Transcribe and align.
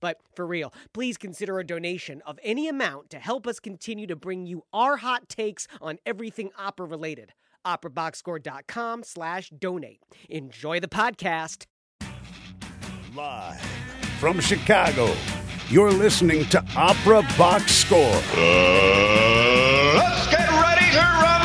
But 0.00 0.18
for 0.34 0.46
real, 0.46 0.72
please 0.92 1.16
consider 1.16 1.58
a 1.58 1.66
donation 1.66 2.22
of 2.26 2.38
any 2.42 2.68
amount 2.68 3.10
to 3.10 3.18
help 3.18 3.46
us 3.46 3.60
continue 3.60 4.06
to 4.06 4.16
bring 4.16 4.46
you 4.46 4.64
our 4.72 4.98
hot 4.98 5.28
takes 5.28 5.66
on 5.80 5.98
everything 6.06 6.50
opera 6.58 6.86
related. 6.86 7.32
OperaBoxScore.com 7.66 9.02
slash 9.04 9.50
donate. 9.50 10.00
Enjoy 10.28 10.80
the 10.80 10.88
podcast. 10.88 11.66
Live 13.14 13.60
from 14.18 14.40
Chicago, 14.40 15.12
you're 15.68 15.92
listening 15.92 16.44
to 16.46 16.64
Opera 16.76 17.22
Box 17.36 17.72
Score. 17.72 17.98
Uh, 18.36 19.94
let's 19.96 20.30
get 20.30 20.48
ready 20.48 20.92
to 20.92 20.98
rumble! 20.98 21.39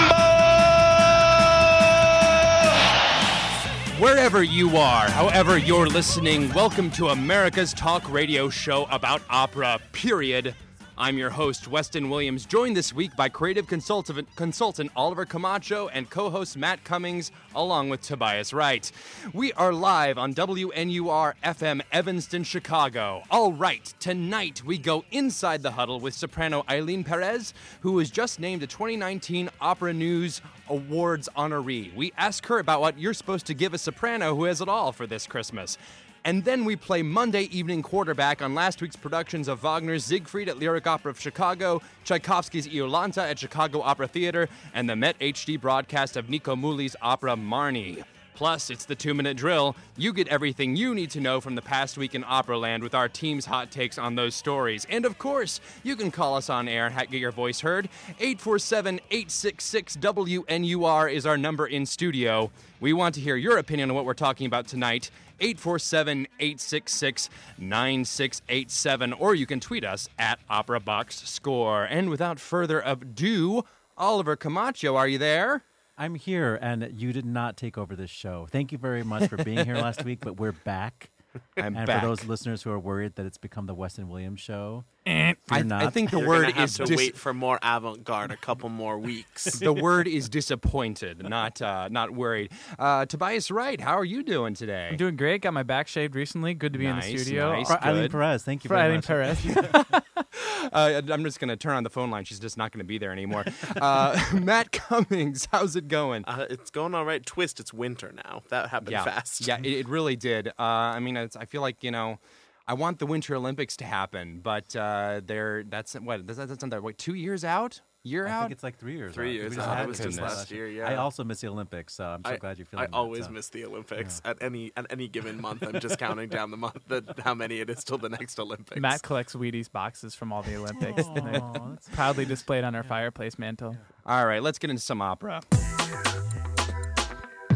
Wherever 3.99 4.43
you 4.43 4.75
are, 4.75 5.09
however 5.09 5.57
you're 5.57 5.87
listening, 5.87 6.51
welcome 6.51 6.91
to 6.91 7.07
America's 7.07 7.73
talk 7.73 8.11
radio 8.11 8.49
show 8.49 8.87
about 8.91 9.21
opera, 9.29 9.79
period. 9.93 10.53
I'm 10.97 11.17
your 11.17 11.31
host, 11.31 11.67
Weston 11.67 12.09
Williams, 12.09 12.45
joined 12.45 12.77
this 12.77 12.93
week 12.93 13.17
by 13.17 13.27
creative 13.27 13.67
consultant, 13.67 14.33
consultant 14.37 14.91
Oliver 14.95 15.25
Camacho 15.25 15.89
and 15.89 16.09
co 16.09 16.29
host 16.29 16.55
Matt 16.55 16.85
Cummings, 16.85 17.33
along 17.53 17.89
with 17.89 18.01
Tobias 18.01 18.53
Wright. 18.53 18.89
We 19.33 19.51
are 19.53 19.73
live 19.73 20.17
on 20.17 20.33
WNUR 20.33 21.33
FM 21.43 21.81
Evanston, 21.91 22.45
Chicago. 22.45 23.23
All 23.29 23.51
right, 23.51 23.93
tonight 23.99 24.63
we 24.63 24.77
go 24.77 25.03
inside 25.11 25.63
the 25.63 25.71
huddle 25.71 25.99
with 25.99 26.13
soprano 26.13 26.63
Eileen 26.69 27.03
Perez, 27.03 27.53
who 27.81 27.91
was 27.91 28.09
just 28.09 28.39
named 28.39 28.63
a 28.63 28.67
2019 28.67 29.49
Opera 29.59 29.91
News 29.91 30.39
Awards 30.69 31.27
honoree. 31.35 31.93
We 31.93 32.13
ask 32.17 32.45
her 32.45 32.59
about 32.59 32.79
what 32.79 32.97
you're 32.97 33.13
supposed 33.13 33.47
to 33.47 33.53
give 33.53 33.73
a 33.73 33.77
soprano 33.77 34.33
who 34.33 34.45
has 34.45 34.61
it 34.61 34.69
all 34.69 34.93
for 34.93 35.05
this 35.05 35.27
Christmas. 35.27 35.77
And 36.25 36.43
then 36.43 36.65
we 36.65 36.75
play 36.75 37.03
Monday 37.03 37.43
evening 37.51 37.83
quarterback 37.83 38.41
on 38.41 38.55
last 38.55 38.81
week's 38.81 38.95
productions 38.95 39.47
of 39.47 39.61
Wagner's 39.61 40.05
Siegfried 40.05 40.49
at 40.49 40.57
Lyric 40.57 40.87
Opera 40.87 41.11
of 41.11 41.19
Chicago, 41.19 41.83
Tchaikovsky's 42.03 42.67
Iolanta 42.67 43.19
at 43.19 43.37
Chicago 43.37 43.81
Opera 43.81 44.07
Theater, 44.07 44.49
and 44.73 44.89
the 44.89 44.95
Met 44.95 45.19
HD 45.19 45.61
broadcast 45.61 46.17
of 46.17 46.27
Nico 46.27 46.55
Muhly's 46.55 46.95
opera 46.99 47.35
Marnie. 47.35 48.03
Plus, 48.35 48.69
it's 48.69 48.85
the 48.85 48.95
two 48.95 49.13
minute 49.13 49.37
drill. 49.37 49.75
You 49.97 50.13
get 50.13 50.27
everything 50.27 50.75
you 50.75 50.93
need 50.93 51.09
to 51.11 51.21
know 51.21 51.39
from 51.39 51.55
the 51.55 51.61
past 51.61 51.97
week 51.97 52.13
in 52.13 52.23
Operaland 52.23 52.81
with 52.81 52.93
our 52.93 53.07
team's 53.07 53.45
hot 53.45 53.71
takes 53.71 53.97
on 53.97 54.15
those 54.15 54.35
stories. 54.35 54.85
And 54.89 55.05
of 55.05 55.17
course, 55.17 55.61
you 55.83 55.95
can 55.95 56.11
call 56.11 56.35
us 56.35 56.49
on 56.49 56.67
air 56.67 56.87
and 56.87 56.95
get 56.95 57.19
your 57.19 57.31
voice 57.31 57.61
heard. 57.61 57.87
847 58.19 58.99
866 59.09 59.97
WNUR 59.97 61.13
is 61.13 61.25
our 61.25 61.37
number 61.37 61.65
in 61.65 61.85
studio. 61.85 62.51
We 62.81 62.91
want 62.91 63.15
to 63.15 63.21
hear 63.21 63.37
your 63.37 63.57
opinion 63.57 63.89
on 63.89 63.95
what 63.95 64.05
we're 64.05 64.13
talking 64.13 64.47
about 64.47 64.67
tonight. 64.67 65.11
847 65.39 66.27
866 66.39 67.29
9687, 67.57 69.13
or 69.13 69.35
you 69.35 69.45
can 69.45 69.59
tweet 69.59 69.85
us 69.85 70.09
at 70.19 70.39
Opera 70.49 70.79
Box 70.79 71.27
Score. 71.27 71.85
And 71.85 72.09
without 72.09 72.39
further 72.39 72.81
ado, 72.85 73.63
Oliver 73.97 74.35
Camacho, 74.35 74.95
are 74.95 75.07
you 75.07 75.17
there? 75.17 75.63
I'm 75.97 76.15
here, 76.15 76.57
and 76.61 76.91
you 76.93 77.13
did 77.13 77.25
not 77.25 77.55
take 77.57 77.77
over 77.77 77.95
this 77.95 78.09
show. 78.09 78.47
Thank 78.51 78.71
you 78.71 78.77
very 78.77 79.03
much 79.03 79.29
for 79.29 79.37
being 79.37 79.63
here 79.65 79.75
last 79.75 80.03
week, 80.03 80.19
but 80.21 80.37
we're 80.37 80.51
back. 80.51 81.09
I'm 81.57 81.75
and 81.75 81.85
back. 81.85 82.01
for 82.01 82.07
those 82.07 82.25
listeners 82.25 82.63
who 82.63 82.71
are 82.71 82.79
worried 82.79 83.15
that 83.15 83.25
it's 83.25 83.37
become 83.37 83.65
the 83.65 83.73
Weston 83.73 84.07
Williams 84.07 84.39
show, 84.39 84.85
I, 85.05 85.35
you're 85.51 85.73
I 85.73 85.89
think 85.89 86.11
the 86.11 86.19
You're 86.19 86.27
word 86.27 86.41
gonna 86.43 86.53
have 86.53 86.63
is 86.69 86.75
to 86.75 86.85
dis- 86.85 86.97
wait 86.97 87.17
for 87.17 87.33
more 87.33 87.59
avant-garde 87.61 88.31
a 88.31 88.37
couple 88.37 88.69
more 88.69 88.97
weeks. 88.97 89.43
the 89.59 89.73
word 89.73 90.07
is 90.07 90.29
disappointed, 90.29 91.27
not 91.27 91.61
uh, 91.61 91.89
not 91.89 92.11
worried. 92.11 92.51
Uh, 92.79 93.05
Tobias 93.05 93.51
Wright, 93.51 93.81
how 93.81 93.97
are 93.97 94.05
you 94.05 94.23
doing 94.23 94.53
today? 94.53 94.87
I'm 94.91 94.97
doing 94.97 95.17
great. 95.17 95.41
Got 95.41 95.53
my 95.53 95.63
back 95.63 95.89
shaved 95.89 96.15
recently. 96.15 96.53
Good 96.53 96.71
to 96.71 96.79
be 96.79 96.85
Nice, 96.87 97.05
in 97.07 97.13
the 97.17 97.23
studio. 97.23 97.51
nice. 97.51 97.67
for 97.67 97.83
Eileen. 97.83 98.09
Perez, 98.09 98.43
thank 98.43 98.63
you 98.63 98.69
For 98.69 98.75
very 98.75 98.83
Eileen 98.85 98.97
much. 98.97 99.05
Perez. 99.07 99.45
Uh, 100.73 101.01
I'm 101.09 101.23
just 101.23 101.39
going 101.39 101.49
to 101.49 101.55
turn 101.55 101.75
on 101.75 101.83
the 101.83 101.89
phone 101.91 102.09
line. 102.09 102.25
She's 102.25 102.39
just 102.39 102.57
not 102.57 102.71
going 102.71 102.79
to 102.79 102.85
be 102.85 102.97
there 102.97 103.11
anymore. 103.11 103.45
Uh, 103.79 104.19
Matt 104.33 104.71
Cummings, 104.71 105.47
how's 105.51 105.75
it 105.75 105.87
going? 105.87 106.25
uh, 106.25 106.47
it's 106.49 106.71
going 106.71 106.95
all 106.95 107.05
right. 107.05 107.23
Twist, 107.23 107.59
it's 107.59 107.71
winter 107.71 108.11
now. 108.11 108.41
That 108.49 108.69
happened 108.69 108.91
yeah, 108.91 109.03
fast. 109.03 109.47
yeah, 109.47 109.59
it, 109.59 109.65
it 109.65 109.87
really 109.87 110.15
did. 110.15 110.47
Uh, 110.47 110.53
I 110.59 110.99
mean, 110.99 111.17
it's, 111.17 111.35
I 111.35 111.45
feel 111.45 111.61
like 111.61 111.83
you 111.83 111.91
know. 111.91 112.19
I 112.67 112.73
want 112.73 112.97
the 112.97 113.05
Winter 113.05 113.35
Olympics 113.35 113.77
to 113.77 113.85
happen, 113.85 114.39
but 114.41 114.75
uh, 114.75 115.21
they're 115.23 115.63
that's 115.63 115.93
what 115.93 116.25
that's, 116.25 116.39
that's 116.39 116.65
not 116.65 116.81
what 116.81 116.97
two 116.97 117.13
years 117.13 117.43
out, 117.43 117.81
year 118.05 118.27
I 118.27 118.31
out. 118.31 118.41
think 118.43 118.51
it's 118.53 118.63
like 118.63 118.77
three 118.77 118.95
years. 118.95 119.13
Three 119.13 119.29
out. 119.29 119.33
years 119.33 119.49
We 119.51 119.55
just 119.57 119.67
out. 119.67 119.77
had 119.77 119.85
It 119.85 119.87
was 119.89 119.97
just 119.97 120.07
Christmas 120.19 120.37
last 120.37 120.51
year, 120.51 120.67
yeah. 120.69 120.87
I 120.89 120.95
also 120.95 121.23
miss 121.23 121.41
the 121.41 121.47
Olympics, 121.47 121.93
so 121.95 122.05
I'm 122.05 122.23
so 122.23 122.31
I, 122.31 122.37
glad 122.37 122.57
you're 122.57 122.65
feeling 122.65 122.83
I 122.83 122.87
that, 122.87 122.95
always 122.95 123.25
so. 123.25 123.31
miss 123.31 123.49
the 123.49 123.65
Olympics 123.65 124.21
at 124.23 124.37
any 124.41 124.71
at 124.77 124.85
any 124.91 125.07
given 125.07 125.41
month. 125.41 125.63
I'm 125.63 125.79
just 125.79 125.97
counting 125.99 126.29
down 126.29 126.51
the 126.51 126.57
month 126.57 126.79
that 126.87 127.19
how 127.19 127.33
many 127.33 127.59
it 127.59 127.69
is 127.69 127.83
till 127.83 127.97
the 127.97 128.09
next 128.09 128.39
Olympics. 128.39 128.79
Matt 128.79 129.01
collects 129.01 129.33
Wheaties 129.35 129.71
boxes 129.71 130.15
from 130.15 130.31
all 130.31 130.43
the 130.43 130.55
Olympics. 130.61 131.03
and 131.07 131.17
they're 131.27 131.41
Aw, 131.41 131.51
that's- 131.53 131.89
proudly 131.93 132.25
displayed 132.25 132.63
on 132.63 132.75
our 132.75 132.83
fireplace 132.83 133.37
mantle. 133.39 133.75
All 134.05 134.25
right, 134.25 134.41
let's 134.43 134.59
get 134.59 134.69
into 134.69 134.81
some 134.83 135.01
opera. 135.01 135.41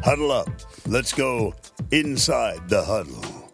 Huddle 0.03 0.31
up. 0.31 0.49
Let's 0.87 1.13
go 1.13 1.53
inside 1.91 2.69
the 2.69 2.83
huddle. 2.83 3.48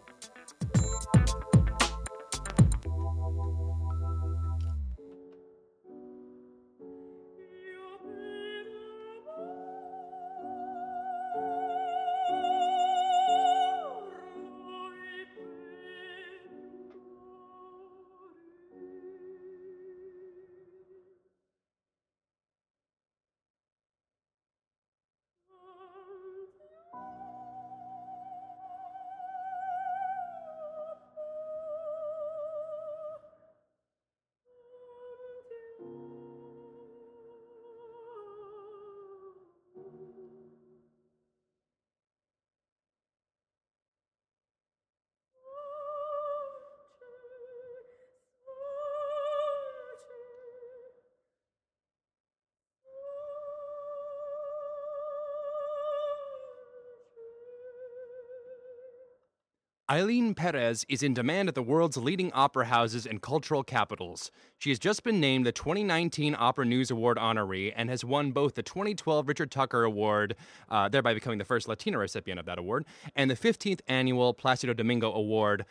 Eileen 59.88 60.34
Perez 60.34 60.84
is 60.88 61.04
in 61.04 61.14
demand 61.14 61.48
at 61.48 61.54
the 61.54 61.62
world's 61.62 61.96
leading 61.96 62.32
opera 62.32 62.66
houses 62.66 63.06
and 63.06 63.22
cultural 63.22 63.62
capitals. 63.62 64.32
She 64.58 64.70
has 64.70 64.80
just 64.80 65.04
been 65.04 65.20
named 65.20 65.46
the 65.46 65.52
2019 65.52 66.34
Opera 66.36 66.64
News 66.64 66.90
Award 66.90 67.18
honoree 67.18 67.72
and 67.76 67.88
has 67.88 68.04
won 68.04 68.32
both 68.32 68.56
the 68.56 68.64
2012 68.64 69.28
Richard 69.28 69.52
Tucker 69.52 69.84
Award, 69.84 70.34
uh, 70.68 70.88
thereby 70.88 71.14
becoming 71.14 71.38
the 71.38 71.44
first 71.44 71.68
Latina 71.68 71.98
recipient 71.98 72.40
of 72.40 72.46
that 72.46 72.58
award, 72.58 72.84
and 73.14 73.30
the 73.30 73.36
15th 73.36 73.78
annual 73.86 74.34
Placido 74.34 74.72
Domingo 74.72 75.12
Award. 75.12 75.64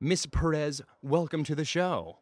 Miss 0.00 0.24
Perez, 0.24 0.80
welcome 1.02 1.44
to 1.44 1.54
the 1.54 1.66
show. 1.66 2.16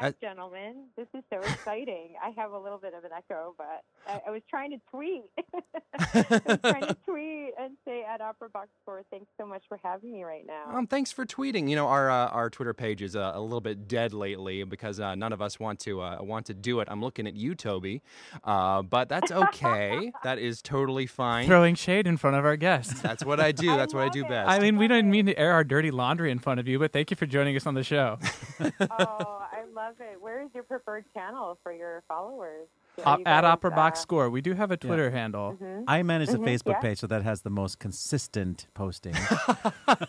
Thank 0.00 0.16
you. 0.22 0.28
Hi, 0.28 0.28
Uh, 0.28 0.34
gentlemen. 0.34 0.84
This 0.96 1.06
is 1.14 1.22
so 1.32 1.38
exciting. 1.40 2.10
I 2.22 2.30
have 2.40 2.52
a 2.52 2.58
little 2.58 2.78
bit 2.78 2.94
of 2.94 3.04
an 3.04 3.10
echo, 3.16 3.54
but 3.56 3.82
I, 4.08 4.20
I 4.28 4.30
was 4.30 4.42
trying 4.48 4.70
to 4.70 4.78
tweet. 4.90 5.24
I 5.98 6.24
was 6.46 6.58
trying 6.60 6.86
to 6.86 6.96
tweet 7.08 7.52
and 7.58 7.76
say 7.86 8.04
at 8.04 8.20
Opera 8.20 8.50
Box 8.50 8.68
Score, 8.82 9.02
thanks 9.10 9.26
so 9.38 9.46
much 9.46 9.62
for 9.68 9.78
having 9.82 10.12
me 10.12 10.24
right 10.24 10.44
now. 10.46 10.76
Um, 10.76 10.86
thanks 10.86 11.12
for 11.12 11.24
tweeting. 11.24 11.68
You 11.70 11.76
know, 11.76 11.86
our 11.88 12.10
uh, 12.10 12.28
our 12.28 12.50
Twitter 12.50 12.74
page 12.74 13.02
is 13.02 13.16
uh, 13.16 13.32
a 13.34 13.40
little 13.40 13.60
bit 13.60 13.88
dead 13.88 14.12
lately 14.12 14.62
because 14.64 15.00
uh, 15.00 15.14
none 15.14 15.32
of 15.32 15.40
us 15.40 15.58
want 15.58 15.80
to 15.80 16.00
uh, 16.00 16.18
want 16.20 16.46
to 16.46 16.54
do 16.54 16.80
it. 16.80 16.88
I'm 16.90 17.00
looking 17.00 17.26
at 17.26 17.34
you, 17.36 17.54
Toby, 17.54 18.02
uh, 18.44 18.82
but 18.82 19.08
that's 19.08 19.30
okay. 19.32 20.12
that 20.24 20.38
is 20.38 20.62
totally 20.62 21.06
fine. 21.06 21.46
Throwing 21.46 21.74
shade 21.74 22.06
in 22.06 22.16
front 22.16 22.36
of 22.36 22.44
our 22.44 22.56
guests. 22.56 23.00
That's 23.00 23.24
what 23.24 23.40
I 23.40 23.52
do. 23.52 23.72
I 23.72 23.76
That's 23.76 23.94
what 23.94 24.02
I 24.04 24.08
do 24.08 24.24
it. 24.24 24.28
best. 24.28 24.50
I 24.50 24.58
mean, 24.58 24.76
we 24.76 24.88
don't 24.88 25.10
mean 25.10 25.26
to 25.26 25.38
air 25.38 25.52
our 25.52 25.64
dirty 25.64 25.90
laundry 25.90 26.30
in 26.30 26.38
front 26.38 26.60
of 26.60 26.68
you, 26.68 26.78
but 26.78 26.92
thank 26.92 27.10
you 27.10 27.16
for 27.16 27.26
joining 27.26 27.56
us 27.56 27.66
on 27.66 27.74
the 27.74 27.84
show. 27.84 28.18
oh, 28.60 29.42
I 29.52 29.55
love 29.76 29.94
it. 30.00 30.20
Where 30.20 30.42
is 30.42 30.48
your 30.54 30.64
preferred 30.64 31.04
channel 31.14 31.58
for 31.62 31.72
your 31.72 32.02
followers? 32.08 32.66
Are 33.04 33.12
Op- 33.14 33.18
you 33.20 33.24
at 33.26 33.42
guys, 33.42 33.50
Opera 33.52 33.70
Box 33.72 33.98
uh, 33.98 34.02
Score, 34.02 34.30
we 34.30 34.40
do 34.40 34.54
have 34.54 34.70
a 34.70 34.76
Twitter 34.76 35.10
handle. 35.10 35.56
mhm. 35.60 35.84
I 35.86 36.02
manage 36.02 36.30
the 36.30 36.38
Mhm, 36.38 36.46
Facebook 36.46 36.72
yeah. 36.72 36.80
page, 36.80 36.98
so 36.98 37.06
that 37.08 37.22
has 37.22 37.42
the 37.42 37.50
most 37.50 37.78
consistent 37.78 38.66
posting. 38.74 39.14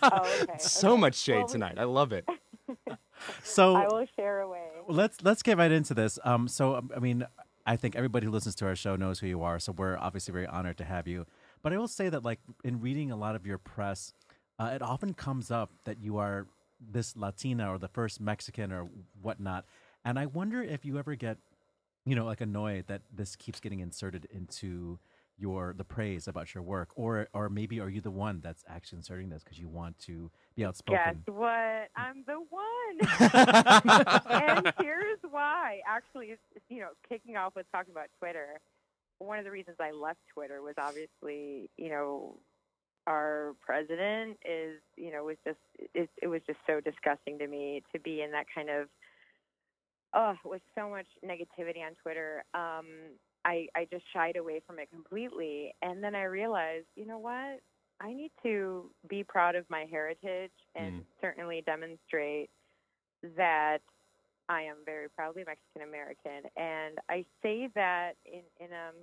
Oh, 0.02 0.40
okay. 0.44 0.58
so 0.58 0.92
okay. 0.94 1.02
much 1.02 1.16
shade 1.16 1.38
Well, 1.40 1.48
tonight. 1.48 1.76
I 1.78 1.84
love 1.84 2.12
it. 2.14 2.26
so 3.44 3.76
I 3.76 3.88
will 3.88 4.06
share 4.16 4.42
away. 4.42 4.64
let's 4.88 5.22
let's 5.24 5.44
get 5.44 5.58
right 5.58 5.72
into 5.72 5.94
this. 5.94 6.18
Um, 6.24 6.48
so 6.48 6.76
um, 6.76 6.92
I 6.96 7.00
mean, 7.00 7.26
I 7.66 7.76
think 7.76 7.96
everybody 7.96 8.26
who 8.26 8.32
listens 8.32 8.56
to 8.56 8.66
our 8.66 8.76
show 8.76 8.96
knows 8.96 9.20
who 9.20 9.28
you 9.28 9.42
are. 9.44 9.60
So 9.60 9.72
we're 9.74 9.98
obviously 9.98 10.32
very 10.32 10.48
honored 10.48 10.78
to 10.78 10.84
have 10.86 11.08
you. 11.08 11.26
But 11.62 11.74
I 11.74 11.78
will 11.78 11.88
say 11.88 12.10
that, 12.10 12.24
like 12.24 12.40
in 12.64 12.80
reading 12.82 13.12
a 13.12 13.16
lot 13.18 13.36
of 13.36 13.46
your 13.46 13.58
press, 13.58 14.14
uh, 14.60 14.72
it 14.74 14.82
often 14.82 15.14
comes 15.14 15.52
up 15.52 15.72
that 15.86 16.00
you 16.02 16.18
are 16.18 16.48
this 16.80 17.16
Latina 17.16 17.72
or 17.72 17.78
the 17.78 17.88
first 17.88 18.20
Mexican 18.20 18.72
or 18.72 18.90
whatnot. 19.22 19.66
And 20.06 20.18
I 20.18 20.26
wonder 20.26 20.62
if 20.62 20.86
you 20.86 20.98
ever 20.98 21.16
get, 21.16 21.38
you 22.06 22.16
know, 22.16 22.26
like 22.26 22.42
annoyed 22.42 22.86
that 22.88 23.02
this 23.14 23.36
keeps 23.36 23.60
getting 23.60 23.80
inserted 23.80 24.28
into 24.32 25.00
your 25.38 25.74
the 25.78 25.84
praise 25.84 26.28
about 26.28 26.54
your 26.56 26.64
work, 26.64 26.90
or 26.96 27.28
or 27.34 27.50
maybe 27.50 27.80
are 27.80 27.90
you 27.90 28.02
the 28.02 28.12
one 28.12 28.42
that's 28.42 28.64
actually 28.68 28.98
inserting 28.98 29.30
this 29.30 29.44
because 29.44 29.60
you 29.60 29.68
want 29.68 29.98
to 30.00 30.32
be 30.56 30.66
outspoken? 30.66 31.24
Guess 31.26 31.36
what? 31.36 31.90
I'm 31.96 32.24
the 32.26 32.40
one. 32.50 32.98
and 34.30 34.74
here's 34.80 35.20
why. 35.30 35.82
Actually, 35.88 36.36
you 36.70 36.80
know, 36.80 36.90
kicking 37.08 37.38
off 37.38 37.56
with 37.56 37.68
talking 37.72 37.92
about 37.92 38.08
Twitter. 38.20 38.60
One 39.20 39.40
of 39.40 39.46
the 39.46 39.52
reasons 39.52 39.78
I 39.80 39.92
left 39.92 40.20
Twitter 40.34 40.62
was 40.62 40.76
obviously, 40.78 41.70
you 41.78 41.90
know, 41.90 42.38
our 43.08 43.56
president 43.62 44.38
is, 44.46 44.82
you 44.98 45.12
know, 45.12 45.26
was 45.26 45.38
just 45.46 45.60
it, 45.96 46.10
it 46.22 46.28
was 46.28 46.42
just 46.48 46.60
so 46.68 46.82
disgusting 46.82 47.40
to 47.40 47.48
me 47.48 47.84
to 47.94 48.00
be 48.00 48.22
in 48.22 48.32
that 48.34 48.48
kind 48.54 48.70
of 48.70 48.90
oh, 50.14 50.36
with 50.46 50.62
so 50.76 50.90
much 50.90 51.08
negativity 51.26 51.86
on 51.86 51.96
Twitter. 52.02 52.44
Um, 52.54 52.88
I 53.46 53.68
I 53.76 53.88
just 53.92 54.06
shied 54.14 54.38
away 54.38 54.62
from 54.66 54.80
it 54.80 54.90
completely, 54.92 55.74
and 55.82 56.04
then 56.04 56.16
I 56.16 56.24
realized, 56.24 56.88
you 56.96 57.06
know 57.06 57.20
what? 57.20 57.62
I 58.02 58.14
need 58.14 58.32
to 58.44 58.92
be 59.10 59.24
proud 59.24 59.56
of 59.56 59.66
my 59.70 59.86
heritage 59.90 60.52
and 60.76 60.94
Mm. 61.00 61.06
certainly 61.22 61.64
demonstrate 61.66 62.50
that 63.38 63.80
I 64.50 64.64
am 64.64 64.78
very 64.86 65.10
proudly 65.10 65.44
Mexican 65.46 65.84
American, 65.88 66.50
and 66.58 67.00
I 67.10 67.26
say 67.44 67.70
that 67.76 68.14
in 68.26 68.44
in 68.60 68.74
um 68.74 68.96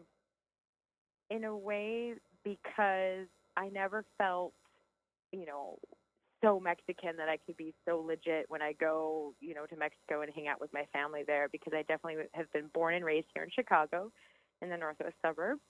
in 1.31 1.45
a 1.45 1.57
way 1.57 2.15
because 2.45 3.27
I 3.57 3.69
never 3.69 4.05
felt, 4.19 4.53
you 5.33 5.47
know, 5.47 5.79
so 6.43 6.61
Mexican 6.61 7.17
that 7.17 7.29
I 7.29 7.39
could 7.39 7.57
be 7.57 7.75
so 7.87 8.05
legit 8.07 8.47
when 8.49 8.61
I 8.61 8.73
go, 8.73 9.35
you 9.41 9.55
know, 9.55 9.67
to 9.67 9.77
Mexico 9.77 10.21
and 10.21 10.31
hang 10.35 10.47
out 10.47 10.61
with 10.61 10.73
my 10.73 10.85
family 10.93 11.23
there 11.27 11.49
because 11.51 11.73
I 11.75 11.83
definitely 11.83 12.25
have 12.33 12.53
been 12.53 12.69
born 12.75 12.95
and 12.95 13.05
raised 13.05 13.29
here 13.35 13.45
in 13.45 13.51
Chicago, 13.51 14.11
in 14.61 14.69
the 14.69 14.77
northwest 14.77 15.15
suburbs. 15.25 15.63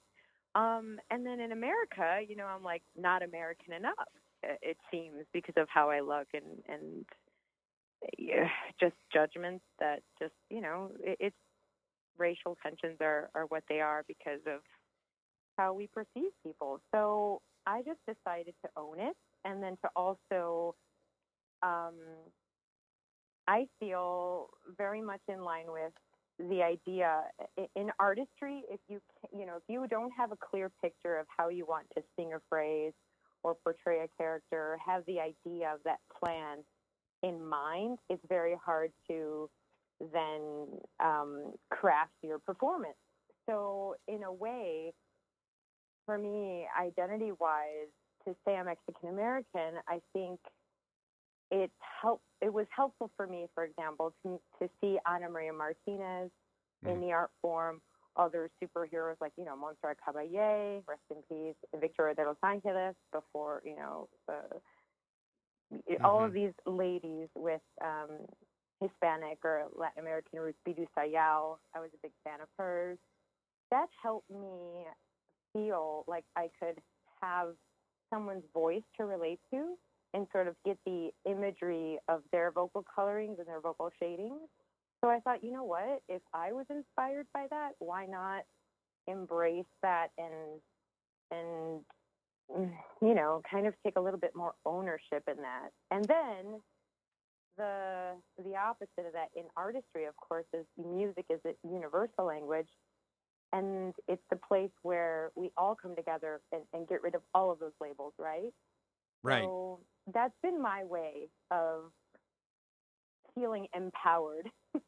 Um, 0.54 0.98
and 1.10 1.24
then 1.24 1.40
in 1.40 1.52
America, 1.52 2.20
you 2.26 2.36
know, 2.36 2.46
I'm 2.46 2.62
like 2.62 2.82
not 2.96 3.22
American 3.22 3.72
enough. 3.72 3.94
It, 4.42 4.76
seems 4.90 5.24
because 5.32 5.54
of 5.56 5.68
how 5.70 5.88
I 5.88 6.00
look 6.00 6.26
and 6.34 6.44
and 6.68 7.06
yeah, 8.18 8.48
just 8.78 8.94
judgments 9.10 9.64
that 9.80 10.02
just 10.18 10.34
you 10.50 10.60
know 10.60 10.90
it, 11.00 11.16
it's 11.18 11.36
racial 12.18 12.56
tensions 12.62 12.98
are 13.00 13.30
are 13.34 13.46
what 13.46 13.64
they 13.70 13.80
are 13.80 14.04
because 14.06 14.40
of 14.46 14.60
how 15.56 15.72
we 15.72 15.86
perceive 15.86 16.30
people. 16.42 16.80
So 16.92 17.40
I 17.66 17.82
just 17.82 18.00
decided 18.06 18.54
to 18.64 18.70
own 18.76 19.00
it 19.00 19.16
and 19.44 19.62
then 19.62 19.76
to 19.82 19.90
also 19.96 20.74
um, 21.62 21.94
I 23.46 23.66
feel 23.80 24.48
very 24.76 25.02
much 25.02 25.20
in 25.28 25.42
line 25.42 25.66
with 25.68 25.92
the 26.38 26.62
idea 26.62 27.22
in 27.76 27.90
artistry 28.00 28.64
if 28.68 28.80
you 28.88 29.00
you 29.32 29.46
know 29.46 29.56
if 29.56 29.62
you 29.68 29.86
don't 29.88 30.10
have 30.16 30.32
a 30.32 30.36
clear 30.36 30.68
picture 30.82 31.16
of 31.18 31.26
how 31.36 31.48
you 31.48 31.64
want 31.64 31.86
to 31.96 32.02
sing 32.18 32.32
a 32.34 32.40
phrase 32.48 32.92
or 33.44 33.54
portray 33.62 34.00
a 34.00 34.08
character 34.20 34.74
or 34.74 34.78
have 34.84 35.04
the 35.06 35.20
idea 35.20 35.72
of 35.72 35.78
that 35.84 35.98
plan 36.18 36.58
in 37.22 37.44
mind 37.46 37.98
it's 38.10 38.22
very 38.28 38.56
hard 38.64 38.90
to 39.08 39.48
then 40.12 40.66
um, 41.02 41.52
craft 41.70 42.12
your 42.22 42.38
performance. 42.38 42.96
So 43.48 43.94
in 44.08 44.22
a 44.22 44.32
way 44.32 44.92
for 46.06 46.18
me 46.18 46.66
identity 46.80 47.32
wise 47.40 47.92
to 48.26 48.34
say 48.44 48.56
i'm 48.56 48.66
mexican 48.66 49.08
american 49.08 49.80
i 49.88 50.00
think 50.12 50.40
it 51.50 51.70
helped 52.02 52.24
it 52.40 52.52
was 52.52 52.66
helpful 52.74 53.10
for 53.16 53.26
me 53.26 53.46
for 53.54 53.64
example 53.64 54.12
to, 54.22 54.40
to 54.60 54.68
see 54.80 54.98
ana 55.06 55.28
maria 55.28 55.52
martinez 55.52 56.30
in 56.86 57.00
the 57.00 57.12
art 57.12 57.30
form 57.40 57.80
other 58.16 58.50
superheroes 58.62 59.16
like 59.20 59.32
you 59.36 59.44
know 59.44 59.56
montserrat 59.56 59.96
caballé 60.06 60.82
rest 60.86 61.00
in 61.10 61.16
peace 61.28 61.56
victoria 61.80 62.14
de 62.14 62.24
los 62.24 62.36
angeles 62.42 62.94
before 63.12 63.62
you 63.64 63.76
know 63.76 64.08
uh, 64.28 64.58
all 66.04 66.24
of 66.24 66.32
these 66.32 66.52
ladies 66.66 67.28
with 67.34 67.62
um, 67.82 68.10
hispanic 68.80 69.38
or 69.44 69.64
latin 69.76 70.00
american 70.00 70.38
roots 70.38 70.58
bidu 70.66 70.86
sayão 70.96 71.56
i 71.74 71.80
was 71.80 71.90
a 71.94 71.98
big 72.02 72.12
fan 72.22 72.40
of 72.40 72.48
hers. 72.58 72.98
That 73.70 73.88
helped 74.02 74.30
me 74.30 74.86
feel 75.54 76.04
like 76.06 76.24
i 76.36 76.48
could 76.60 76.78
have 77.22 77.54
someone's 78.12 78.44
voice 78.52 78.82
to 78.96 79.04
relate 79.04 79.40
to 79.50 79.76
and 80.14 80.26
sort 80.32 80.46
of 80.46 80.54
get 80.64 80.78
the 80.86 81.10
imagery 81.26 81.98
of 82.08 82.22
their 82.32 82.52
vocal 82.52 82.84
colorings 82.94 83.36
and 83.38 83.48
their 83.48 83.60
vocal 83.60 83.90
shadings. 84.00 84.48
So 85.02 85.10
I 85.10 85.18
thought, 85.20 85.42
you 85.42 85.52
know 85.52 85.64
what? 85.64 86.02
If 86.08 86.22
I 86.32 86.52
was 86.52 86.66
inspired 86.70 87.26
by 87.34 87.46
that, 87.50 87.72
why 87.80 88.06
not 88.06 88.42
embrace 89.06 89.66
that 89.82 90.08
and 90.16 90.60
and 91.30 91.80
you 93.02 93.14
know, 93.14 93.42
kind 93.50 93.66
of 93.66 93.74
take 93.82 93.96
a 93.96 94.00
little 94.00 94.20
bit 94.20 94.32
more 94.36 94.54
ownership 94.64 95.24
in 95.28 95.36
that. 95.42 95.70
And 95.90 96.04
then 96.04 96.60
the 97.56 98.12
the 98.42 98.56
opposite 98.56 99.06
of 99.06 99.12
that 99.14 99.28
in 99.34 99.44
artistry, 99.56 100.04
of 100.04 100.14
course, 100.16 100.46
is 100.54 100.64
music 100.78 101.26
is 101.28 101.40
a 101.44 101.54
universal 101.68 102.24
language. 102.24 102.68
And 103.56 103.94
it's 104.08 104.22
the 104.30 104.36
place 104.36 104.72
where 104.82 105.30
we 105.36 105.50
all 105.56 105.76
come 105.80 105.94
together 105.94 106.40
and, 106.52 106.62
and 106.72 106.88
get 106.88 107.02
rid 107.02 107.14
of 107.14 107.22
all 107.34 107.50
of 107.52 107.60
those 107.60 107.72
labels, 107.80 108.12
right? 108.18 108.52
Right. 109.22 109.44
So 109.44 109.80
that's 110.12 110.34
been 110.42 110.60
my 110.60 110.82
way 110.84 111.28
of 111.50 111.92
feeling 113.34 113.66
empowered. 113.74 114.50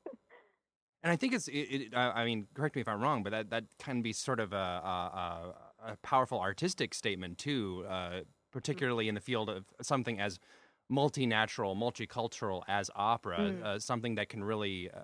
And 1.03 1.13
I 1.13 1.17
think 1.17 1.35
it's, 1.35 1.47
it, 1.47 1.53
it, 1.53 1.95
I 1.95 2.23
I 2.23 2.25
mean, 2.25 2.49
correct 2.55 2.75
me 2.75 2.81
if 2.81 2.89
I'm 2.89 3.01
wrong, 3.01 3.23
but 3.23 3.31
that, 3.31 3.51
that 3.51 3.65
can 3.79 4.03
be 4.03 4.13
sort 4.13 4.41
of 4.41 4.53
a, 4.53 4.57
a, 4.57 5.55
a, 5.85 5.93
a 5.93 5.97
powerful 6.03 6.41
artistic 6.41 6.95
statement 6.95 7.39
too, 7.39 7.85
uh, 7.89 8.23
particularly 8.51 9.07
in 9.09 9.15
the 9.15 9.21
field 9.21 9.49
of 9.49 9.67
something 9.83 10.19
as 10.19 10.41
multinatural, 10.91 11.77
multicultural 11.77 12.63
as 12.67 12.91
opera, 12.97 13.39
Mm. 13.39 13.63
uh, 13.63 13.79
something 13.79 14.17
that 14.17 14.29
can 14.29 14.43
really 14.43 14.91
uh, 14.91 14.99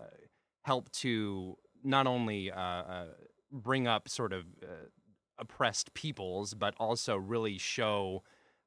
help 0.64 0.90
to 0.92 1.56
not 1.84 2.08
only 2.08 2.50
uh, 2.50 2.60
uh, 2.60 3.06
bring 3.52 3.86
up 3.86 4.08
sort 4.08 4.32
of 4.32 4.46
uh, 4.62 4.86
oppressed 5.38 5.94
peoples, 5.94 6.54
but 6.54 6.74
also 6.78 7.16
really 7.16 7.58
show 7.58 8.24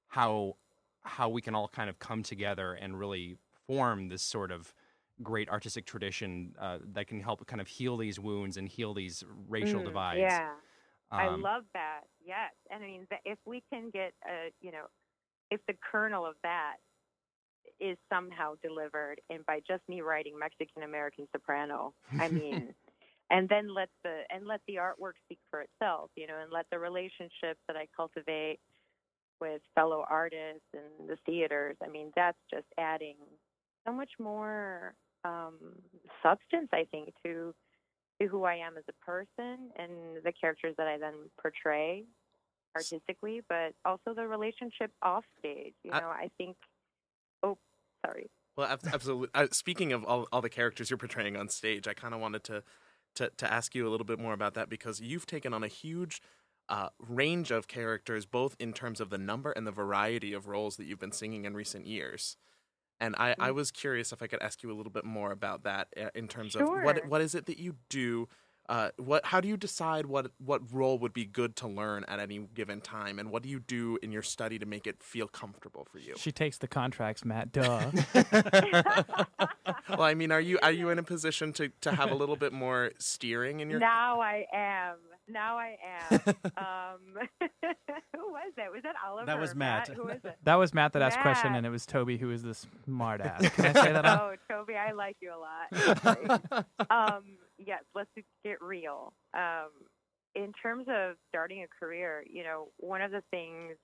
how 0.08 0.58
how 1.04 1.30
we 1.30 1.42
can 1.42 1.56
all 1.56 1.68
kind 1.68 1.90
of 1.90 2.00
come 2.00 2.24
together 2.24 2.74
and 2.74 3.00
really 3.00 3.38
form 3.68 4.10
this 4.10 4.24
sort 4.24 4.52
of 4.52 4.74
great 5.24 5.50
artistic 5.50 5.86
tradition 5.86 6.56
uh, 6.60 6.80
that 6.84 7.08
can 7.08 7.22
help 7.22 7.46
kind 7.48 7.62
of 7.62 7.68
heal 7.68 7.98
these 7.98 8.20
wounds 8.20 8.58
and 8.58 8.70
heal 8.70 8.94
these 8.94 9.24
racial 9.28 9.82
Mm, 9.82 9.84
divides. 9.84 10.42
Yeah, 10.42 10.56
I 11.18 11.28
Um, 11.28 11.30
love 11.30 11.66
that. 11.74 12.02
Yes, 12.24 12.54
and 12.70 12.84
I 12.84 12.88
mean, 12.88 13.08
if 13.24 13.40
we 13.46 13.64
can 13.72 13.90
get 13.90 14.14
a, 14.28 14.52
you 14.62 14.72
know, 14.72 14.88
if 15.52 15.62
the 15.68 15.76
kernel 15.92 16.26
of 16.26 16.36
that 16.44 16.78
is 17.80 17.98
somehow 18.12 18.56
delivered, 18.64 19.22
and 19.30 19.46
by 19.46 19.60
just 19.68 19.88
me 19.88 20.02
writing 20.02 20.38
Mexican 20.38 20.84
American 20.84 21.28
soprano, 21.36 21.94
I 22.18 22.30
mean, 22.30 22.74
and 23.30 23.50
then 23.50 23.74
let 23.74 23.90
the 24.04 24.22
and 24.30 24.46
let 24.46 24.62
the 24.68 24.76
artwork 24.76 25.14
speak 25.26 25.40
for 25.50 25.62
itself, 25.62 26.12
you 26.16 26.28
know, 26.28 26.40
and 26.42 26.52
let 26.52 26.66
the 26.72 26.80
relationships 26.80 27.60
that 27.68 27.76
I 27.76 27.88
cultivate 27.96 28.60
with 29.42 29.62
fellow 29.74 30.06
artists 30.10 30.66
and 30.74 31.10
the 31.10 31.18
theaters. 31.26 31.76
I 31.84 31.90
mean, 31.90 32.12
that's 32.16 32.38
just 32.52 32.68
adding 32.78 33.16
so 33.86 33.94
much 33.94 34.12
more 34.20 34.94
um, 35.24 35.58
substance, 36.24 36.70
I 36.72 36.86
think, 36.92 37.10
to 37.26 37.54
to 38.22 38.28
who 38.28 38.44
I 38.44 38.56
am 38.56 38.78
as 38.78 38.84
a 38.88 39.06
person 39.06 39.72
and 39.78 40.24
the 40.24 40.32
characters 40.32 40.76
that 40.78 40.88
I 40.88 40.98
then 40.98 41.16
portray 41.42 42.06
artistically, 42.76 43.42
but 43.50 43.74
also 43.84 44.14
the 44.16 44.28
relationship 44.28 44.92
off 45.02 45.26
stage. 45.40 45.74
You 45.84 45.92
know, 45.92 46.08
I 46.08 46.30
think. 46.38 46.58
Oh, 47.44 47.58
sorry. 48.06 48.30
Well, 48.56 48.68
absolutely. 48.94 49.30
Uh, 49.34 49.48
speaking 49.52 49.92
of 49.92 50.06
all, 50.06 50.28
all 50.32 50.42
the 50.42 50.50
characters 50.50 50.90
you're 50.90 50.98
portraying 50.98 51.36
on 51.36 51.50
stage, 51.50 51.88
I 51.88 51.94
kind 51.94 52.14
of 52.14 52.22
wanted 52.22 52.44
to, 52.46 52.64
to 53.16 53.32
to 53.38 53.52
ask 53.52 53.76
you 53.76 53.88
a 53.88 53.92
little 53.92 54.06
bit 54.06 54.20
more 54.20 54.34
about 54.34 54.54
that 54.56 54.70
because 54.70 55.02
you've 55.02 55.26
taken 55.26 55.54
on 55.54 55.64
a 55.64 55.68
huge 55.68 56.22
uh, 56.70 56.90
range 57.00 57.52
of 57.52 57.68
characters, 57.68 58.26
both 58.26 58.56
in 58.60 58.74
terms 58.74 59.00
of 59.00 59.10
the 59.10 59.18
number 59.18 59.52
and 59.52 59.68
the 59.68 59.72
variety 59.72 60.34
of 60.34 60.48
roles 60.48 60.78
that 60.78 60.86
you've 60.86 61.00
been 61.00 61.12
singing 61.12 61.46
in 61.46 61.54
recent 61.54 61.86
years. 61.86 62.38
And 63.00 63.16
I, 63.18 63.36
I 63.40 63.52
Mm. 63.52 63.52
was 63.52 63.72
curious 63.72 64.14
if 64.14 64.22
I 64.22 64.28
could 64.28 64.42
ask 64.42 64.64
you 64.64 64.72
a 64.72 64.76
little 64.76 64.92
bit 64.92 65.06
more 65.06 65.32
about 65.32 65.64
that 65.64 65.90
uh, 65.98 66.10
in 66.16 66.28
terms 66.28 66.56
of 66.56 66.74
what 66.74 67.04
what 67.04 67.22
is 67.22 67.36
it 67.36 67.46
that 67.48 67.60
you 67.60 67.78
do? 67.90 68.28
Uh, 68.68 68.90
what 68.98 69.26
how 69.26 69.40
do 69.40 69.48
you 69.48 69.58
decide 69.58 70.06
what 70.08 70.32
what 70.44 70.62
role 70.74 70.98
would 70.98 71.14
be 71.14 71.26
good 71.26 71.56
to 71.56 71.68
learn 71.68 72.04
at 72.08 72.20
any 72.20 72.40
given 72.56 72.82
time, 72.82 73.20
and 73.20 73.30
what 73.30 73.44
do 73.44 73.50
you 73.50 73.60
do 73.60 73.98
in 74.02 74.12
your 74.12 74.24
study 74.24 74.58
to 74.58 74.66
make 74.66 74.88
it 74.88 75.04
feel 75.04 75.28
comfortable 75.28 75.88
for 75.92 76.00
you? 76.00 76.16
She 76.18 76.32
takes 76.32 76.58
the 76.58 76.68
contracts, 76.68 77.24
Matt. 77.24 77.52
Duh. 77.52 77.92
well, 79.90 80.02
I 80.02 80.16
mean, 80.16 80.32
are 80.32 80.42
you 80.42 80.58
are 80.64 80.72
you 80.72 80.90
in 80.90 81.00
a 81.00 81.04
position 81.04 81.54
to, 81.54 81.70
to 81.82 81.92
have 81.92 82.12
a 82.12 82.16
little 82.16 82.36
bit 82.36 82.54
more 82.54 82.92
steering 82.98 83.60
in 83.60 83.70
your? 83.70 83.80
Now 83.80 84.20
I 84.20 84.46
am. 84.54 84.96
Now 85.28 85.58
I 85.58 85.78
am. 86.12 86.20
um, 86.58 87.28
who 88.16 88.32
was 88.32 88.54
that? 88.58 88.72
Was 88.72 88.84
that 88.84 88.96
Oliver? 89.06 89.26
That 89.26 89.40
was 89.40 89.52
or 89.52 89.56
Matt. 89.56 89.88
Who 89.88 90.04
was 90.04 90.20
it? 90.24 90.38
that 90.44 90.56
was 90.56 90.74
Matt 90.74 90.94
that 90.94 91.02
asked 91.02 91.20
question, 91.20 91.56
and 91.56 91.66
it 91.66 91.70
was 91.70 91.86
Toby 91.86 92.18
who 92.18 92.28
was 92.28 92.44
the 92.44 92.56
smart 92.86 93.22
ass. 93.22 93.50
Can 93.50 93.66
I 93.66 93.74
say 93.74 93.92
that? 93.92 94.06
oh, 94.06 94.36
Toby, 94.50 94.76
I 94.76 94.92
like 94.92 95.18
you 95.22 95.32
a 95.34 95.40
lot. 95.40 96.66
um, 96.90 97.24
yes, 97.58 97.84
let's 97.94 98.10
get 98.44 98.62
real. 98.62 99.14
Um, 99.34 99.70
in 100.36 100.52
terms 100.62 100.86
of 100.90 101.16
starting 101.30 101.64
a 101.64 101.86
career, 101.86 102.24
you 102.30 102.44
know, 102.44 102.68
one 102.78 103.02
of 103.02 103.12
the 103.12 103.24
things 103.32 103.76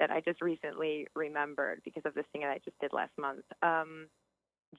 that 0.00 0.10
I 0.10 0.20
just 0.20 0.40
recently 0.40 1.06
remembered 1.14 1.80
because 1.84 2.02
of 2.04 2.14
this 2.14 2.24
thing 2.32 2.42
that 2.42 2.50
I 2.50 2.58
just 2.64 2.78
did 2.80 2.92
last 2.92 3.12
month, 3.18 3.44
um, 3.62 4.06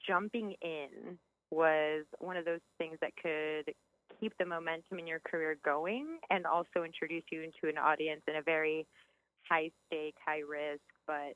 jumping 0.06 0.54
in 0.62 1.18
was 1.50 2.04
one 2.18 2.36
of 2.36 2.44
those 2.44 2.60
things 2.78 2.96
that 3.00 3.12
could 3.22 3.74
keep 4.20 4.32
the 4.38 4.44
momentum 4.44 4.98
in 4.98 5.06
your 5.06 5.20
career 5.20 5.56
going 5.64 6.18
and 6.30 6.46
also 6.46 6.84
introduce 6.84 7.24
you 7.30 7.42
into 7.42 7.68
an 7.72 7.78
audience 7.78 8.22
in 8.28 8.36
a 8.36 8.42
very 8.42 8.86
high 9.48 9.70
stake, 9.86 10.14
high 10.24 10.40
risk, 10.40 10.82
but 11.06 11.34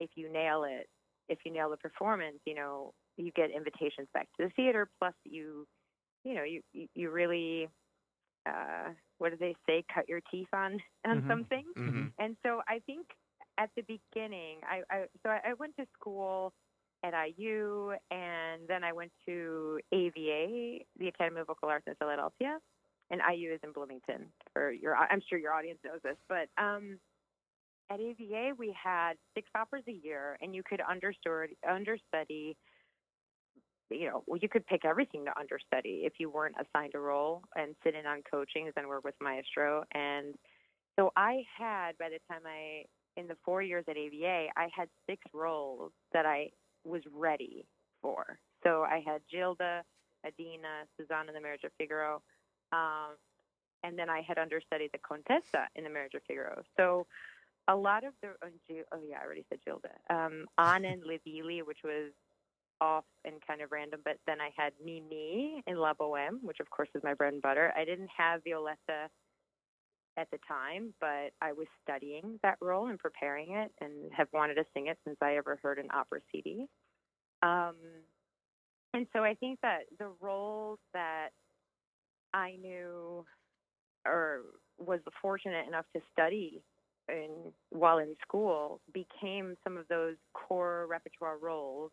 if 0.00 0.10
you 0.14 0.32
nail 0.32 0.64
it, 0.64 0.88
if 1.28 1.38
you 1.44 1.52
nail 1.52 1.70
the 1.70 1.76
performance, 1.76 2.38
you 2.44 2.54
know, 2.54 2.92
you 3.16 3.30
get 3.32 3.50
invitations 3.50 4.08
back 4.12 4.28
to 4.36 4.46
the 4.46 4.50
theater. 4.50 4.88
Plus, 4.98 5.14
you, 5.24 5.66
you 6.24 6.34
know, 6.34 6.44
you 6.44 6.62
you, 6.94 7.10
really, 7.10 7.68
uh, 8.46 8.90
what 9.18 9.30
do 9.30 9.36
they 9.36 9.54
say? 9.66 9.84
Cut 9.92 10.08
your 10.08 10.20
teeth 10.30 10.48
on 10.52 10.80
on 11.06 11.22
Mhm. 11.22 11.28
something. 11.28 11.64
Mhm. 11.76 12.12
And 12.18 12.36
so 12.42 12.62
I 12.68 12.80
think 12.80 13.06
at 13.58 13.70
the 13.76 13.82
beginning, 13.82 14.58
I, 14.64 14.82
I 14.90 15.06
so 15.22 15.30
I, 15.30 15.40
I 15.50 15.52
went 15.54 15.76
to 15.76 15.86
school 15.94 16.52
at 17.04 17.14
IU, 17.14 17.92
and 18.10 18.66
then 18.68 18.84
I 18.84 18.92
went 18.92 19.12
to 19.26 19.80
AVA, 19.92 20.84
the 20.98 21.08
Academy 21.08 21.40
of 21.40 21.46
Vocal 21.48 21.68
Arts 21.68 21.86
in 21.86 21.94
Philadelphia, 21.96 22.58
and 23.10 23.20
IU 23.32 23.52
is 23.52 23.60
in 23.62 23.72
Bloomington. 23.72 24.32
For 24.52 24.70
your, 24.72 24.96
I'm 24.96 25.20
sure 25.28 25.38
your 25.38 25.52
audience 25.52 25.80
knows 25.84 26.00
this, 26.02 26.16
but 26.28 26.48
um, 26.58 26.98
at 27.90 28.00
AVA 28.00 28.52
we 28.56 28.72
had 28.82 29.14
six 29.34 29.48
operas 29.54 29.84
a 29.88 29.92
year, 29.92 30.38
and 30.40 30.54
you 30.54 30.62
could 30.62 30.80
understudy, 30.80 31.56
understudy. 31.68 32.56
You 33.92 34.08
know, 34.08 34.24
well, 34.26 34.38
you 34.40 34.48
could 34.48 34.66
pick 34.66 34.84
everything 34.84 35.24
to 35.24 35.38
understudy 35.38 36.02
if 36.04 36.14
you 36.18 36.30
weren't 36.30 36.56
assigned 36.58 36.94
a 36.94 36.98
role 36.98 37.42
and 37.56 37.74
sit 37.84 37.94
in 37.94 38.06
on 38.06 38.22
coachings 38.30 38.72
and 38.76 38.88
work 38.88 39.04
with 39.04 39.14
maestro. 39.20 39.84
And 39.94 40.34
so 40.98 41.12
I 41.16 41.44
had, 41.58 41.98
by 41.98 42.08
the 42.08 42.18
time 42.30 42.42
I, 42.46 42.84
in 43.20 43.26
the 43.26 43.36
four 43.44 43.62
years 43.62 43.84
at 43.88 43.96
AVA, 43.96 44.48
I 44.56 44.68
had 44.74 44.88
six 45.08 45.22
roles 45.32 45.92
that 46.12 46.26
I 46.26 46.50
was 46.84 47.02
ready 47.14 47.66
for. 48.00 48.38
So 48.64 48.82
I 48.82 49.02
had 49.04 49.20
Gilda, 49.30 49.82
Adina, 50.26 50.84
Susanna 50.98 51.32
the 51.32 51.40
Marriage 51.40 51.64
of 51.64 51.72
Figaro, 51.78 52.22
um, 52.72 53.16
and 53.84 53.98
then 53.98 54.08
I 54.08 54.22
had 54.26 54.38
understudied 54.38 54.90
the 54.92 54.98
Contessa 54.98 55.68
in 55.74 55.84
the 55.84 55.90
Marriage 55.90 56.14
of 56.14 56.22
Figaro. 56.26 56.62
So 56.76 57.06
a 57.68 57.76
lot 57.76 58.04
of 58.04 58.12
the 58.22 58.28
oh, 58.42 58.48
oh 58.92 59.00
yeah, 59.08 59.16
I 59.20 59.24
already 59.24 59.44
said 59.48 59.58
Gilda. 59.64 59.90
Um, 60.10 60.46
Anna 60.58 60.88
and 60.88 61.04
Le 61.04 61.18
Villi, 61.24 61.62
which 61.66 61.78
was 61.84 62.12
off 62.80 63.04
and 63.24 63.34
kind 63.46 63.60
of 63.60 63.70
random, 63.72 64.00
but 64.04 64.18
then 64.26 64.40
I 64.40 64.50
had 64.56 64.72
Mimi 64.84 65.62
in 65.66 65.76
La 65.76 65.94
Boheme, 65.94 66.40
which 66.42 66.60
of 66.60 66.68
course 66.70 66.88
is 66.94 67.02
my 67.04 67.14
bread 67.14 67.32
and 67.32 67.42
butter. 67.42 67.72
I 67.76 67.84
didn't 67.84 68.10
have 68.16 68.42
Violetta 68.44 69.08
at 70.16 70.28
the 70.30 70.38
time, 70.46 70.92
but 71.00 71.32
I 71.40 71.52
was 71.52 71.66
studying 71.82 72.38
that 72.42 72.58
role 72.60 72.88
and 72.88 72.98
preparing 72.98 73.52
it 73.52 73.72
and 73.80 74.12
have 74.12 74.28
wanted 74.32 74.54
to 74.54 74.64
sing 74.74 74.88
it 74.88 74.98
since 75.06 75.16
I 75.22 75.36
ever 75.36 75.58
heard 75.62 75.78
an 75.78 75.88
opera 75.94 76.20
CD. 76.30 76.66
Um, 77.42 77.76
and 78.94 79.06
so 79.12 79.20
I 79.20 79.34
think 79.34 79.60
that 79.62 79.80
the 79.98 80.10
roles 80.20 80.78
that 80.92 81.30
I 82.34 82.56
knew 82.60 83.24
or 84.06 84.40
was 84.78 85.00
fortunate 85.20 85.66
enough 85.66 85.86
to 85.94 86.02
study 86.12 86.62
in, 87.08 87.30
while 87.70 87.98
in 87.98 88.14
school 88.22 88.80
became 88.92 89.54
some 89.64 89.76
of 89.76 89.86
those 89.88 90.16
core 90.34 90.86
repertoire 90.88 91.38
roles 91.38 91.90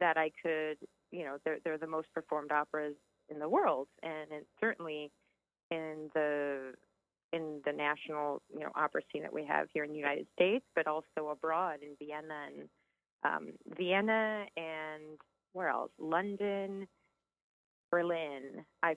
that 0.00 0.16
I 0.16 0.30
could, 0.42 0.78
you 1.10 1.24
know, 1.24 1.36
they're, 1.44 1.58
they're 1.64 1.78
the 1.78 1.86
most 1.86 2.08
performed 2.14 2.52
operas 2.52 2.94
in 3.28 3.38
the 3.38 3.48
world. 3.48 3.88
And 4.02 4.30
it's 4.30 4.46
certainly 4.60 5.10
in 5.70 6.10
the 6.14 6.72
in 7.32 7.60
the 7.64 7.72
national 7.72 8.42
you 8.52 8.60
know 8.60 8.70
opera 8.76 9.02
scene 9.12 9.22
that 9.22 9.32
we 9.32 9.44
have 9.44 9.66
here 9.72 9.84
in 9.84 9.90
the 9.90 9.98
United 9.98 10.26
States, 10.34 10.64
but 10.74 10.86
also 10.86 11.28
abroad 11.30 11.78
in 11.82 11.96
Vienna 11.98 12.46
and 12.46 12.68
um, 13.24 13.52
Vienna 13.76 14.44
and 14.56 15.18
where 15.52 15.68
else? 15.68 15.90
London, 15.98 16.86
Berlin. 17.90 18.64
I 18.82 18.96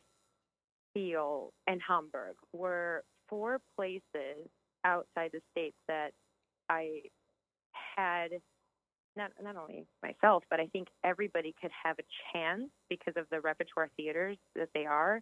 feel 0.93 1.53
and 1.67 1.81
Hamburg 1.87 2.35
were 2.53 3.03
four 3.29 3.59
places 3.75 4.49
outside 4.83 5.31
the 5.33 5.41
states 5.51 5.77
that 5.87 6.11
I 6.69 7.01
had 7.95 8.31
not 9.17 9.31
not 9.41 9.55
only 9.55 9.85
myself, 10.03 10.43
but 10.49 10.59
I 10.59 10.67
think 10.67 10.87
everybody 11.03 11.53
could 11.59 11.71
have 11.83 11.97
a 11.99 12.03
chance 12.31 12.69
because 12.89 13.13
of 13.17 13.25
the 13.31 13.41
repertoire 13.41 13.89
theaters 13.97 14.37
that 14.55 14.69
they 14.73 14.85
are. 14.85 15.21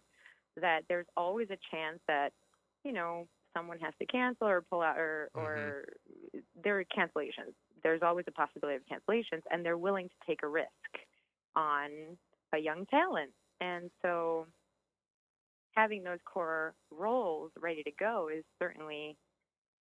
That 0.60 0.82
there's 0.88 1.06
always 1.16 1.48
a 1.50 1.58
chance 1.70 1.98
that 2.06 2.30
you 2.84 2.92
know 2.92 3.26
someone 3.56 3.78
has 3.80 3.94
to 3.98 4.06
cancel 4.06 4.46
or 4.46 4.62
pull 4.70 4.82
out 4.82 4.98
or 4.98 5.30
mm-hmm. 5.34 5.46
or 5.46 5.84
there 6.62 6.78
are 6.78 6.84
cancellations. 6.84 7.54
There's 7.82 8.02
always 8.02 8.26
a 8.28 8.32
possibility 8.32 8.76
of 8.76 8.82
cancellations, 8.82 9.42
and 9.50 9.64
they're 9.64 9.78
willing 9.78 10.08
to 10.08 10.26
take 10.26 10.42
a 10.42 10.48
risk 10.48 10.68
on 11.54 11.90
a 12.54 12.58
young 12.58 12.86
talent. 12.86 13.30
And 13.60 13.90
so, 14.02 14.46
having 15.72 16.02
those 16.02 16.18
core 16.24 16.74
roles 16.90 17.50
ready 17.60 17.82
to 17.82 17.92
go 17.98 18.28
is 18.34 18.44
certainly 18.58 19.16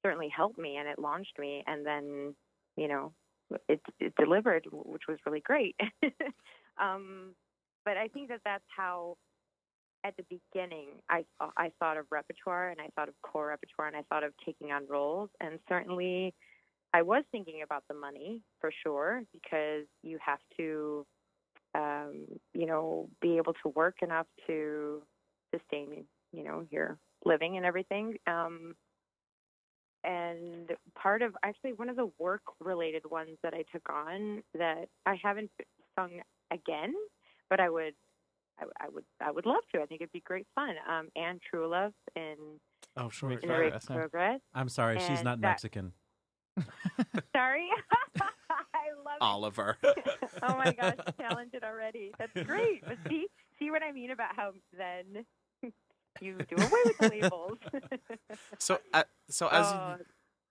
certainly 0.04 0.28
helped 0.28 0.58
me, 0.58 0.76
and 0.76 0.88
it 0.88 0.98
launched 0.98 1.38
me. 1.38 1.64
And 1.66 1.84
then, 1.84 2.34
you 2.76 2.88
know, 2.88 3.12
it, 3.68 3.80
it 4.00 4.14
delivered, 4.16 4.66
which 4.70 5.02
was 5.08 5.18
really 5.26 5.40
great. 5.40 5.76
um, 6.80 7.34
but 7.84 7.96
I 7.96 8.08
think 8.08 8.28
that 8.28 8.40
that's 8.44 8.64
how 8.74 9.16
at 10.04 10.14
the 10.16 10.24
beginning, 10.24 10.88
I 11.08 11.24
I 11.56 11.72
thought 11.80 11.96
of 11.96 12.04
repertoire 12.10 12.68
and 12.68 12.80
I 12.80 12.88
thought 12.94 13.08
of 13.08 13.14
core 13.22 13.48
repertoire 13.48 13.88
and 13.88 13.96
I 13.96 14.02
thought 14.10 14.22
of 14.22 14.32
taking 14.44 14.70
on 14.70 14.86
roles. 14.86 15.30
And 15.40 15.58
certainly, 15.68 16.34
I 16.92 17.02
was 17.02 17.24
thinking 17.32 17.62
about 17.64 17.84
the 17.88 17.94
money 17.94 18.42
for 18.60 18.70
sure 18.82 19.22
because 19.32 19.86
you 20.02 20.18
have 20.24 20.40
to, 20.58 21.06
um, 21.74 22.26
you 22.52 22.66
know, 22.66 23.08
be 23.22 23.38
able 23.38 23.54
to 23.64 23.70
work 23.70 23.96
enough 24.02 24.26
to 24.46 25.02
sustain, 25.52 26.04
you 26.32 26.44
know, 26.44 26.66
your 26.70 26.98
living 27.24 27.56
and 27.56 27.64
everything. 27.64 28.16
Um, 28.26 28.74
and 30.04 30.70
part 30.94 31.22
of 31.22 31.34
actually 31.42 31.72
one 31.72 31.88
of 31.88 31.96
the 31.96 32.10
work 32.18 32.42
related 32.60 33.10
ones 33.10 33.38
that 33.42 33.54
I 33.54 33.64
took 33.72 33.88
on 33.90 34.42
that 34.56 34.88
I 35.06 35.16
haven't 35.22 35.50
sung 35.98 36.20
again, 36.52 36.94
but 37.50 37.60
I 37.60 37.70
would 37.70 37.94
I, 38.60 38.64
I 38.80 38.88
would 38.88 39.04
I 39.20 39.30
would 39.30 39.46
love 39.46 39.62
to. 39.74 39.80
I 39.80 39.86
think 39.86 40.00
it'd 40.00 40.12
be 40.12 40.20
great 40.20 40.46
fun. 40.54 40.74
Um, 40.88 41.08
Anne 41.16 41.40
Trulove 41.52 41.92
in 42.14 42.36
Oh, 42.96 43.08
sure. 43.08 43.30
Wait 43.30 43.36
in 43.36 43.40
for 43.40 43.46
the 43.48 43.54
Progress, 43.54 43.84
of 43.84 43.90
yeah. 43.90 43.96
Progress. 43.96 44.40
I'm 44.54 44.68
sorry, 44.68 44.98
she's 45.00 45.24
not 45.24 45.40
that- 45.40 45.48
Mexican. 45.48 45.92
Sorry, 47.34 47.66
I 48.20 48.92
love 49.04 49.18
Oliver. 49.20 49.76
oh 50.42 50.56
my 50.56 50.72
gosh, 50.72 50.94
talented 51.18 51.64
already. 51.64 52.12
That's 52.16 52.46
great. 52.46 52.84
But 52.86 52.98
see, 53.08 53.26
see 53.58 53.72
what 53.72 53.82
I 53.82 53.90
mean 53.90 54.12
about 54.12 54.36
how 54.36 54.52
then 54.78 55.24
you 56.20 56.36
do 56.48 56.56
away 56.56 56.80
with 56.84 56.98
the 56.98 57.08
labels. 57.08 57.58
So, 58.58 58.78
uh, 58.92 59.04
so 59.28 59.48
as 59.48 59.66
Oh, 59.66 59.96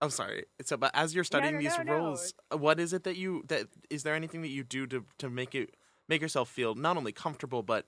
I'm 0.01 0.09
sorry. 0.09 0.45
So, 0.63 0.75
but 0.75 0.91
as 0.93 1.15
you're 1.15 1.23
studying 1.23 1.53
no, 1.53 1.59
these 1.59 1.77
no, 1.85 1.93
roles, 1.93 2.33
uh, 2.51 2.57
what 2.57 2.79
is 2.79 2.91
it 2.91 3.03
that 3.05 3.15
you 3.15 3.43
that 3.47 3.67
is 3.89 4.03
there 4.03 4.15
anything 4.15 4.41
that 4.41 4.49
you 4.49 4.63
do 4.63 4.85
to 4.87 5.05
to 5.19 5.29
make 5.29 5.55
it 5.55 5.75
make 6.09 6.21
yourself 6.21 6.49
feel 6.49 6.75
not 6.75 6.97
only 6.97 7.13
comfortable 7.13 7.63
but 7.63 7.85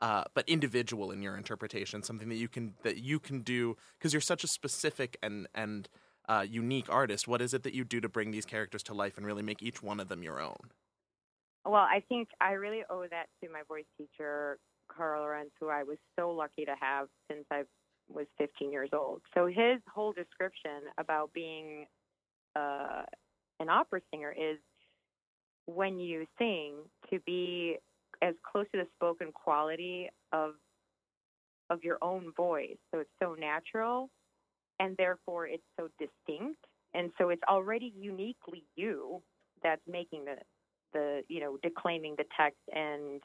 uh, 0.00 0.24
but 0.34 0.48
individual 0.48 1.10
in 1.10 1.22
your 1.22 1.36
interpretation? 1.36 2.04
Something 2.04 2.28
that 2.28 2.36
you 2.36 2.48
can 2.48 2.74
that 2.84 2.98
you 2.98 3.18
can 3.18 3.40
do 3.40 3.76
because 3.98 4.12
you're 4.12 4.20
such 4.20 4.44
a 4.44 4.46
specific 4.46 5.16
and 5.22 5.48
and 5.54 5.88
uh, 6.28 6.46
unique 6.48 6.86
artist. 6.88 7.26
What 7.26 7.42
is 7.42 7.52
it 7.52 7.64
that 7.64 7.74
you 7.74 7.84
do 7.84 8.00
to 8.00 8.08
bring 8.08 8.30
these 8.30 8.46
characters 8.46 8.84
to 8.84 8.94
life 8.94 9.16
and 9.16 9.26
really 9.26 9.42
make 9.42 9.60
each 9.60 9.82
one 9.82 9.98
of 9.98 10.08
them 10.08 10.22
your 10.22 10.40
own? 10.40 10.70
Well, 11.64 11.74
I 11.82 12.00
think 12.08 12.28
I 12.40 12.52
really 12.52 12.84
owe 12.88 13.06
that 13.10 13.26
to 13.42 13.50
my 13.50 13.62
voice 13.66 13.86
teacher, 13.98 14.58
Carl 14.96 15.22
Lorenz, 15.22 15.50
who 15.60 15.68
I 15.68 15.82
was 15.82 15.98
so 16.18 16.30
lucky 16.30 16.64
to 16.64 16.74
have 16.80 17.08
since 17.30 17.44
I 17.50 17.62
was 18.08 18.26
15 18.38 18.72
years 18.72 18.90
old. 18.92 19.22
So 19.34 19.46
his 19.46 19.80
whole 19.92 20.12
description 20.12 20.82
about 20.98 21.32
being 21.32 21.86
uh, 22.54 23.02
an 23.60 23.68
opera 23.68 24.00
singer 24.10 24.32
is 24.36 24.58
when 25.66 25.98
you 25.98 26.26
sing 26.38 26.74
to 27.10 27.18
be 27.26 27.76
as 28.22 28.34
close 28.50 28.66
to 28.72 28.78
the 28.78 28.86
spoken 28.94 29.32
quality 29.32 30.08
of 30.32 30.52
of 31.68 31.82
your 31.82 31.98
own 32.00 32.32
voice. 32.36 32.76
So 32.92 33.00
it's 33.00 33.10
so 33.20 33.34
natural 33.34 34.08
and 34.78 34.96
therefore 34.96 35.48
it's 35.48 35.64
so 35.78 35.88
distinct. 35.98 36.64
And 36.94 37.10
so 37.18 37.30
it's 37.30 37.42
already 37.48 37.92
uniquely 37.98 38.64
you 38.76 39.20
that's 39.62 39.82
making 39.88 40.24
the 40.26 40.36
the 40.92 41.22
you 41.28 41.40
know 41.40 41.58
declaiming 41.62 42.14
the 42.16 42.24
text 42.36 42.60
and 42.72 43.20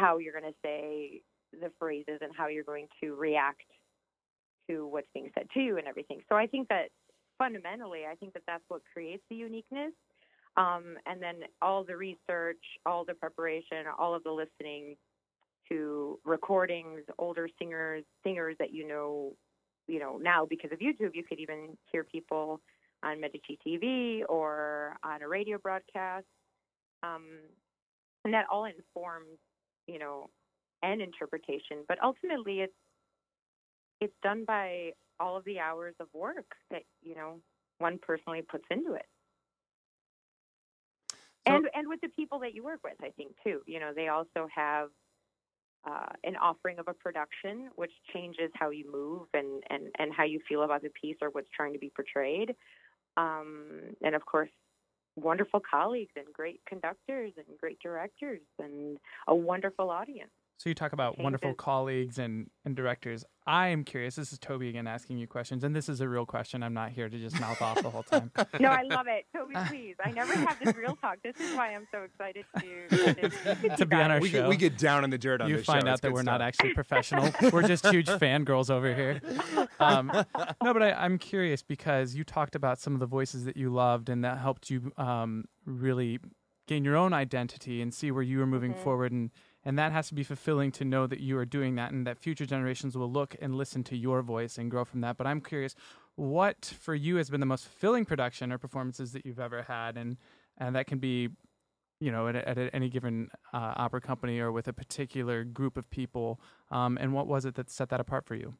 how 0.00 0.18
you're 0.18 0.32
going 0.32 0.52
to 0.52 0.58
say 0.64 1.20
the 1.52 1.70
phrases 1.78 2.18
and 2.20 2.32
how 2.36 2.48
you're 2.48 2.64
going 2.64 2.86
to 3.02 3.14
react 3.14 3.68
to 4.68 4.86
what's 4.86 5.08
being 5.12 5.30
said 5.34 5.46
to 5.54 5.60
you 5.60 5.78
and 5.78 5.86
everything. 5.86 6.20
So 6.28 6.36
I 6.36 6.46
think 6.46 6.68
that 6.68 6.88
fundamentally, 7.38 8.02
I 8.10 8.14
think 8.14 8.32
that 8.34 8.42
that's 8.46 8.64
what 8.68 8.82
creates 8.92 9.22
the 9.28 9.36
uniqueness. 9.36 9.92
Um, 10.56 10.96
and 11.06 11.22
then 11.22 11.36
all 11.62 11.84
the 11.84 11.96
research, 11.96 12.62
all 12.86 13.04
the 13.04 13.14
preparation, 13.14 13.84
all 13.98 14.14
of 14.14 14.24
the 14.24 14.32
listening 14.32 14.96
to 15.68 16.18
recordings, 16.24 17.02
older 17.18 17.48
singers, 17.58 18.04
singers 18.24 18.56
that 18.58 18.72
you 18.72 18.86
know, 18.86 19.32
you 19.86 19.98
know 19.98 20.18
now 20.20 20.46
because 20.48 20.70
of 20.72 20.78
YouTube, 20.78 21.14
you 21.14 21.24
could 21.28 21.38
even 21.38 21.76
hear 21.92 22.04
people 22.04 22.60
on 23.02 23.20
Medici 23.20 23.58
TV 23.66 24.22
or 24.28 24.96
on 25.02 25.22
a 25.22 25.28
radio 25.28 25.56
broadcast, 25.58 26.26
um, 27.02 27.24
and 28.24 28.34
that 28.34 28.46
all 28.52 28.64
informs, 28.64 29.38
you 29.90 29.98
know, 29.98 30.30
an 30.82 31.00
interpretation. 31.00 31.84
But 31.88 32.02
ultimately, 32.02 32.60
it's 32.60 32.74
it's 34.00 34.14
done 34.22 34.44
by 34.46 34.92
all 35.18 35.36
of 35.36 35.44
the 35.44 35.58
hours 35.58 35.94
of 36.00 36.08
work 36.14 36.46
that 36.70 36.82
you 37.02 37.14
know 37.14 37.40
one 37.78 37.98
personally 38.00 38.42
puts 38.42 38.64
into 38.70 38.94
it. 38.94 39.06
So- 41.46 41.54
and 41.54 41.68
and 41.74 41.88
with 41.88 42.00
the 42.00 42.08
people 42.08 42.38
that 42.40 42.54
you 42.54 42.62
work 42.64 42.80
with, 42.84 42.96
I 43.02 43.10
think 43.10 43.34
too. 43.44 43.62
You 43.66 43.80
know, 43.80 43.92
they 43.94 44.08
also 44.08 44.46
have 44.54 44.88
uh, 45.88 46.06
an 46.24 46.36
offering 46.36 46.78
of 46.78 46.88
a 46.88 46.94
production, 46.94 47.70
which 47.76 47.92
changes 48.12 48.50
how 48.54 48.70
you 48.70 48.90
move 48.90 49.28
and, 49.34 49.62
and, 49.70 49.88
and 49.98 50.12
how 50.12 50.24
you 50.24 50.40
feel 50.48 50.62
about 50.62 50.82
the 50.82 50.90
piece 51.00 51.16
or 51.22 51.30
what's 51.30 51.48
trying 51.56 51.72
to 51.72 51.78
be 51.78 51.90
portrayed. 51.94 52.54
Um, 53.16 53.80
and 54.02 54.14
of 54.14 54.24
course, 54.26 54.50
wonderful 55.16 55.60
colleagues 55.68 56.12
and 56.16 56.26
great 56.32 56.60
conductors 56.66 57.32
and 57.36 57.58
great 57.58 57.78
directors 57.80 58.40
and 58.58 58.98
a 59.28 59.34
wonderful 59.34 59.90
audience. 59.90 60.30
So 60.60 60.68
you 60.68 60.74
talk 60.74 60.92
about 60.92 61.12
Changes. 61.12 61.24
wonderful 61.24 61.54
colleagues 61.54 62.18
and, 62.18 62.50
and 62.66 62.76
directors. 62.76 63.24
I 63.46 63.68
am 63.68 63.82
curious. 63.82 64.16
This 64.16 64.30
is 64.30 64.38
Toby 64.38 64.68
again 64.68 64.86
asking 64.86 65.16
you 65.16 65.26
questions, 65.26 65.64
and 65.64 65.74
this 65.74 65.88
is 65.88 66.02
a 66.02 66.08
real 66.08 66.26
question. 66.26 66.62
I'm 66.62 66.74
not 66.74 66.90
here 66.90 67.08
to 67.08 67.18
just 67.18 67.40
mouth 67.40 67.62
off 67.62 67.80
the 67.80 67.88
whole 67.88 68.02
time. 68.02 68.30
No, 68.60 68.68
I 68.68 68.82
love 68.82 69.06
it. 69.08 69.24
Toby, 69.34 69.54
please. 69.68 69.96
I 70.04 70.10
never 70.10 70.34
have 70.34 70.58
this 70.62 70.76
real 70.76 70.96
talk. 70.96 71.16
This 71.24 71.34
is 71.40 71.56
why 71.56 71.74
I'm 71.74 71.88
so 71.90 72.02
excited 72.02 72.44
to, 72.58 73.14
to, 73.14 73.68
To 73.78 73.86
be 73.86 73.96
on 73.96 74.10
our 74.10 74.20
we, 74.20 74.28
show. 74.28 74.40
get, 74.40 74.48
we 74.50 74.56
get 74.58 74.76
down 74.76 75.02
in 75.02 75.08
the 75.08 75.16
dirt 75.16 75.40
on 75.40 75.48
you 75.48 75.56
this 75.56 75.64
find 75.64 75.84
show. 75.84 75.88
out 75.88 75.92
It's 75.94 76.00
that 76.02 76.12
we're 76.12 76.24
not 76.24 76.42
actually 76.42 76.74
professional. 76.74 77.30
we're 77.50 77.66
just 77.66 77.86
huge 77.86 78.08
fangirls 78.08 78.68
over 78.68 78.94
here. 78.94 79.22
Um, 79.78 80.12
no, 80.62 80.74
but 80.74 80.82
I, 80.82 80.92
I'm 80.92 81.16
curious 81.16 81.62
because 81.62 82.14
you 82.14 82.22
talked 82.22 82.54
about 82.54 82.78
some 82.78 82.92
of 82.92 83.00
the 83.00 83.06
voices 83.06 83.46
that 83.46 83.56
you 83.56 83.70
loved, 83.72 84.10
and 84.10 84.22
that 84.24 84.36
helped 84.36 84.68
you 84.68 84.92
um, 84.98 85.46
really 85.64 86.18
gain 86.66 86.84
your 86.84 86.96
own 86.96 87.14
identity 87.14 87.80
and 87.80 87.94
see 87.94 88.10
where 88.10 88.22
you 88.22 88.40
were 88.40 88.46
moving 88.46 88.74
forward. 88.74 89.10
And, 89.10 89.30
and 89.64 89.78
that 89.78 89.92
has 89.92 90.08
to 90.08 90.14
be 90.14 90.22
fulfilling 90.22 90.72
to 90.72 90.84
know 90.84 91.06
that 91.06 91.20
you 91.20 91.36
are 91.36 91.44
doing 91.44 91.74
that 91.76 91.92
and 91.92 92.06
that 92.06 92.18
future 92.18 92.46
generations 92.46 92.96
will 92.96 93.10
look 93.10 93.36
and 93.40 93.54
listen 93.54 93.84
to 93.84 93.96
your 93.96 94.22
voice 94.22 94.58
and 94.58 94.70
grow 94.70 94.84
from 94.84 95.00
that. 95.02 95.16
But 95.16 95.26
I'm 95.26 95.40
curious, 95.40 95.74
what 96.16 96.72
for 96.80 96.94
you 96.94 97.16
has 97.16 97.30
been 97.30 97.40
the 97.40 97.46
most 97.46 97.64
fulfilling 97.64 98.04
production 98.04 98.52
or 98.52 98.58
performances 98.58 99.12
that 99.12 99.26
you've 99.26 99.40
ever 99.40 99.62
had? 99.62 99.96
And, 99.96 100.16
and 100.58 100.74
that 100.76 100.86
can 100.86 100.98
be 100.98 101.30
you 102.00 102.10
know, 102.10 102.28
at, 102.28 102.36
at 102.36 102.70
any 102.72 102.88
given 102.88 103.28
uh, 103.52 103.74
opera 103.76 104.00
company 104.00 104.40
or 104.40 104.50
with 104.50 104.68
a 104.68 104.72
particular 104.72 105.44
group 105.44 105.76
of 105.76 105.88
people? 105.90 106.40
Um, 106.70 106.98
and 106.98 107.12
what 107.12 107.26
was 107.26 107.44
it 107.44 107.54
that 107.56 107.70
set 107.70 107.90
that 107.90 108.00
apart 108.00 108.24
for 108.26 108.34
you? 108.34 108.54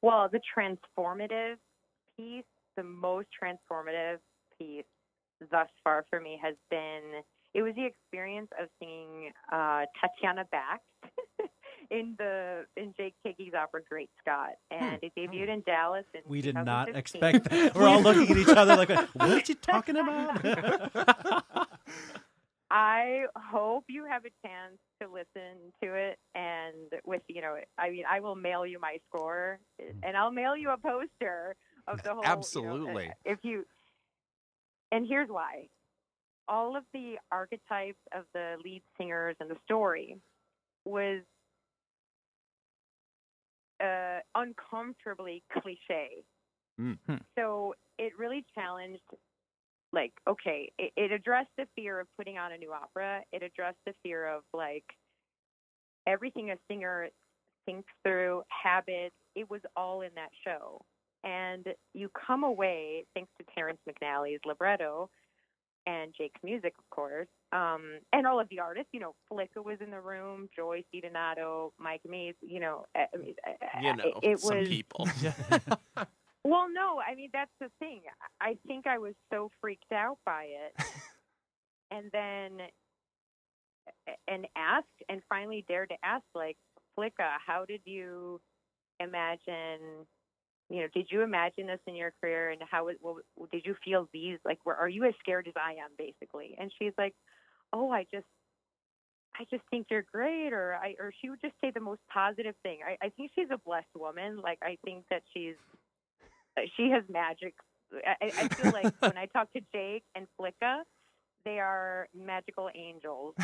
Well, 0.00 0.28
the 0.30 0.40
transformative 0.40 1.56
piece, 2.16 2.44
the 2.76 2.82
most 2.82 3.28
transformative 3.40 4.18
piece 4.58 4.84
thus 5.50 5.68
far 5.84 6.06
for 6.08 6.20
me 6.20 6.40
has 6.42 6.54
been 6.70 7.22
it 7.54 7.62
was 7.62 7.74
the 7.74 7.86
experience 7.86 8.48
of 8.60 8.68
seeing 8.80 9.32
uh, 9.52 9.84
Tatiana 10.00 10.44
Bakst 10.52 11.10
in 11.90 12.14
the 12.18 12.64
in 12.76 12.94
Jake 12.96 13.14
Heggie's 13.24 13.54
opera 13.54 13.80
Great 13.88 14.10
Scott, 14.20 14.52
hmm. 14.70 14.84
and 14.84 14.98
it 15.02 15.12
debuted 15.16 15.46
hmm. 15.46 15.52
in 15.52 15.62
Dallas. 15.66 16.04
In 16.14 16.20
We 16.26 16.40
did 16.42 16.54
not 16.54 16.94
expect 16.94 17.48
that. 17.50 17.74
We're 17.74 17.88
all 17.88 18.02
looking 18.02 18.30
at 18.30 18.36
each 18.36 18.48
other 18.48 18.76
like, 18.76 18.90
"What 18.90 19.30
are 19.30 19.36
you 19.36 19.54
talking 19.54 19.96
about? 19.96 20.44
I 22.70 23.22
hope 23.34 23.84
you 23.88 24.04
have 24.04 24.24
a 24.26 24.46
chance 24.46 24.76
to 25.00 25.08
listen 25.08 25.72
to 25.82 25.94
it, 25.94 26.18
and 26.34 27.00
with 27.06 27.22
you 27.28 27.40
know, 27.40 27.56
I 27.78 27.90
mean, 27.90 28.04
I 28.10 28.20
will 28.20 28.36
mail 28.36 28.66
you 28.66 28.78
my 28.78 28.98
score, 29.08 29.58
hmm. 29.80 29.98
and 30.02 30.16
I'll 30.16 30.32
mail 30.32 30.56
you 30.56 30.70
a 30.70 30.76
poster 30.76 31.56
of 31.86 32.02
the 32.02 32.10
whole. 32.10 32.18
you 32.18 32.28
know, 32.28 32.32
Absolutely. 32.32 33.10
if 33.24 33.38
you, 33.42 33.64
and 34.92 35.06
here's 35.08 35.30
why: 35.30 35.68
all 36.48 36.76
of 36.76 36.84
the 36.92 37.14
archetypes 37.30 37.98
of 38.16 38.24
the 38.34 38.56
lead 38.64 38.82
singers 38.96 39.36
and 39.40 39.50
the 39.50 39.56
story 39.64 40.16
was 40.84 41.20
uh, 43.82 44.18
uncomfortably 44.34 45.42
cliche. 45.52 46.24
Mm. 46.80 46.98
Hmm. 47.06 47.16
So 47.36 47.74
it 47.98 48.12
really 48.18 48.44
challenged 48.54 49.02
like 49.92 50.12
okay 50.28 50.70
it, 50.78 50.92
it 50.96 51.12
addressed 51.12 51.50
the 51.56 51.66
fear 51.74 52.00
of 52.00 52.06
putting 52.16 52.38
on 52.38 52.52
a 52.52 52.58
new 52.58 52.72
opera 52.72 53.22
it 53.32 53.42
addressed 53.42 53.78
the 53.86 53.94
fear 54.02 54.28
of 54.28 54.42
like 54.52 54.84
everything 56.06 56.50
a 56.50 56.56
singer 56.70 57.08
thinks 57.64 57.88
through 58.04 58.42
habits 58.48 59.14
it 59.34 59.48
was 59.50 59.60
all 59.76 60.02
in 60.02 60.10
that 60.14 60.30
show 60.44 60.80
and 61.24 61.66
you 61.94 62.10
come 62.26 62.44
away 62.44 63.04
thanks 63.14 63.30
to 63.38 63.44
terrence 63.54 63.78
mcnally's 63.88 64.40
libretto 64.44 65.08
and 65.88 66.14
jake's 66.16 66.40
music 66.42 66.74
of 66.78 66.90
course 66.90 67.28
um, 67.52 67.98
and 68.12 68.26
all 68.26 68.38
of 68.38 68.48
the 68.50 68.60
artists 68.60 68.90
you 68.92 69.00
know 69.00 69.14
flicka 69.30 69.64
was 69.64 69.78
in 69.80 69.90
the 69.90 70.00
room 70.00 70.48
Joyce 70.54 70.84
DiDonato, 70.94 71.70
mike 71.78 72.02
mayes 72.06 72.34
you 72.40 72.60
know 72.60 72.84
I 72.94 73.16
mean, 73.16 73.34
You 73.82 73.96
know, 73.96 74.04
it, 74.22 74.32
it 74.32 74.40
some 74.40 74.58
was 74.58 74.68
people. 74.68 75.08
well, 76.44 76.66
no, 76.72 77.00
I 77.06 77.14
mean 77.14 77.30
that's 77.32 77.50
the 77.60 77.70
thing. 77.78 78.02
I 78.40 78.56
think 78.66 78.86
I 78.86 78.98
was 78.98 79.14
so 79.32 79.50
freaked 79.60 79.92
out 79.92 80.18
by 80.24 80.46
it, 80.48 80.84
and 81.90 82.10
then 82.12 82.66
and 84.26 84.46
asked, 84.56 84.86
and 85.08 85.22
finally 85.28 85.64
dared 85.68 85.90
to 85.90 85.96
ask, 86.02 86.24
like, 86.34 86.56
Flicka, 86.96 87.36
how 87.44 87.64
did 87.64 87.80
you 87.84 88.40
imagine? 89.00 90.06
You 90.70 90.82
know, 90.82 90.88
did 90.94 91.08
you 91.10 91.22
imagine 91.22 91.66
this 91.66 91.80
in 91.86 91.94
your 91.96 92.12
career, 92.20 92.50
and 92.50 92.60
how 92.70 92.88
it- 92.88 92.98
what, 93.00 93.24
did 93.50 93.64
you 93.64 93.74
feel 93.84 94.08
these? 94.12 94.38
Like, 94.44 94.58
were 94.64 94.76
are 94.76 94.88
you 94.88 95.04
as 95.04 95.14
scared 95.20 95.46
as 95.48 95.54
I 95.56 95.72
am, 95.72 95.90
basically? 95.96 96.54
And 96.58 96.72
she's 96.78 96.92
like, 96.98 97.14
Oh, 97.72 97.90
I 97.90 98.04
just. 98.12 98.26
I 99.38 99.44
just 99.50 99.62
think 99.70 99.86
you're 99.88 100.04
great, 100.12 100.52
or 100.52 100.74
I, 100.74 100.96
or 100.98 101.12
she 101.20 101.30
would 101.30 101.40
just 101.40 101.54
say 101.60 101.70
the 101.70 101.80
most 101.80 102.00
positive 102.12 102.56
thing. 102.64 102.78
I, 102.84 103.06
I 103.06 103.10
think 103.10 103.30
she's 103.36 103.46
a 103.52 103.58
blessed 103.58 103.86
woman. 103.94 104.40
Like 104.40 104.58
I 104.62 104.78
think 104.84 105.04
that 105.10 105.22
she's 105.32 105.54
she 106.76 106.90
has 106.90 107.04
magic. 107.08 107.54
I, 108.04 108.16
I 108.36 108.48
feel 108.48 108.72
like 108.72 108.92
when 109.00 109.16
I 109.16 109.26
talk 109.26 109.52
to 109.52 109.60
Jake 109.72 110.02
and 110.16 110.26
Flicka, 110.38 110.82
they 111.44 111.60
are 111.60 112.08
magical 112.14 112.68
angels 112.74 113.34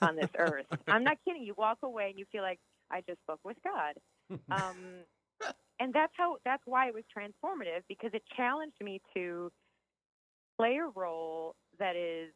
on 0.00 0.14
this 0.14 0.30
earth. 0.38 0.66
I'm 0.86 1.02
not 1.02 1.16
kidding. 1.26 1.42
You 1.42 1.54
walk 1.56 1.78
away 1.82 2.10
and 2.10 2.18
you 2.18 2.26
feel 2.30 2.42
like 2.42 2.60
I 2.90 3.00
just 3.08 3.20
spoke 3.22 3.40
with 3.44 3.56
God. 3.64 3.94
Um, 4.52 4.76
and 5.80 5.92
that's 5.92 6.12
how. 6.16 6.36
That's 6.44 6.62
why 6.66 6.88
it 6.88 6.94
was 6.94 7.04
transformative 7.16 7.82
because 7.88 8.10
it 8.12 8.22
challenged 8.36 8.80
me 8.82 9.00
to 9.14 9.50
play 10.58 10.76
a 10.76 10.86
role 10.94 11.54
that 11.78 11.96
is 11.96 12.32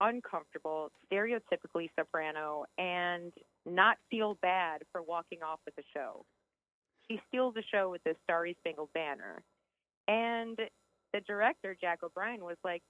uncomfortable, 0.00 0.90
stereotypically 1.10 1.88
soprano, 1.98 2.64
and 2.78 3.32
not 3.64 3.98
feel 4.10 4.38
bad 4.42 4.82
for 4.92 5.02
walking 5.02 5.42
off 5.42 5.60
with 5.66 5.76
the 5.76 5.82
show. 5.94 6.24
She 7.08 7.20
steals 7.28 7.54
the 7.54 7.62
show 7.70 7.90
with 7.90 8.02
the 8.04 8.14
Starry 8.24 8.56
Spangled 8.60 8.92
Banner. 8.94 9.42
And 10.08 10.58
the 11.12 11.20
director, 11.26 11.76
Jack 11.80 12.02
O'Brien, 12.02 12.44
was 12.44 12.56
like, 12.64 12.82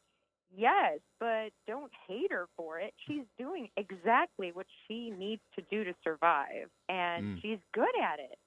Yes, 0.55 1.01
but 1.19 1.51
don't 1.67 1.91
hate 2.07 2.31
her 2.31 2.47
for 2.57 2.79
it. 2.79 2.95
She's 3.09 3.25
doing 3.37 3.69
exactly 3.77 4.53
what 4.53 4.67
she 4.87 5.11
needs 5.11 5.43
to 5.57 5.63
do 5.71 5.83
to 5.83 5.93
survive, 6.05 6.71
and 6.89 7.39
Mm. 7.39 7.43
she's 7.43 7.59
good 7.73 7.97
at 8.01 8.21
it. 8.21 8.39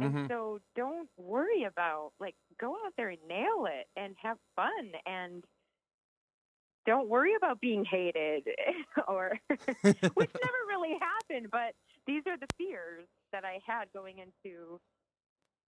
And 0.00 0.16
Mhm. 0.16 0.28
so 0.28 0.60
don't 0.76 1.08
worry 1.16 1.64
about, 1.64 2.12
like, 2.20 2.36
go 2.60 2.74
out 2.86 2.92
there 2.96 3.10
and 3.10 3.18
nail 3.28 3.66
it 3.66 3.86
and 3.96 4.16
have 4.22 4.38
fun 4.56 4.92
and 5.06 5.44
don't 6.86 7.08
worry 7.08 7.34
about 7.34 7.60
being 7.60 7.84
hated 7.84 8.46
or 9.08 9.38
which 10.14 10.30
never 10.42 10.58
really 10.68 10.96
happened 11.00 11.48
but 11.50 11.74
these 12.06 12.22
are 12.26 12.38
the 12.38 12.48
fears 12.58 13.06
that 13.32 13.44
i 13.44 13.58
had 13.66 13.86
going 13.92 14.18
into 14.18 14.78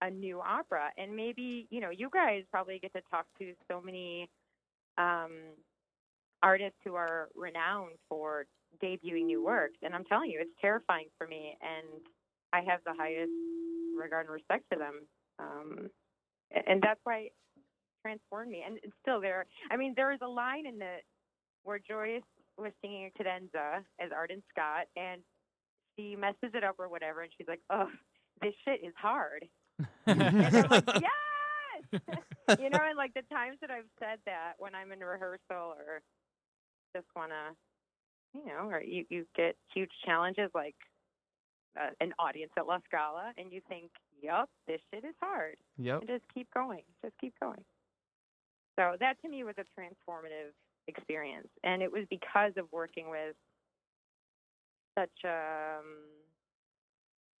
a 0.01 0.09
new 0.09 0.39
opera 0.41 0.89
and 0.97 1.15
maybe 1.15 1.67
you 1.71 1.81
know 1.81 1.89
you 1.89 2.09
guys 2.13 2.43
probably 2.51 2.79
get 2.79 2.93
to 2.93 3.01
talk 3.09 3.25
to 3.39 3.53
so 3.69 3.81
many 3.81 4.29
um 4.97 5.31
artists 6.43 6.77
who 6.83 6.95
are 6.95 7.29
renowned 7.35 7.95
for 8.09 8.45
debuting 8.83 9.25
new 9.25 9.43
works. 9.43 9.77
And 9.81 9.93
I'm 9.95 10.05
telling 10.05 10.29
you, 10.29 10.39
it's 10.41 10.51
terrifying 10.61 11.07
for 11.17 11.27
me. 11.27 11.57
And 11.61 12.01
I 12.53 12.61
have 12.69 12.81
the 12.85 12.93
highest 12.97 13.31
regard 14.03 14.25
and 14.25 14.33
respect 14.33 14.65
for 14.69 14.77
them. 14.77 15.07
Um, 15.39 15.89
and 16.67 16.81
that's 16.81 16.99
why 17.03 17.19
it 17.19 17.33
transformed 18.01 18.51
me. 18.51 18.63
And 18.65 18.77
it's 18.83 18.93
still 19.01 19.21
there. 19.21 19.45
I 19.71 19.77
mean, 19.77 19.93
there 19.95 20.11
is 20.11 20.19
a 20.21 20.27
line 20.27 20.65
in 20.67 20.77
the 20.77 20.97
where 21.63 21.79
Joyce 21.79 22.21
was 22.57 22.71
singing 22.81 23.05
a 23.05 23.17
cadenza 23.17 23.83
as 23.99 24.11
Arden 24.15 24.43
Scott, 24.51 24.85
and 24.95 25.21
she 25.95 26.15
messes 26.15 26.53
it 26.53 26.63
up 26.63 26.75
or 26.77 26.89
whatever, 26.89 27.21
and 27.21 27.31
she's 27.37 27.47
like, 27.47 27.61
"Oh, 27.69 27.87
this 28.41 28.53
shit 28.65 28.81
is 28.83 28.93
hard." 28.97 29.45
and 30.05 30.21
I'm 30.21 30.69
like, 30.69 30.85
"Yes!" 30.87 32.01
you 32.59 32.69
know, 32.69 32.79
and 32.83 32.97
like 32.97 33.13
the 33.13 33.23
times 33.31 33.57
that 33.61 33.71
I've 33.71 33.89
said 33.99 34.19
that 34.25 34.53
when 34.57 34.75
I'm 34.75 34.91
in 34.91 34.99
rehearsal 34.99 35.73
or 35.77 36.01
just 36.95 37.07
wanna, 37.15 37.55
you 38.33 38.45
know, 38.45 38.69
or 38.69 38.81
you 38.81 39.05
you 39.09 39.25
get 39.35 39.55
huge 39.73 39.91
challenges 40.05 40.49
like 40.53 40.75
uh, 41.79 41.89
an 41.99 42.13
audience 42.19 42.51
at 42.57 42.67
La 42.67 42.79
Scala, 42.85 43.31
and 43.37 43.51
you 43.51 43.61
think, 43.67 43.91
yep, 44.21 44.49
this 44.67 44.79
shit 44.93 45.03
is 45.03 45.15
hard." 45.21 45.55
Yep. 45.77 46.01
and 46.01 46.09
just 46.09 46.23
keep 46.33 46.47
going. 46.53 46.83
Just 47.03 47.15
keep 47.19 47.33
going. 47.41 47.63
So 48.79 48.95
that 48.99 49.21
to 49.21 49.29
me 49.29 49.43
was 49.43 49.55
a 49.57 49.65
transformative 49.79 50.53
experience, 50.87 51.49
and 51.63 51.81
it 51.81 51.91
was 51.91 52.05
because 52.09 52.53
of 52.57 52.65
working 52.71 53.09
with 53.09 53.35
such 54.97 55.11
um, 55.25 55.85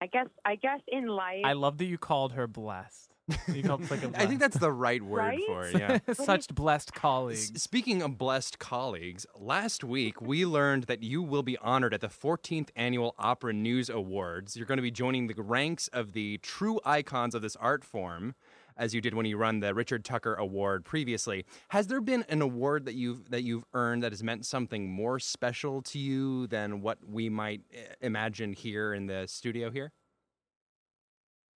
I 0.01 0.07
guess 0.07 0.27
I 0.45 0.55
guess 0.55 0.81
in 0.87 1.07
life. 1.07 1.43
I 1.45 1.53
love 1.53 1.77
that 1.77 1.85
you 1.85 1.97
called 1.97 2.33
her 2.33 2.45
blessed. 2.45 3.12
You 3.53 3.63
called 3.63 3.89
like 3.89 4.03
a 4.03 4.11
I 4.15 4.25
think 4.25 4.39
that's 4.39 4.57
the 4.57 4.71
right 4.71 5.01
word 5.01 5.17
Right? 5.19 5.43
for 5.47 5.65
it. 5.67 5.79
Yeah. 5.79 5.99
such 6.13 6.47
blessed 6.49 6.89
S- 6.93 6.99
colleagues. 6.99 7.61
Speaking 7.61 8.01
of 8.01 8.17
blessed 8.17 8.59
colleagues, 8.59 9.25
last 9.39 9.83
week 9.83 10.19
we 10.21 10.45
learned 10.45 10.83
that 10.83 11.03
you 11.03 11.21
will 11.21 11.43
be 11.43 11.57
honored 11.59 11.93
at 11.93 12.01
the 12.01 12.09
14th 12.09 12.69
Annual 12.75 13.15
Opera 13.17 13.53
News 13.53 13.89
Awards. 13.89 14.57
You're 14.57 14.65
going 14.65 14.77
to 14.77 14.81
be 14.83 14.91
joining 14.91 15.27
the 15.27 15.41
ranks 15.41 15.87
of 15.89 16.11
the 16.13 16.37
true 16.39 16.79
icons 16.85 17.33
of 17.33 17.41
this 17.41 17.55
art 17.55 17.83
form, 17.85 18.35
as 18.75 18.93
you 18.93 18.99
did 19.01 19.13
when 19.13 19.25
you 19.25 19.37
won 19.37 19.59
the 19.61 19.73
Richard 19.73 20.03
Tucker 20.03 20.33
Award 20.33 20.83
previously. 20.83 21.45
Has 21.69 21.87
there 21.87 22.01
been 22.01 22.25
an 22.27 22.41
award 22.41 22.85
that 22.85 22.95
you've 22.95 23.29
that 23.31 23.43
you've 23.43 23.63
earned 23.73 24.03
that 24.03 24.11
has 24.11 24.21
meant 24.23 24.45
something 24.45 24.89
more 24.89 25.19
special 25.19 25.81
to 25.83 25.99
you 25.99 26.47
than 26.47 26.81
what 26.81 26.97
we 27.07 27.29
might 27.29 27.61
eh, 27.73 27.77
imagine 28.01 28.51
here 28.53 28.93
in 28.93 29.05
the 29.05 29.27
studio 29.27 29.69
here? 29.71 29.91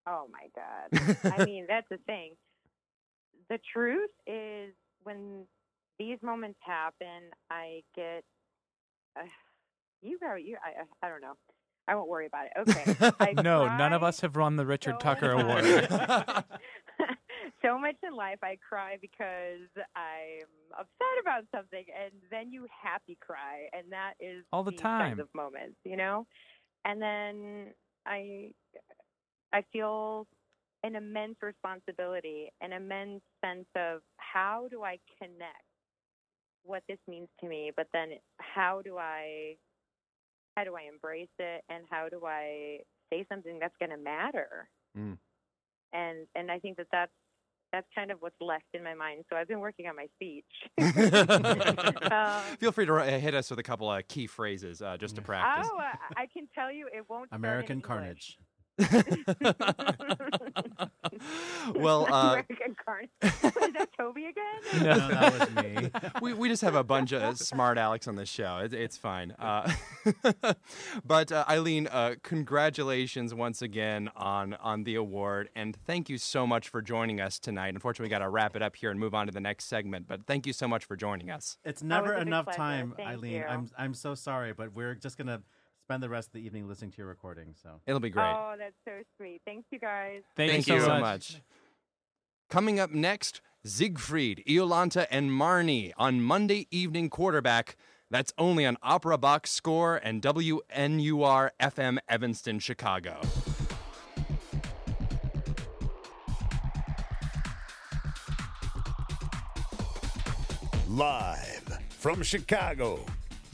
Oh 0.07 0.27
my 0.31 0.47
god! 0.55 1.33
I 1.39 1.45
mean, 1.45 1.65
that's 1.69 1.87
the 1.89 1.97
thing. 2.05 2.33
The 3.49 3.59
truth 3.73 4.09
is, 4.25 4.73
when 5.03 5.45
these 5.99 6.17
moments 6.21 6.59
happen, 6.61 7.31
I 7.49 7.81
get. 7.95 8.23
Uh, 9.19 9.23
you 10.01 10.17
go. 10.19 10.35
You. 10.35 10.57
I. 10.63 10.83
I- 11.05 11.09
don't 11.09 11.21
know. 11.21 11.33
I 11.89 11.95
won't 11.95 12.09
worry 12.09 12.25
about 12.25 12.47
it. 12.47 12.51
Okay. 12.69 13.13
I 13.19 13.31
no, 13.41 13.65
none 13.77 13.93
of 13.93 14.03
us 14.03 14.19
have 14.19 14.35
run 14.35 14.57
the 14.57 14.65
Richard 14.65 14.95
so 14.95 14.99
Tucker. 14.99 15.31
Award. 15.31 15.63
so 17.61 17.79
much 17.79 17.95
in 18.03 18.13
life 18.13 18.39
I 18.43 18.57
cry 18.67 18.97
because 19.01 19.69
I'm 19.95 20.47
upset 20.73 21.17
about 21.21 21.43
something 21.55 21.85
and 21.97 22.11
then 22.29 22.51
you 22.51 22.67
happy 22.83 23.17
cry 23.21 23.69
and 23.71 23.91
that 23.91 24.13
is 24.19 24.43
All 24.51 24.63
the 24.63 24.73
time. 24.73 25.11
kinds 25.11 25.19
of 25.21 25.29
moments, 25.33 25.77
you 25.85 25.95
know? 25.95 26.27
And 26.83 27.01
then 27.01 27.67
I 28.05 28.51
I 29.53 29.63
feel 29.73 30.27
an 30.83 30.95
immense 30.95 31.35
responsibility, 31.41 32.51
an 32.61 32.71
immense 32.73 33.21
sense 33.43 33.65
of 33.75 34.01
how 34.17 34.67
do 34.69 34.83
I 34.83 34.99
connect 35.21 35.63
what 36.63 36.83
this 36.87 36.99
means 37.07 37.29
to 37.41 37.47
me, 37.47 37.71
but 37.75 37.87
then 37.93 38.09
how 38.39 38.81
do 38.83 38.97
I 38.97 39.55
how 40.55 40.63
do 40.63 40.75
I 40.75 40.83
embrace 40.91 41.29
it 41.39 41.63
and 41.69 41.83
how 41.89 42.09
do 42.09 42.25
I 42.25 42.79
say 43.11 43.25
something 43.31 43.59
that's 43.59 43.75
going 43.79 43.91
to 43.91 43.97
matter? 43.97 44.67
Mm. 44.97 45.17
And 45.93 46.27
and 46.35 46.51
I 46.51 46.59
think 46.59 46.77
that 46.77 46.87
that's 46.91 47.11
that's 47.73 47.87
kind 47.93 48.11
of 48.11 48.21
what's 48.21 48.35
left 48.39 48.63
in 48.73 48.83
my 48.83 48.93
mind. 48.93 49.25
So 49.29 49.35
I've 49.35 49.47
been 49.47 49.59
working 49.59 49.87
on 49.87 49.95
my 49.95 50.07
speech. 50.15 50.45
Um, 52.11 52.41
Feel 52.59 52.71
free 52.71 52.85
to 52.85 52.95
uh, 52.95 53.19
hit 53.19 53.33
us 53.35 53.49
with 53.49 53.59
a 53.59 53.63
couple 53.63 53.91
of 53.91 54.07
key 54.07 54.27
phrases 54.27 54.81
uh, 54.81 54.95
just 54.97 55.15
to 55.17 55.21
practice. 55.21 55.67
Oh, 55.71 55.77
I- 55.79 56.21
I 56.23 56.27
can 56.27 56.47
tell 56.55 56.71
you 56.71 56.87
it 56.87 57.03
won't. 57.09 57.27
American 57.31 57.81
Carnage. 57.81 58.37
well, 61.75 62.05
uh, 62.13 62.29
American 62.31 62.75
Carnage. 62.85 63.09
Is 63.23 63.73
that 63.73 63.89
Toby 63.97 64.25
again? 64.25 64.43
No, 64.83 65.09
that 65.09 65.39
was 65.39 65.63
me. 65.63 65.89
we, 66.21 66.33
we 66.33 66.47
just 66.47 66.61
have 66.61 66.75
a 66.75 66.83
bunch 66.83 67.11
of 67.11 67.37
smart 67.39 67.77
Alex 67.77 68.07
on 68.07 68.15
the 68.15 68.25
show. 68.25 68.59
It, 68.59 68.73
it's 68.73 68.97
fine. 68.97 69.31
Uh, 69.31 69.71
but 71.05 71.31
uh, 71.31 71.43
Eileen, 71.49 71.87
uh, 71.87 72.15
congratulations 72.23 73.33
once 73.33 73.61
again 73.61 74.09
on 74.15 74.53
on 74.55 74.83
the 74.83 74.95
award, 74.95 75.49
and 75.55 75.75
thank 75.85 76.09
you 76.09 76.17
so 76.17 76.45
much 76.45 76.69
for 76.69 76.81
joining 76.81 77.19
us 77.19 77.39
tonight. 77.39 77.73
Unfortunately, 77.73 78.07
we 78.07 78.11
got 78.11 78.19
to 78.19 78.29
wrap 78.29 78.55
it 78.55 78.61
up 78.61 78.75
here 78.75 78.91
and 78.91 78.99
move 78.99 79.15
on 79.15 79.25
to 79.25 79.33
the 79.33 79.41
next 79.41 79.65
segment. 79.65 80.07
But 80.07 80.25
thank 80.27 80.45
you 80.45 80.53
so 80.53 80.67
much 80.67 80.85
for 80.85 80.95
joining 80.95 81.31
us. 81.31 81.57
It's 81.65 81.81
never 81.81 82.13
was 82.13 82.13
a 82.13 82.17
big 82.19 82.27
enough 82.27 82.55
time, 82.55 82.93
Thank 82.95 83.09
Eileen. 83.09 83.31
you. 83.33 83.43
I'm 83.43 83.69
I'm 83.77 83.93
so 83.95 84.13
sorry, 84.13 84.53
but 84.53 84.73
we're 84.73 84.95
just 84.95 85.17
gonna 85.17 85.41
spend 85.87 86.03
the 86.03 86.09
rest 86.09 86.27
of 86.27 86.33
the 86.33 86.41
evening 86.45 86.67
listening 86.67 86.91
to 86.91 86.97
your 86.97 87.07
recording. 87.07 87.55
So 87.63 87.79
It'll 87.87 88.01
be 88.01 88.09
great. 88.09 88.25
Oh, 88.25 88.55
that's 88.59 88.75
so 88.83 88.91
sweet. 89.15 89.39
Thanks, 89.45 89.65
you 89.71 89.79
guys. 89.79 90.21
Thank, 90.35 90.51
Thank 90.51 90.67
you 90.67 90.81
so 90.81 90.99
much. 90.99 91.41
Coming 92.49 92.77
up 92.77 92.91
next, 92.91 93.39
Siegfried, 93.63 94.43
Iolanta, 94.49 95.07
and 95.09 95.31
Marnie 95.31 95.93
on 95.97 96.19
Monday 96.21 96.67
Evening 96.71 97.09
Quarterback. 97.09 97.77
That's 98.11 98.33
only 98.37 98.65
on 98.65 98.75
Opera 98.83 99.17
Box 99.17 99.49
Score 99.51 99.95
and 99.95 100.21
WNUR 100.21 101.51
FM 101.61 101.99
Evanston, 102.09 102.59
Chicago. 102.59 103.21
Live 110.89 111.79
from 111.89 112.23
Chicago, 112.23 113.05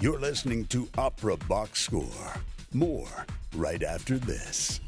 you're 0.03 0.19
listening 0.19 0.65
to 0.65 0.89
Opera 0.97 1.37
Box 1.47 1.79
Score. 1.79 2.33
More 2.73 3.07
right 3.55 3.81
after 3.81 4.17
this. 4.17 4.81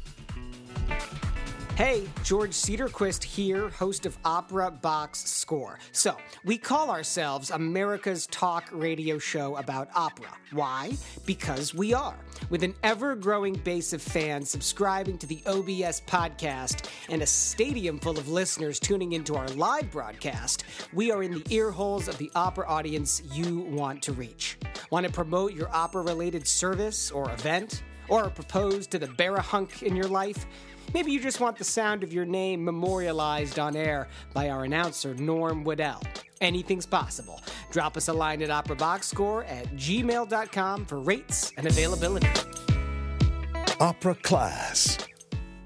Hey, 1.76 2.08
George 2.22 2.52
Cedarquist 2.52 3.22
here, 3.22 3.68
host 3.68 4.06
of 4.06 4.16
Opera 4.24 4.70
Box 4.70 5.18
Score. 5.30 5.78
So, 5.92 6.16
we 6.42 6.56
call 6.56 6.90
ourselves 6.90 7.50
America's 7.50 8.26
talk 8.28 8.70
radio 8.72 9.18
show 9.18 9.56
about 9.56 9.90
opera. 9.94 10.30
Why? 10.52 10.92
Because 11.26 11.74
we 11.74 11.92
are. 11.92 12.16
With 12.48 12.62
an 12.62 12.74
ever 12.82 13.14
growing 13.14 13.56
base 13.56 13.92
of 13.92 14.00
fans 14.00 14.48
subscribing 14.48 15.18
to 15.18 15.26
the 15.26 15.42
OBS 15.44 16.00
podcast 16.06 16.88
and 17.10 17.20
a 17.20 17.26
stadium 17.26 17.98
full 17.98 18.18
of 18.18 18.30
listeners 18.30 18.80
tuning 18.80 19.12
into 19.12 19.36
our 19.36 19.48
live 19.48 19.90
broadcast, 19.90 20.64
we 20.94 21.10
are 21.10 21.22
in 21.22 21.32
the 21.32 21.44
ear 21.50 21.70
holes 21.70 22.08
of 22.08 22.16
the 22.16 22.30
opera 22.34 22.66
audience 22.66 23.20
you 23.30 23.58
want 23.58 24.00
to 24.04 24.14
reach. 24.14 24.56
Want 24.90 25.04
to 25.04 25.12
promote 25.12 25.52
your 25.52 25.68
opera 25.76 26.00
related 26.00 26.48
service 26.48 27.10
or 27.10 27.30
event? 27.32 27.82
Or 28.08 28.30
propose 28.30 28.86
to 28.86 29.00
the 29.00 29.08
barihunk 29.08 29.82
in 29.82 29.96
your 29.96 30.06
life? 30.06 30.46
Maybe 30.94 31.12
you 31.12 31.20
just 31.20 31.40
want 31.40 31.58
the 31.58 31.64
sound 31.64 32.02
of 32.02 32.12
your 32.12 32.24
name 32.24 32.64
memorialized 32.64 33.58
on 33.58 33.76
air 33.76 34.08
by 34.32 34.50
our 34.50 34.64
announcer, 34.64 35.14
Norm 35.14 35.64
Waddell. 35.64 36.02
Anything's 36.40 36.86
possible. 36.86 37.40
Drop 37.70 37.96
us 37.96 38.08
a 38.08 38.12
line 38.12 38.42
at 38.42 38.50
operaboxscore 38.50 39.48
at 39.48 39.66
gmail.com 39.76 40.86
for 40.86 41.00
rates 41.00 41.52
and 41.56 41.66
availability. 41.66 42.28
Opera 43.80 44.14
Class. 44.16 44.98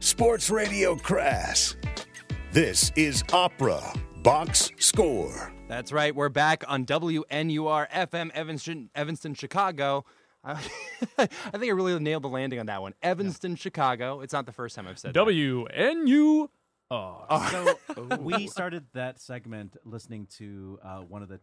Sports 0.00 0.50
Radio 0.50 0.96
Crass. 0.96 1.76
This 2.52 2.90
is 2.96 3.22
Opera 3.32 3.80
Box 4.22 4.70
Score. 4.78 5.52
That's 5.68 5.92
right. 5.92 6.14
We're 6.14 6.28
back 6.28 6.64
on 6.66 6.84
WNUR 6.84 7.88
FM 7.90 8.30
Evanston, 8.32 8.90
Evanston 8.94 9.34
Chicago. 9.34 10.04
I, 11.18 11.22
I 11.52 11.58
think 11.58 11.64
I 11.64 11.74
really 11.74 11.98
nailed 11.98 12.24
the 12.24 12.28
landing 12.28 12.58
on 12.60 12.66
that 12.66 12.82
one. 12.82 12.94
Evanston, 13.02 13.56
Chicago. 13.56 14.20
It's 14.20 14.32
not 14.32 14.46
the 14.46 14.52
first 14.52 14.76
time 14.76 14.86
I've 14.86 14.98
said 14.98 15.10
that. 15.10 15.20
W 15.20 15.66
N 15.66 16.06
U 16.06 16.50
R. 16.90 17.26
So 17.50 17.74
we 18.20 18.46
started 18.46 18.86
that 18.94 19.20
segment 19.20 19.76
listening 19.84 20.26
to 20.38 20.78
uh, 20.84 20.98
one 20.98 21.22
of 21.22 21.28
the 21.28 21.40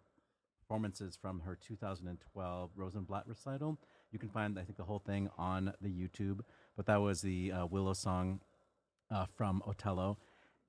performances 0.62 1.18
from 1.22 1.40
her 1.42 1.58
2012 1.66 2.72
Rosenblatt 2.76 3.28
recital. 3.28 3.78
You 4.12 4.20
can 4.20 4.30
find, 4.30 4.60
I 4.60 4.64
think, 4.64 4.78
the 4.78 4.84
whole 4.84 5.00
thing 5.00 5.30
on 5.38 5.74
the 5.82 5.90
YouTube. 5.90 6.42
But 6.76 6.86
that 6.88 6.98
was 6.98 7.22
the 7.22 7.52
uh, 7.52 7.66
Willow 7.66 7.94
song 7.94 8.42
uh, 9.10 9.26
from 9.36 9.62
Othello, 9.66 10.18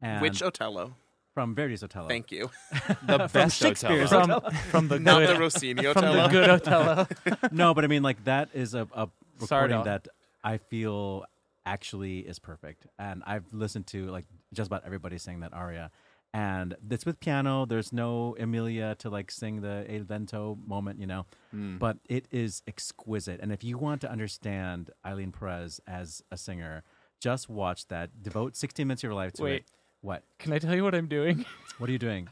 and 0.01 0.23
Which 0.23 0.43
Othello? 0.43 0.95
From 1.39 1.55
Verdi's 1.55 1.85
Otello. 1.85 2.09
Thank 2.09 2.33
you. 2.33 2.51
The 3.07 3.31
best 3.33 3.59
Shakespeare's 3.61 4.13
Othello. 4.13 4.41
From, 4.41 4.55
from 4.71 4.89
the 4.89 4.99
Not 4.99 5.21
good, 5.21 5.37
the 5.37 5.41
Rossini 5.41 5.87
Otello. 5.87 5.93
from 5.95 6.17
the 6.17 6.29
good 6.29 6.51
Otello. 6.51 7.07
no, 7.53 7.75
but 7.75 7.85
I 7.85 7.87
mean, 7.87 8.03
like 8.03 8.25
that 8.25 8.49
is 8.55 8.75
a, 8.75 8.89
a 8.93 9.09
recording 9.39 9.77
Sardo. 9.79 9.85
that 9.85 10.09
I 10.43 10.57
feel 10.57 11.25
actually 11.65 12.21
is 12.21 12.41
perfect, 12.41 12.87
and 12.99 13.23
I've 13.25 13.45
listened 13.53 13.87
to 13.89 14.07
like 14.07 14.25
just 14.53 14.67
about 14.67 14.83
everybody 14.85 15.17
sing 15.19 15.39
that 15.41 15.53
aria, 15.55 15.93
and 16.35 16.75
it's 16.91 17.07
with 17.07 17.21
piano. 17.21 17.67
There's 17.67 17.93
no 17.93 18.35
Emilia 18.37 18.97
to 18.99 19.09
like 19.09 19.31
sing 19.31 19.61
the 19.61 19.87
El 19.89 20.03
Vento 20.03 20.59
moment, 20.67 20.99
you 20.99 21.07
know, 21.07 21.25
Hmm. 21.53 21.77
but 21.79 21.99
it 22.09 22.27
is 22.33 22.63
exquisite. 22.67 23.39
And 23.41 23.53
if 23.53 23.63
you 23.63 23.79
want 23.79 24.01
to 24.01 24.11
understand 24.11 24.91
Eileen 25.07 25.31
Perez 25.31 25.81
as 25.87 26.21
a 26.33 26.37
singer, 26.37 26.83
just 27.21 27.49
watch 27.49 27.87
that. 27.89 28.25
Devote 28.25 28.57
16 28.57 28.87
minutes 28.89 29.01
of 29.01 29.05
your 29.09 29.15
life 29.15 29.33
to 29.35 29.45
Wait. 29.45 29.55
it. 29.63 29.65
What? 30.01 30.23
Can 30.39 30.53
I 30.53 30.59
tell 30.59 30.75
you 30.75 30.85
what 30.85 30.95
I'm 30.95 31.09
doing? 31.09 31.45
What 31.79 31.89
are 31.89 31.93
you 31.93 31.99
doing? 32.01 32.29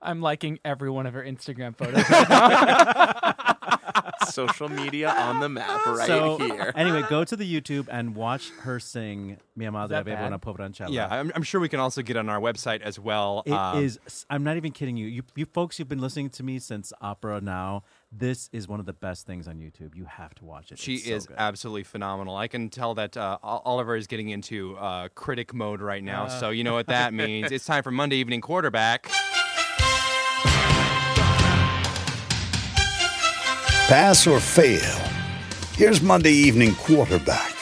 I'm 0.00 0.22
liking 0.22 0.58
every 0.64 0.88
one 0.88 1.04
of 1.06 1.12
her 1.12 1.22
Instagram 1.22 1.76
photos. 1.76 2.06
Social 4.32 4.68
media 4.70 5.10
on 5.10 5.40
the 5.40 5.48
map 5.50 5.84
right 5.86 6.06
so 6.06 6.38
here. 6.38 6.72
anyway, 6.74 7.02
go 7.08 7.22
to 7.24 7.36
the 7.36 7.44
YouTube 7.60 7.86
and 7.90 8.14
watch 8.14 8.50
her 8.60 8.80
sing 8.80 9.36
"Mi 9.56 9.68
Madre 9.68 10.02
that 10.02 10.26
una 10.26 10.38
poverancella." 10.38 10.90
Yeah, 10.90 11.06
I'm, 11.08 11.30
I'm 11.34 11.42
sure 11.42 11.60
we 11.60 11.68
can 11.68 11.80
also 11.80 12.00
get 12.02 12.16
on 12.16 12.28
our 12.30 12.40
website 12.40 12.80
as 12.80 12.98
well. 12.98 13.42
It 13.44 13.52
Um, 13.52 13.84
is- 13.84 14.24
I'm 14.30 14.42
not 14.42 14.56
even 14.56 14.72
kidding 14.72 14.96
you. 14.96 15.06
You, 15.06 15.22
you 15.34 15.44
folks, 15.44 15.78
you've 15.78 15.88
been 15.88 16.00
listening 16.00 16.30
to 16.30 16.42
me 16.42 16.58
since 16.58 16.92
Opera 17.00 17.40
Now. 17.42 17.82
This 18.18 18.48
is 18.52 18.66
one 18.66 18.80
of 18.80 18.86
the 18.86 18.92
best 18.94 19.26
things 19.26 19.46
on 19.46 19.56
YouTube. 19.58 19.94
You 19.94 20.06
have 20.06 20.34
to 20.36 20.44
watch 20.44 20.72
it. 20.72 20.78
She 20.78 20.94
It's 20.94 21.04
so 21.06 21.14
is 21.14 21.26
good. 21.26 21.36
absolutely 21.38 21.82
phenomenal. 21.82 22.34
I 22.34 22.48
can 22.48 22.70
tell 22.70 22.94
that 22.94 23.14
uh, 23.16 23.36
Oliver 23.42 23.94
is 23.94 24.06
getting 24.06 24.30
into 24.30 24.74
uh, 24.78 25.08
critic 25.14 25.52
mode 25.52 25.82
right 25.82 26.02
now. 26.02 26.28
so 26.28 26.48
you 26.50 26.64
know 26.64 26.72
what 26.74 26.86
that 26.86 27.12
means. 27.12 27.52
It's 27.52 27.66
time 27.66 27.82
for 27.82 27.90
Monday 27.90 28.16
Evening 28.16 28.40
Quarterback. 28.40 29.10
Pass 33.88 34.26
or 34.26 34.40
fail? 34.40 34.80
Here's 35.74 36.00
Monday 36.00 36.32
evening 36.32 36.74
quarterback. 36.74 37.55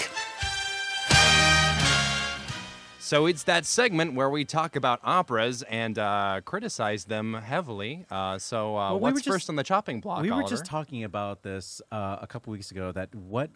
So 3.04 3.26
it's 3.26 3.42
that 3.42 3.66
segment 3.66 4.14
where 4.14 4.30
we 4.30 4.46
talk 4.46 4.76
about 4.76 4.98
operas 5.04 5.62
and 5.64 5.98
uh, 5.98 6.40
criticize 6.46 7.04
them 7.04 7.34
heavily. 7.34 8.06
Uh, 8.10 8.38
so 8.38 8.78
uh, 8.78 8.92
Well, 8.92 8.94
we 8.94 9.00
what's 9.02 9.14
were 9.16 9.18
just- 9.20 9.28
first 9.34 9.50
on 9.50 9.56
the 9.56 9.62
chopping 9.62 10.00
block? 10.00 10.22
we 10.22 10.30
were 10.30 10.36
Oliver? 10.36 10.48
just 10.48 10.64
talking 10.64 11.04
about 11.04 11.42
this 11.42 11.82
uh, 11.92 12.16
a 12.22 12.26
couple 12.26 12.50
weeks 12.52 12.70
ago. 12.70 12.92
That 12.92 13.14
what 13.14 13.50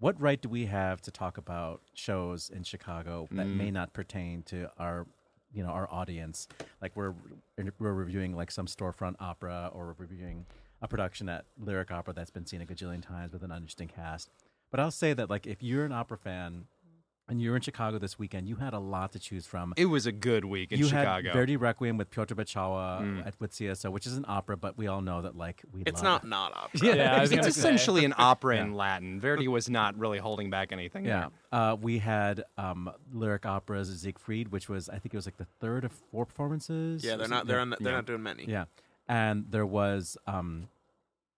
what 0.00 0.20
right 0.20 0.38
do 0.40 0.50
we 0.50 0.66
have 0.66 1.00
to 1.02 1.10
talk 1.10 1.38
about 1.38 1.80
shows 1.94 2.50
in 2.50 2.62
Chicago 2.62 3.26
that 3.32 3.46
Mm. 3.46 3.56
may 3.56 3.70
not 3.70 3.94
pertain 3.94 4.42
to 4.44 4.70
our 4.78 5.06
you 5.50 5.62
know 5.62 5.70
our 5.70 5.90
audience? 5.90 6.46
Like 6.82 6.94
we're 6.94 7.14
we're 7.78 7.94
reviewing 7.94 8.36
like 8.36 8.50
some 8.50 8.66
storefront 8.66 9.14
opera 9.18 9.70
or 9.72 9.86
we're 9.98 10.06
reviewing 10.08 10.44
a 10.82 10.88
production 10.88 11.30
at 11.30 11.46
Lyric 11.58 11.90
Opera 11.90 12.12
that's 12.12 12.30
been 12.30 12.44
seen 12.44 12.60
a 12.60 12.66
gajillion 12.66 13.00
times 13.02 13.32
with 13.32 13.42
an 13.44 13.50
interesting 13.50 13.88
cast. 13.88 14.28
But 14.70 14.78
I'll 14.78 14.90
say 14.90 15.14
that 15.14 15.30
like 15.30 15.46
if 15.46 15.62
you're 15.62 15.86
an 15.86 15.92
opera 15.92 16.18
fan 16.18 16.66
and 17.30 17.40
you're 17.40 17.56
in 17.56 17.62
Chicago 17.62 17.98
this 17.98 18.18
weekend, 18.18 18.48
you 18.48 18.56
had 18.56 18.74
a 18.74 18.78
lot 18.78 19.12
to 19.12 19.18
choose 19.18 19.46
from. 19.46 19.72
It 19.76 19.86
was 19.86 20.04
a 20.04 20.12
good 20.12 20.44
week 20.44 20.72
in 20.72 20.78
you 20.80 20.86
Chicago. 20.88 21.28
had 21.28 21.32
Verdi 21.32 21.56
Requiem 21.56 21.96
with 21.96 22.10
Piotr 22.10 22.34
Beczała 22.34 23.00
Mm. 23.00 23.26
at 23.26 23.34
with 23.40 23.52
CSO, 23.52 23.90
which 23.90 24.06
is 24.06 24.16
an 24.16 24.24
opera, 24.28 24.56
but 24.56 24.76
we 24.76 24.86
all 24.88 25.00
know 25.00 25.22
that 25.22 25.36
like 25.36 25.62
we 25.72 25.82
It's 25.86 26.02
love 26.02 26.24
not 26.24 26.28
not 26.28 26.52
opera. 26.56 26.80
yeah, 26.96 27.16
I 27.16 27.20
was 27.22 27.32
it's 27.32 27.46
essentially 27.46 28.04
an 28.04 28.12
opera 28.18 28.58
in 28.58 28.74
Latin. 28.74 29.20
Verdi 29.20 29.48
was 29.48 29.70
not 29.70 29.96
really 29.98 30.18
holding 30.18 30.50
back 30.50 30.72
anything. 30.72 31.06
Yeah, 31.06 31.28
there. 31.50 31.60
uh, 31.60 31.74
we 31.76 31.98
had 32.00 32.42
um, 32.58 32.90
lyric 33.12 33.46
operas 33.46 33.88
Siegfried, 34.00 34.48
which 34.48 34.68
was 34.68 34.88
I 34.88 34.98
think 34.98 35.14
it 35.14 35.16
was 35.16 35.26
like 35.26 35.36
the 35.38 35.46
third 35.60 35.84
of 35.84 35.92
four 35.92 36.26
performances. 36.26 37.04
Yeah, 37.04 37.16
they're 37.16 37.28
not. 37.28 37.46
They're 37.46 37.60
on. 37.60 37.70
The, 37.70 37.76
they're 37.80 37.92
Yeah. 37.92 37.96
not 37.98 38.06
doing 38.06 38.22
many. 38.22 38.44
Yeah, 38.48 38.64
and 39.08 39.46
there 39.50 39.66
was 39.66 40.16
um, 40.26 40.68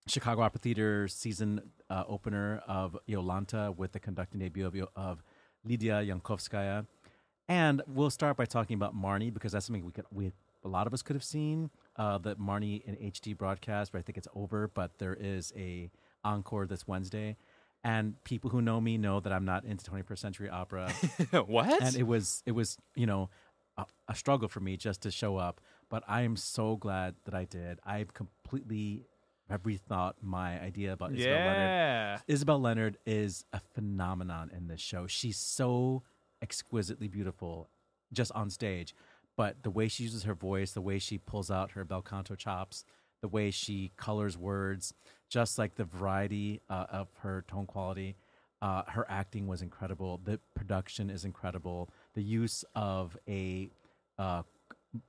Chicago 0.07 0.43
Opera 0.43 0.59
Theater 0.61 1.07
season 1.09 1.71
uh, 1.91 2.05
opener 2.09 2.63
of 2.67 2.97
Iolanta 3.09 3.77
with 3.77 3.93
the 3.93 4.01
conducting 4.01 4.41
debut 4.41 4.67
of, 4.67 4.75
of 4.97 5.23
Lydia 5.65 6.03
Yankovskaya, 6.03 6.87
and 7.49 7.83
we'll 7.87 8.11
start 8.11 8.37
by 8.37 8.45
talking 8.45 8.75
about 8.75 8.95
Marnie 8.95 9.33
because 9.33 9.53
that's 9.53 9.67
something 9.67 9.85
we 9.85 9.93
could 9.93 10.07
we 10.11 10.33
a 10.65 10.69
lot 10.69 10.87
of 10.87 10.95
us 10.95 11.03
could 11.03 11.17
have 11.17 11.25
seen 11.25 11.71
uh, 11.97 12.19
the 12.19 12.37
Marnie 12.37 12.83
in 12.85 12.95
HD 12.97 13.37
broadcast, 13.37 13.93
but 13.93 13.99
I 13.99 14.03
think 14.03 14.17
it's 14.17 14.29
over. 14.35 14.69
But 14.69 14.99
there 14.99 15.17
is 15.19 15.53
a 15.57 15.91
encore 16.25 16.67
this 16.67 16.87
Wednesday. 16.87 17.37
And 17.85 18.23
people 18.23 18.51
who 18.51 18.63
know 18.63 18.81
me 18.81 18.97
know 18.97 19.19
that 19.19 19.33
I'm 19.33 19.45
not 19.45 19.65
into 19.65 19.91
21st 19.91 20.19
century 20.19 20.49
opera 20.49 20.93
what? 21.47 21.83
and 21.83 21.97
it 21.97 22.05
was 22.05 22.45
it 22.47 22.53
was 22.53 22.79
you 22.95 23.07
know 23.07 23.29
a, 23.77 23.85
a 24.09 24.15
struggle 24.15 24.49
for 24.49 24.61
me 24.61 24.77
just 24.77 25.01
to 25.03 25.11
show 25.11 25.37
up 25.37 25.61
but 25.89 26.05
i 26.07 26.23
am 26.23 26.37
so 26.37 26.77
glad 26.77 27.17
that 27.25 27.35
i 27.35 27.45
did 27.45 27.81
i've 27.85 28.15
completely 28.15 29.05
have 29.53 29.63
rethought 29.63 30.15
my 30.23 30.61
idea 30.61 30.93
about 30.93 31.13
isabel 31.13 31.37
leonard 31.47 32.23
isabel 32.27 32.61
leonard 32.61 32.99
is 33.07 33.45
a 33.53 33.61
phenomenon 33.75 34.51
in 34.57 34.67
this 34.67 34.81
show 34.81 35.07
she's 35.07 35.37
so 35.37 36.03
exquisitely 36.43 37.07
beautiful 37.09 37.69
just 38.13 38.33
on 38.33 38.51
stage 38.51 38.95
but 39.37 39.63
the 39.63 39.71
way 39.71 39.89
she 39.89 40.03
uses 40.03 40.25
her 40.25 40.35
voice 40.35 40.73
the 40.73 40.81
way 40.81 40.99
she 40.99 41.19
pulls 41.19 41.51
out 41.51 41.73
her 41.73 41.85
bel 41.85 42.03
canto 42.03 42.35
chops 42.35 42.85
the 43.21 43.29
way 43.29 43.51
she 43.51 43.93
colors 43.97 44.37
words 44.37 44.95
just 45.29 45.59
like 45.59 45.77
the 45.77 45.85
variety 45.85 46.61
uh, 46.69 46.87
of 46.91 47.09
her 47.21 47.45
tone 47.47 47.67
quality 47.67 48.17
uh, 48.63 48.85
her 48.87 49.05
acting 49.11 49.49
was 49.49 49.61
incredible. 49.61 50.21
The 50.23 50.39
production 50.55 51.11
is 51.11 51.25
incredible. 51.25 51.91
The 52.15 52.23
use 52.23 52.65
of 52.77 53.19
a 53.29 53.69
uh, 54.19 54.43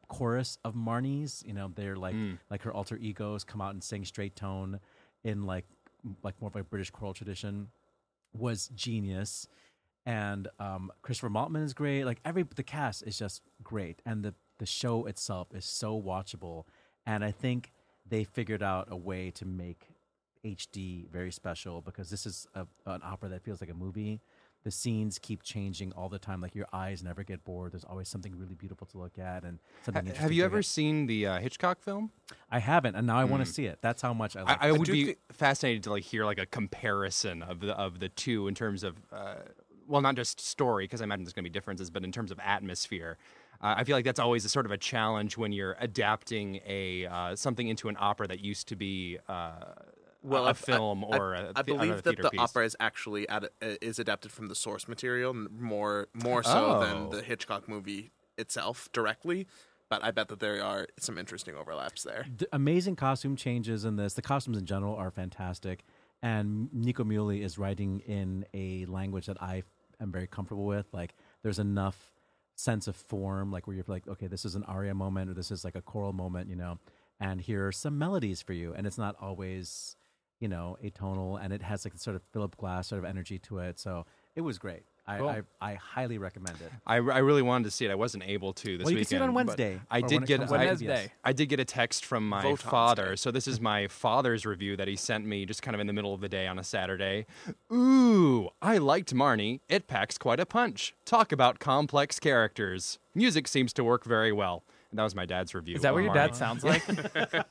chorus 0.07 0.57
of 0.63 0.75
Marnies, 0.75 1.45
you 1.45 1.53
know, 1.53 1.71
they're 1.75 1.95
like 1.95 2.15
Mm. 2.15 2.39
like 2.49 2.61
her 2.63 2.73
alter 2.73 2.97
egos 2.97 3.43
come 3.43 3.61
out 3.61 3.73
and 3.73 3.83
sing 3.83 4.05
straight 4.05 4.35
tone 4.35 4.79
in 5.23 5.43
like 5.43 5.65
like 6.21 6.39
more 6.41 6.49
of 6.49 6.55
a 6.55 6.63
British 6.63 6.89
choral 6.91 7.13
tradition 7.13 7.69
was 8.33 8.67
genius. 8.69 9.47
And 10.05 10.49
um, 10.59 10.91
Christopher 11.01 11.29
Maltman 11.29 11.63
is 11.63 11.73
great. 11.73 12.03
Like 12.03 12.19
every 12.25 12.43
the 12.43 12.63
cast 12.63 13.03
is 13.03 13.17
just 13.17 13.41
great, 13.63 14.01
and 14.05 14.23
the 14.23 14.33
the 14.59 14.65
show 14.65 15.05
itself 15.05 15.47
is 15.53 15.65
so 15.65 15.99
watchable. 16.01 16.65
And 17.05 17.23
I 17.23 17.31
think 17.31 17.71
they 18.05 18.23
figured 18.23 18.61
out 18.63 18.87
a 18.91 18.97
way 18.97 19.31
to 19.31 19.45
make 19.45 19.87
HD 20.45 21.09
very 21.09 21.31
special 21.31 21.81
because 21.81 22.09
this 22.09 22.25
is 22.25 22.47
a, 22.53 22.67
an 22.85 23.01
opera 23.03 23.29
that 23.29 23.43
feels 23.43 23.61
like 23.61 23.69
a 23.69 23.73
movie. 23.73 24.19
The 24.63 24.71
scenes 24.71 25.19
keep 25.19 25.43
changing 25.43 25.91
all 25.93 26.09
the 26.09 26.19
time. 26.19 26.41
Like 26.41 26.55
your 26.55 26.67
eyes 26.71 27.03
never 27.03 27.23
get 27.23 27.43
bored. 27.43 27.73
There's 27.73 27.83
always 27.83 28.07
something 28.07 28.37
really 28.37 28.55
beautiful 28.55 28.87
to 28.87 28.97
look 28.97 29.19
at 29.19 29.43
and 29.43 29.59
something. 29.83 29.93
Ha- 29.93 29.99
interesting 29.99 30.21
have 30.21 30.31
you 30.31 30.45
ever 30.45 30.57
look 30.57 30.65
seen 30.65 31.05
the 31.05 31.27
uh, 31.27 31.39
Hitchcock 31.39 31.81
film? 31.81 32.11
I 32.49 32.59
haven't, 32.59 32.95
and 32.95 33.05
now 33.05 33.17
I 33.17 33.25
want 33.25 33.45
to 33.45 33.51
see 33.51 33.65
it. 33.65 33.79
That's 33.81 34.01
how 34.01 34.13
much 34.13 34.35
I 34.37 34.43
like. 34.43 34.63
I, 34.63 34.69
I 34.69 34.71
would 34.71 34.85
do 34.85 34.91
be 34.91 35.05
thi- 35.05 35.15
fascinated 35.31 35.83
to 35.83 35.91
like 35.91 36.03
hear 36.03 36.25
like 36.25 36.39
a 36.39 36.45
comparison 36.45 37.43
of 37.43 37.59
the 37.59 37.73
of 37.73 37.99
the 37.99 38.09
two 38.09 38.47
in 38.47 38.55
terms 38.55 38.83
of 38.83 38.95
uh, 39.11 39.35
well, 39.87 40.01
not 40.01 40.15
just 40.15 40.39
story 40.39 40.85
because 40.85 41.01
I 41.01 41.03
imagine 41.03 41.25
there's 41.25 41.33
going 41.33 41.43
to 41.43 41.49
be 41.49 41.53
differences, 41.53 41.89
but 41.89 42.03
in 42.03 42.11
terms 42.11 42.31
of 42.31 42.39
atmosphere. 42.39 43.17
Uh, 43.61 43.75
I 43.77 43.85
feel 43.85 43.95
like 43.95 44.03
that's 44.03 44.19
always 44.19 44.43
a 44.43 44.49
sort 44.49 44.65
of 44.65 44.71
a 44.73 44.77
challenge 44.77 45.37
when 45.37 45.53
you're 45.53 45.77
adapting 45.79 46.59
a 46.67 47.05
uh, 47.05 47.35
something 47.35 47.67
into 47.69 47.87
an 47.87 47.95
opera 47.97 48.27
that 48.27 48.41
used 48.41 48.67
to 48.69 48.75
be 48.75 49.19
uh, 49.29 49.53
Well, 50.23 50.45
a, 50.45 50.47
a 50.47 50.49
I- 50.51 50.53
film 50.53 51.03
I- 51.05 51.17
or 51.17 51.33
a 51.33 51.39
I 51.39 51.41
the- 51.41 51.47
another 51.49 51.63
believe 51.63 52.03
that 52.03 52.17
the 52.21 52.29
piece. 52.29 52.39
opera 52.39 52.65
is 52.65 52.75
actually 52.79 53.27
ad- 53.29 53.49
uh, 53.61 53.75
is 53.81 53.99
adapted 53.99 54.31
from 54.31 54.47
the 54.47 54.55
source 54.55 54.87
material 54.87 55.33
more 55.33 56.07
more 56.13 56.41
so 56.43 56.77
Oh. 56.77 56.79
than 56.85 57.09
the 57.09 57.21
Hitchcock 57.21 57.67
movie 57.67 58.11
itself 58.37 58.89
directly. 58.91 59.47
But 59.89 60.03
I 60.03 60.09
bet 60.11 60.29
that 60.29 60.39
there 60.39 60.63
are 60.63 60.87
some 60.97 61.17
interesting 61.19 61.55
overlaps 61.55 62.01
there. 62.03 62.25
D- 62.35 62.47
amazing 62.51 62.95
costume 62.95 63.35
changes 63.35 63.85
in 63.85 63.95
this. 63.97 64.15
The 64.15 64.23
costumes 64.23 64.57
in 64.57 64.65
general 64.65 64.95
are 64.95 65.11
fantastic, 65.11 65.83
and 66.21 66.73
Nico 66.73 67.03
Muhly 67.03 67.43
is 67.43 67.57
writing 67.59 67.99
in 67.99 68.45
a 68.55 68.85
language 68.85 69.27
that 69.27 69.39
I 69.43 69.63
am 69.99 70.11
very 70.11 70.25
comfortable 70.25 70.65
with. 70.65 70.87
Like, 70.93 71.13
there's 71.43 71.59
enough 71.59 72.11
sense 72.55 72.87
of 72.87 72.95
form, 72.95 73.51
like 73.51 73.67
where 73.67 73.75
you're 73.75 73.85
like, 73.87 74.07
okay, 74.07 74.25
this 74.27 74.45
is 74.45 74.55
an 74.55 74.63
aria 74.63 74.95
moment, 74.95 75.29
or 75.29 75.33
this 75.35 75.51
is 75.51 75.63
like 75.63 75.75
a 75.75 75.81
choral 75.81 76.13
moment, 76.13 76.49
you 76.49 76.55
know, 76.55 76.79
and 77.19 77.41
here 77.41 77.67
are 77.67 77.71
some 77.71 77.97
melodies 77.99 78.41
for 78.41 78.53
you, 78.53 78.73
and 78.73 78.87
it's 78.87 78.97
not 78.97 79.15
always, 79.19 79.95
you 80.43 80.49
know, 80.49 80.77
atonal, 80.83 81.41
and 81.41 81.53
it 81.53 81.61
has 81.61 81.85
like 81.85 81.93
sort 81.95 82.17
of 82.17 82.21
Philip 82.33 82.57
Glass 82.57 82.89
sort 82.89 82.99
of 82.99 83.05
energy 83.05 83.39
to 83.39 83.59
it. 83.59 83.79
So 83.79 84.05
it 84.35 84.41
was 84.41 84.57
great. 84.57 84.83
I, 85.07 85.17
Cool. 85.17 85.29
I, 85.29 85.41
I 85.61 85.73
highly 85.75 86.17
recommend 86.17 86.59
it. 86.59 86.69
I, 86.85 86.95
I 86.95 87.19
really 87.19 87.41
wanted 87.41 87.63
to 87.65 87.71
see 87.71 87.85
it. 87.85 87.91
I 87.91 87.95
wasn't 87.95 88.25
able 88.25 88.51
to 88.53 88.77
this 88.77 88.83
well, 88.83 88.91
you 88.91 88.97
can 88.97 89.01
weekend. 89.01 89.07
see 89.07 89.15
it 89.15 89.21
on 89.21 89.33
Wednesday. 89.33 89.79
I 89.89 90.01
did 90.01 90.25
get 90.25 90.39
comes 90.39 90.51
I, 90.51 90.65
Wednesday. 90.65 91.11
I 91.23 91.31
did 91.31 91.47
get 91.47 91.61
a 91.61 91.65
text 91.65 92.03
from 92.05 92.27
my 92.27 92.41
Voton's 92.41 92.61
father. 92.61 93.09
Day. 93.11 93.15
So 93.15 93.31
this 93.31 93.47
is 93.47 93.61
my 93.61 93.87
father's 94.03 94.45
review 94.45 94.75
that 94.75 94.89
he 94.89 94.97
sent 94.97 95.25
me 95.25 95.45
just 95.45 95.61
kind 95.61 95.75
of 95.75 95.81
in 95.81 95.87
the 95.87 95.93
middle 95.93 96.13
of 96.13 96.19
the 96.19 96.29
day 96.29 96.45
on 96.47 96.59
a 96.59 96.63
Saturday. 96.63 97.25
Ooh, 97.71 98.49
I 98.61 98.79
liked 98.79 99.13
Marnie. 99.13 99.61
It 99.69 99.87
packs 99.87 100.17
quite 100.17 100.41
a 100.41 100.45
punch. 100.45 100.93
Talk 101.05 101.31
about 101.31 101.59
complex 101.59 102.19
characters. 102.19 102.99
Music 103.15 103.47
seems 103.47 103.71
to 103.73 103.83
work 103.83 104.03
very 104.03 104.33
well. 104.33 104.63
And 104.93 104.99
that 104.99 105.05
was 105.05 105.15
my 105.15 105.25
dad's 105.25 105.55
review. 105.55 105.75
Is 105.75 105.81
that 105.81 105.91
what 105.95 106.03
your 106.03 106.13
Marnie. 106.13 106.27
dad 106.27 106.35
sounds 106.35 106.63
like? 106.63 106.83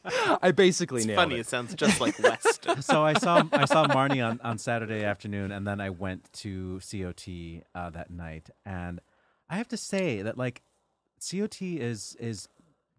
I 0.45 0.53
basically 0.53 0.99
knew. 0.99 1.01
It's 1.01 1.07
nailed 1.09 1.19
funny. 1.19 1.35
it. 1.35 1.41
It 1.41 1.47
sounds 1.49 1.75
just 1.75 2.01
like 2.01 2.17
West. 2.23 2.69
so 2.83 3.03
I 3.03 3.15
saw 3.15 3.43
I 3.53 3.65
saw 3.65 3.89
Marnie 3.89 4.25
on, 4.25 4.41
on 4.45 4.59
Saturday 4.59 5.03
afternoon, 5.03 5.51
and 5.51 5.67
then 5.67 5.81
I 5.81 5.91
went 5.91 6.33
to 6.35 6.79
COT 6.89 7.27
uh, 7.75 7.91
that 7.91 8.13
night, 8.13 8.49
and 8.65 9.01
I 9.51 9.57
have 9.57 9.67
to 9.69 9.77
say 9.77 10.23
that 10.23 10.39
like 10.39 10.63
COT 11.21 11.63
is 11.63 12.17
is 12.21 12.47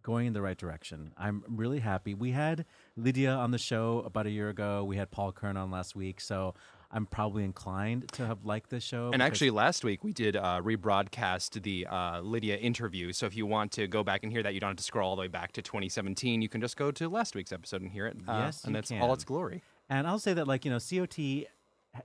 going 0.01 0.27
in 0.27 0.33
the 0.33 0.41
right 0.41 0.57
direction. 0.57 1.13
I'm 1.17 1.45
really 1.47 1.79
happy. 1.79 2.13
We 2.13 2.31
had 2.31 2.65
Lydia 2.97 3.31
on 3.31 3.51
the 3.51 3.57
show 3.57 4.03
about 4.05 4.25
a 4.25 4.29
year 4.29 4.49
ago. 4.49 4.83
We 4.83 4.97
had 4.97 5.09
Paul 5.09 5.31
Kern 5.31 5.55
on 5.55 5.71
last 5.71 5.95
week, 5.95 6.19
so 6.19 6.53
I'm 6.93 7.07
probably 7.07 7.43
inclined 7.43 8.07
to 8.13 8.27
have 8.27 8.45
liked 8.45 8.69
this 8.69 8.83
show. 8.83 9.09
And 9.11 9.21
actually, 9.21 9.49
last 9.49 9.83
week 9.83 10.03
we 10.03 10.13
did 10.13 10.35
uh, 10.35 10.61
rebroadcast 10.63 11.63
the 11.63 11.87
uh, 11.87 12.21
Lydia 12.21 12.55
interview. 12.57 13.11
So 13.11 13.25
if 13.25 13.35
you 13.35 13.47
want 13.47 13.71
to 13.73 13.87
go 13.87 14.03
back 14.03 14.21
and 14.23 14.31
hear 14.31 14.43
that, 14.43 14.53
you 14.53 14.59
don't 14.59 14.69
have 14.69 14.77
to 14.77 14.83
scroll 14.83 15.09
all 15.09 15.15
the 15.15 15.21
way 15.21 15.27
back 15.27 15.51
to 15.53 15.61
2017. 15.63 16.41
You 16.43 16.47
can 16.49 16.61
just 16.61 16.77
go 16.77 16.91
to 16.91 17.09
last 17.09 17.35
week's 17.35 17.51
episode 17.51 17.81
and 17.81 17.89
hear 17.91 18.05
it. 18.05 18.17
Uh, 18.27 18.41
Yes, 18.43 18.63
and 18.63 18.75
that's 18.75 18.89
can. 18.89 19.01
all 19.01 19.11
its 19.13 19.23
glory. 19.23 19.63
And 19.89 20.05
I'll 20.07 20.19
say 20.19 20.33
that, 20.33 20.47
like, 20.47 20.65
you 20.65 20.71
know, 20.71 20.79
COT 20.79 21.47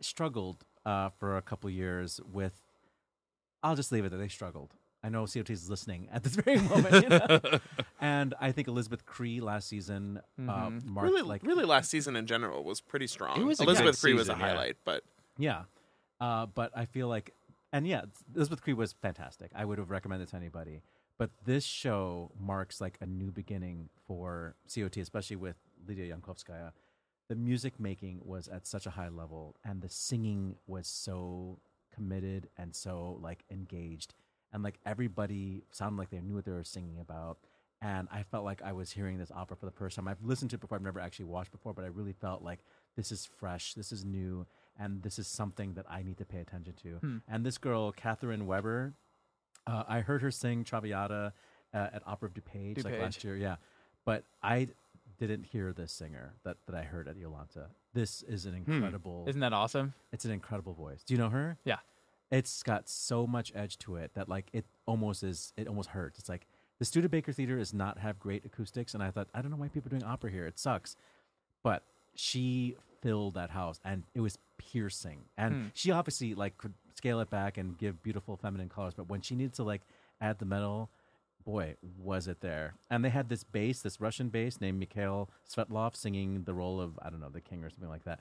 struggled 0.00 0.64
uh, 0.86 1.10
for 1.10 1.36
a 1.36 1.42
couple 1.42 1.68
years 1.68 2.20
with. 2.32 2.54
I'll 3.62 3.76
just 3.76 3.92
leave 3.92 4.04
it 4.04 4.10
that 4.10 4.16
they 4.18 4.28
struggled. 4.28 4.74
I 5.08 5.10
know 5.10 5.26
COT 5.26 5.48
is 5.48 5.70
listening 5.70 6.06
at 6.12 6.22
this 6.22 6.36
very 6.44 6.58
moment. 6.58 7.02
you 7.02 7.08
know? 7.08 7.40
and 8.00 8.34
I 8.38 8.52
think 8.52 8.68
Elizabeth 8.68 9.06
Cree 9.06 9.40
last 9.40 9.66
season 9.66 10.20
uh, 10.46 10.70
marked, 10.84 11.10
really, 11.10 11.22
like, 11.22 11.42
really, 11.42 11.64
last 11.64 11.90
season 11.90 12.14
in 12.14 12.26
general 12.26 12.62
was 12.62 12.82
pretty 12.82 13.06
strong. 13.06 13.40
It 13.40 13.44
was 13.44 13.58
Elizabeth 13.58 13.94
good 13.94 14.00
Cree 14.02 14.12
was 14.12 14.28
a 14.28 14.32
season, 14.32 14.40
yeah. 14.40 14.46
highlight, 14.48 14.76
but 14.84 15.02
Yeah. 15.38 15.62
Uh, 16.20 16.44
but 16.44 16.72
I 16.76 16.84
feel 16.84 17.08
like, 17.08 17.32
and 17.72 17.86
yeah, 17.86 18.02
Elizabeth 18.34 18.60
Cree 18.60 18.74
was 18.74 18.92
fantastic. 18.92 19.50
I 19.54 19.64
would 19.64 19.78
have 19.78 19.90
recommended 19.90 20.28
it 20.28 20.30
to 20.32 20.36
anybody. 20.36 20.82
But 21.16 21.30
this 21.46 21.64
show 21.64 22.30
marks 22.38 22.78
like 22.78 22.98
a 23.00 23.06
new 23.06 23.30
beginning 23.30 23.88
for 24.06 24.56
COT, 24.72 24.98
especially 24.98 25.36
with 25.36 25.56
Lydia 25.86 26.14
Yankovskaya. 26.14 26.72
The 27.28 27.34
music 27.34 27.80
making 27.80 28.20
was 28.24 28.46
at 28.46 28.66
such 28.66 28.84
a 28.84 28.90
high 28.90 29.08
level, 29.08 29.56
and 29.64 29.80
the 29.80 29.88
singing 29.88 30.56
was 30.66 30.86
so 30.86 31.60
committed 31.94 32.48
and 32.58 32.74
so 32.74 33.18
like 33.22 33.44
engaged, 33.50 34.14
and 34.52 34.62
like 34.62 34.78
everybody 34.86 35.62
sounded 35.70 35.98
like 35.98 36.10
they 36.10 36.20
knew 36.20 36.34
what 36.34 36.44
they 36.44 36.52
were 36.52 36.64
singing 36.64 36.98
about. 37.00 37.38
And 37.80 38.08
I 38.10 38.24
felt 38.24 38.44
like 38.44 38.60
I 38.60 38.72
was 38.72 38.90
hearing 38.90 39.18
this 39.18 39.30
opera 39.30 39.56
for 39.56 39.66
the 39.66 39.72
first 39.72 39.94
time. 39.94 40.08
I've 40.08 40.22
listened 40.22 40.50
to 40.50 40.56
it 40.56 40.60
before, 40.60 40.76
I've 40.76 40.82
never 40.82 40.98
actually 40.98 41.26
watched 41.26 41.52
before, 41.52 41.72
but 41.72 41.84
I 41.84 41.88
really 41.88 42.12
felt 42.12 42.42
like 42.42 42.58
this 42.96 43.12
is 43.12 43.28
fresh, 43.38 43.74
this 43.74 43.92
is 43.92 44.04
new, 44.04 44.46
and 44.78 45.00
this 45.02 45.18
is 45.18 45.28
something 45.28 45.74
that 45.74 45.86
I 45.88 46.02
need 46.02 46.18
to 46.18 46.24
pay 46.24 46.40
attention 46.40 46.74
to. 46.82 47.20
And 47.28 47.46
this 47.46 47.56
girl, 47.56 47.92
Catherine 47.92 48.46
Weber, 48.46 48.94
uh, 49.66 49.84
I 49.86 50.00
heard 50.00 50.22
her 50.22 50.32
sing 50.32 50.64
Traviata 50.64 51.32
uh, 51.72 51.76
at 51.92 52.02
Opera 52.04 52.28
of 52.28 52.34
DuPage, 52.34 52.84
like 52.84 52.98
last 52.98 53.22
year, 53.22 53.36
yeah. 53.36 53.56
But 54.04 54.24
I 54.42 54.68
didn't 55.18 55.44
hear 55.44 55.72
this 55.72 55.92
singer 55.92 56.34
that, 56.44 56.56
that 56.66 56.74
I 56.74 56.82
heard 56.82 57.06
at 57.06 57.16
Iolanta. 57.16 57.66
This 57.94 58.22
is 58.22 58.46
an 58.46 58.54
incredible. 58.54 59.24
Isn't 59.28 59.40
that 59.40 59.52
awesome? 59.52 59.94
it's 60.12 60.24
an 60.24 60.30
incredible 60.32 60.72
voice. 60.74 61.02
Do 61.04 61.14
you 61.14 61.18
know 61.18 61.28
her? 61.30 61.58
Yeah. 61.64 61.78
It's 62.30 62.62
got 62.62 62.88
so 62.88 63.26
much 63.26 63.52
edge 63.54 63.78
to 63.78 63.96
it 63.96 64.12
that 64.14 64.28
like 64.28 64.48
it 64.52 64.66
almost 64.86 65.22
is. 65.22 65.52
It 65.56 65.66
almost 65.66 65.90
hurts. 65.90 66.18
It's 66.18 66.28
like 66.28 66.46
the 66.78 66.84
Studebaker 66.84 67.32
Theater 67.32 67.56
does 67.56 67.72
not 67.72 67.98
have 67.98 68.18
great 68.18 68.44
acoustics, 68.44 68.94
and 68.94 69.02
I 69.02 69.10
thought 69.10 69.28
I 69.34 69.42
don't 69.42 69.50
know 69.50 69.56
why 69.56 69.68
people 69.68 69.88
are 69.88 69.98
doing 69.98 70.04
opera 70.04 70.30
here. 70.30 70.46
It 70.46 70.58
sucks, 70.58 70.96
but 71.62 71.82
she 72.14 72.76
filled 73.00 73.34
that 73.34 73.50
house, 73.50 73.80
and 73.84 74.04
it 74.14 74.20
was 74.20 74.38
piercing. 74.58 75.20
And 75.36 75.54
hmm. 75.54 75.66
she 75.74 75.90
obviously 75.90 76.34
like 76.34 76.58
could 76.58 76.74
scale 76.94 77.20
it 77.20 77.30
back 77.30 77.56
and 77.56 77.78
give 77.78 78.02
beautiful 78.02 78.36
feminine 78.36 78.68
colors, 78.68 78.94
but 78.94 79.08
when 79.08 79.22
she 79.22 79.34
needed 79.34 79.54
to 79.54 79.62
like 79.62 79.82
add 80.20 80.38
the 80.38 80.44
metal, 80.44 80.90
boy, 81.44 81.76
was 81.98 82.28
it 82.28 82.40
there. 82.40 82.74
And 82.90 83.04
they 83.04 83.08
had 83.08 83.28
this 83.28 83.44
bass, 83.44 83.80
this 83.80 84.00
Russian 84.00 84.28
bass 84.28 84.60
named 84.60 84.78
Mikhail 84.78 85.30
Svetlov 85.48 85.96
singing 85.96 86.44
the 86.44 86.54
role 86.54 86.80
of, 86.80 86.98
I 87.00 87.08
don't 87.08 87.20
know, 87.20 87.30
the 87.30 87.40
king 87.40 87.64
or 87.64 87.70
something 87.70 87.88
like 87.88 88.04
that. 88.04 88.20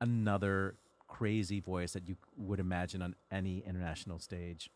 Another 0.00 0.76
crazy 1.10 1.60
voice 1.60 1.92
that 1.92 2.08
you 2.08 2.16
would 2.36 2.60
imagine 2.60 3.02
on 3.02 3.14
any 3.30 3.58
international 3.66 4.18
stage. 4.18 4.70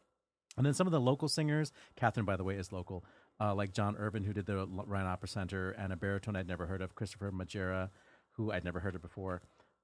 And 0.57 0.67
then 0.67 0.75
some 0.75 0.87
of 0.87 0.93
the 0.93 1.01
local 1.01 1.29
singers, 1.29 1.73
Catherine, 1.97 2.27
by 2.27 2.37
the 2.37 2.45
way, 2.45 2.57
is 2.57 2.71
local, 2.73 3.05
uh, 3.41 3.55
like 3.55 3.73
John 3.73 3.97
Irvin, 3.97 4.25
who 4.25 4.33
did 4.33 4.47
the 4.47 4.67
Ryan 4.67 5.07
Opera 5.07 5.29
Center, 5.29 5.71
and 5.71 5.93
a 5.93 5.97
baritone 5.97 6.37
I'd 6.37 6.47
never 6.47 6.67
heard 6.67 6.83
of, 6.83 6.95
Christopher 6.95 7.33
Majera, 7.33 7.91
who 8.33 8.53
I'd 8.53 8.65
never 8.65 8.81
heard 8.81 8.95
of 8.95 9.03
before. 9.03 9.43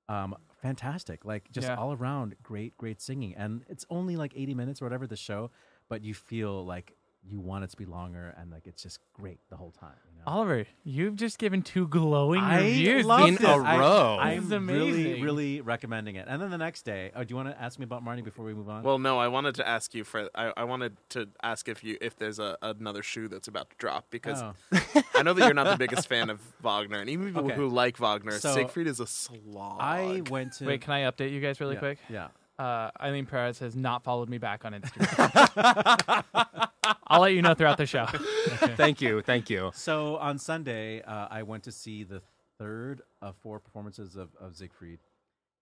Um, 0.09 0.37
fantastic. 0.61 1.25
Like, 1.25 1.51
just 1.53 1.69
Yeah. 1.69 1.77
all 1.77 1.93
around 1.93 2.35
great, 2.43 2.77
great 2.77 3.01
singing. 3.01 3.35
And 3.37 3.65
it's 3.69 3.85
only 3.91 4.17
like 4.17 4.33
80 4.37 4.55
minutes 4.55 4.83
or 4.83 4.85
whatever, 4.85 5.07
the 5.07 5.17
show, 5.17 5.51
but 5.89 6.03
you 6.03 6.15
feel 6.15 6.65
like 6.65 6.97
you 7.23 7.39
want 7.39 7.63
it 7.65 7.71
to 7.71 7.77
be 7.77 7.85
longer 7.85 8.35
and 8.39 8.51
like 8.51 8.67
it's 8.67 8.83
just 8.83 8.99
great 9.13 9.39
the 9.51 9.57
whole 9.57 9.71
time. 9.71 9.93
You 10.13 10.19
know? 10.19 10.25
Oliver, 10.27 10.65
you've 10.85 11.17
just 11.17 11.39
given 11.39 11.61
two 11.63 11.87
glowing 11.87 12.41
I 12.41 12.61
reviews. 12.63 13.05
love 13.07 13.29
in 13.29 13.35
this. 13.35 13.45
a 13.45 13.49
I- 13.51 13.79
row. 13.79 14.17
I'm 14.19 14.49
This 14.49 14.61
really, 14.61 15.23
really 15.23 15.61
recommending 15.61 16.17
it. 16.17 16.27
And 16.29 16.41
then 16.41 16.51
the 16.51 16.59
next 16.59 16.83
day, 16.83 17.11
oh, 17.15 17.23
do 17.23 17.31
you 17.33 17.37
want 17.37 17.49
to 17.51 17.61
ask 17.63 17.79
me 17.79 17.85
about 17.85 18.03
Marnie 18.05 18.25
before 18.25 18.45
we 18.45 18.55
move 18.55 18.69
on? 18.71 18.83
well, 18.83 18.99
no. 18.99 19.19
I 19.19 19.29
wanted 19.29 19.55
to 19.57 19.69
ask 19.69 19.95
you 19.95 20.03
for. 20.03 20.29
I, 20.35 20.53
I 20.57 20.65
wanted 20.65 20.97
to 21.11 21.29
ask 21.43 21.69
if 21.69 21.85
you 21.85 21.99
if 22.01 22.17
there's 22.17 22.39
a, 22.39 22.57
another 22.63 23.03
shoe 23.03 23.29
that's 23.29 23.49
about 23.49 23.71
to 23.71 23.77
drop 23.77 24.07
because 24.11 24.43
Oh. 24.43 24.55
I 25.15 25.23
know 25.23 25.35
that 25.35 25.45
you're 25.45 25.55
not 25.55 25.71
the 25.71 25.77
biggest 25.87 26.09
fan 26.09 26.31
of 26.31 26.41
Wagner, 26.63 26.99
and 27.01 27.11
even 27.11 27.27
people 27.27 27.45
Okay. 27.47 27.55
who 27.55 27.69
like 27.69 27.99
Wagner, 27.99 28.39
So, 28.41 28.55
Siegfried 28.55 28.87
is 28.87 28.99
a 29.01 29.07
slog. 29.07 29.77
I 29.81 30.23
went 30.31 30.55
to. 30.55 30.67
Wait, 30.67 30.81
can 30.81 30.93
I 30.95 31.03
update 31.03 31.33
you 31.33 31.41
guys 31.41 31.61
really 31.61 31.75
yeah, 31.75 31.81
quick? 31.81 31.99
Yeah. 32.09 32.29
Uh, 32.61 32.90
Ailyn 33.01 33.27
Perez 33.27 33.59
has 33.61 33.75
not 33.75 34.05
followed 34.05 34.29
me 34.29 34.37
back 34.37 34.66
on 34.66 34.75
Instagram. 34.75 36.25
I'll 37.07 37.23
let 37.23 37.33
you 37.33 37.40
know 37.40 37.55
throughout 37.55 37.79
the 37.79 37.87
show. 37.87 38.05
thank 38.77 39.01
you, 39.01 39.23
thank 39.23 39.49
you. 39.49 39.70
So 39.73 40.16
on 40.18 40.38
Sunday, 40.38 41.01
uh, 41.01 41.29
I 41.31 41.42
went 41.42 41.62
to 41.64 41.73
see 41.73 42.05
the 42.05 42.20
third 42.59 43.01
of 43.23 43.35
four 43.42 43.61
performances 43.61 44.14
of, 44.14 44.29
of 44.38 44.59
Siegfried, 44.59 44.99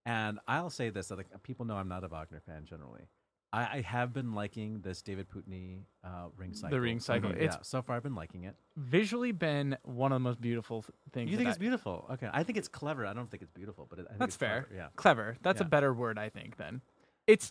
and 0.07 0.41
I'll 0.49 0.71
say 0.71 0.91
this: 0.91 1.07
that 1.07 1.19
like, 1.19 1.29
people 1.45 1.65
know 1.67 1.77
I'm 1.77 1.87
not 1.87 2.03
a 2.03 2.09
Wagner 2.09 2.43
fan 2.45 2.65
generally. 2.65 3.07
I, 3.53 3.79
I 3.79 3.81
have 3.81 4.13
been 4.13 4.35
liking 4.35 4.81
this 4.83 5.01
David 5.01 5.27
Pountney 5.31 5.81
uh, 6.05 6.27
ring 6.37 6.53
cycle. 6.53 6.71
The 6.77 6.81
ring 6.81 7.01
cycle. 7.01 7.31
Mhm, 7.31 7.37
It's- 7.37 7.55
yeah, 7.55 7.63
so 7.63 7.81
far 7.83 7.97
I've 7.97 8.03
been 8.03 8.15
liking 8.15 8.45
it. 8.45 8.55
Visually, 8.77 9.33
been 9.33 9.77
one 9.85 10.13
of 10.13 10.17
the 10.17 10.21
most 10.21 10.41
beautiful 10.41 10.83
th- 10.83 10.93
things. 11.13 11.31
You 11.31 11.37
think 11.37 11.47
that 11.47 11.51
it's 11.53 11.59
beautiful? 11.59 12.07
Okay, 12.13 12.29
I 12.33 12.43
think 12.43 12.59
it's 12.59 12.69
clever. 12.69 13.07
I 13.07 13.15
don't 13.15 13.31
think 13.31 13.43
it's 13.43 13.53
beautiful, 13.53 13.87
but 13.89 13.99
it, 14.01 14.05
I 14.07 14.09
think 14.11 14.19
That's 14.21 14.35
it's 14.35 14.37
fair. 14.37 14.63
Clever. 14.65 14.75
Yeah. 14.77 14.89
Clever. 14.97 15.37
That's 15.43 15.61
a 15.61 15.65
Yeah. 15.65 15.69
better 15.69 15.95
word, 15.95 16.19
I 16.19 16.29
think. 16.29 16.57
Then 16.59 16.83
it's 17.27 17.51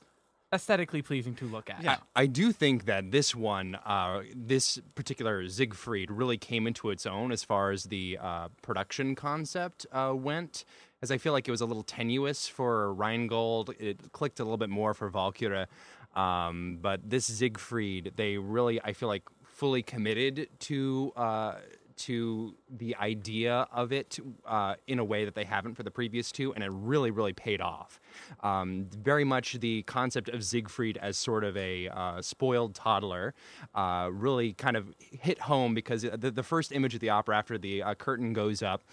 aesthetically 0.54 1.02
pleasing 1.02 1.36
to 1.36 1.46
look 1.46 1.70
at. 1.70 1.84
Yeah. 1.84 1.98
I 2.16 2.26
do 2.26 2.54
think 2.54 2.86
that 2.86 3.12
this 3.12 3.36
one, 3.36 3.76
uh, 3.84 4.22
this 4.34 4.80
particular 4.96 5.46
Siegfried, 5.50 6.10
really 6.10 6.38
came 6.38 6.68
into 6.68 6.90
its 6.90 7.06
own 7.06 7.34
as 7.34 7.44
far 7.44 7.72
as 7.72 7.84
the 7.86 8.18
uh, 8.22 8.48
production 8.62 9.14
concept 9.16 9.86
uh, 9.92 10.14
went. 10.16 10.64
As 11.02 11.12
I 11.12 11.18
feel 11.18 11.32
like 11.32 11.48
it 11.48 11.52
was 11.52 11.62
a 11.62 11.66
little 11.66 11.84
tenuous 11.84 12.48
for 12.48 12.94
Rheingold, 12.94 13.72
it 13.80 14.12
clicked 14.12 14.40
a 14.40 14.44
little 14.44 14.58
bit 14.58 14.70
more 14.70 14.96
for 14.96 15.10
Valkyra. 15.12 15.68
Um, 16.16 16.80
but 16.82 17.08
this 17.08 17.26
Siegfried, 17.26 18.14
they 18.16 18.38
really, 18.38 18.82
I 18.82 18.94
feel 18.94 19.08
like, 19.08 19.24
fully 19.44 19.84
committed 19.84 20.50
to 20.60 21.12
uh, 21.16 21.56
to 21.98 22.56
the 22.70 22.96
idea 22.96 23.68
of 23.72 23.92
it 23.92 24.20
uh, 24.46 24.76
in 24.88 25.00
a 25.00 25.04
way 25.04 25.26
that 25.26 25.36
they 25.36 25.44
haven't 25.44 25.76
for 25.76 25.84
the 25.84 25.92
previous 25.92 26.32
two, 26.32 26.54
and 26.54 26.64
it 26.64 26.72
really, 26.72 27.12
really 27.12 27.34
paid 27.34 27.62
off. 27.62 28.00
Um, 28.42 28.88
very 29.02 29.24
much 29.24 29.54
the 29.54 29.84
concept 29.84 30.30
of 30.30 30.44
Siegfried 30.44 30.98
as 30.98 31.18
sort 31.18 31.44
of 31.44 31.58
a 31.58 31.90
uh, 31.90 32.22
spoiled 32.22 32.76
toddler 32.76 33.34
uh, 33.76 34.10
really 34.12 34.54
kind 34.54 34.78
of 34.78 34.94
hit 34.98 35.40
home 35.42 35.74
because 35.74 36.04
the, 36.04 36.32
the 36.32 36.44
first 36.44 36.72
image 36.72 36.94
of 36.94 37.00
the 37.00 37.10
opera 37.10 37.38
after 37.38 37.58
the 37.58 37.84
uh, 37.84 37.96
curtain 37.96 38.34
goes 38.34 38.62
up 38.62 38.84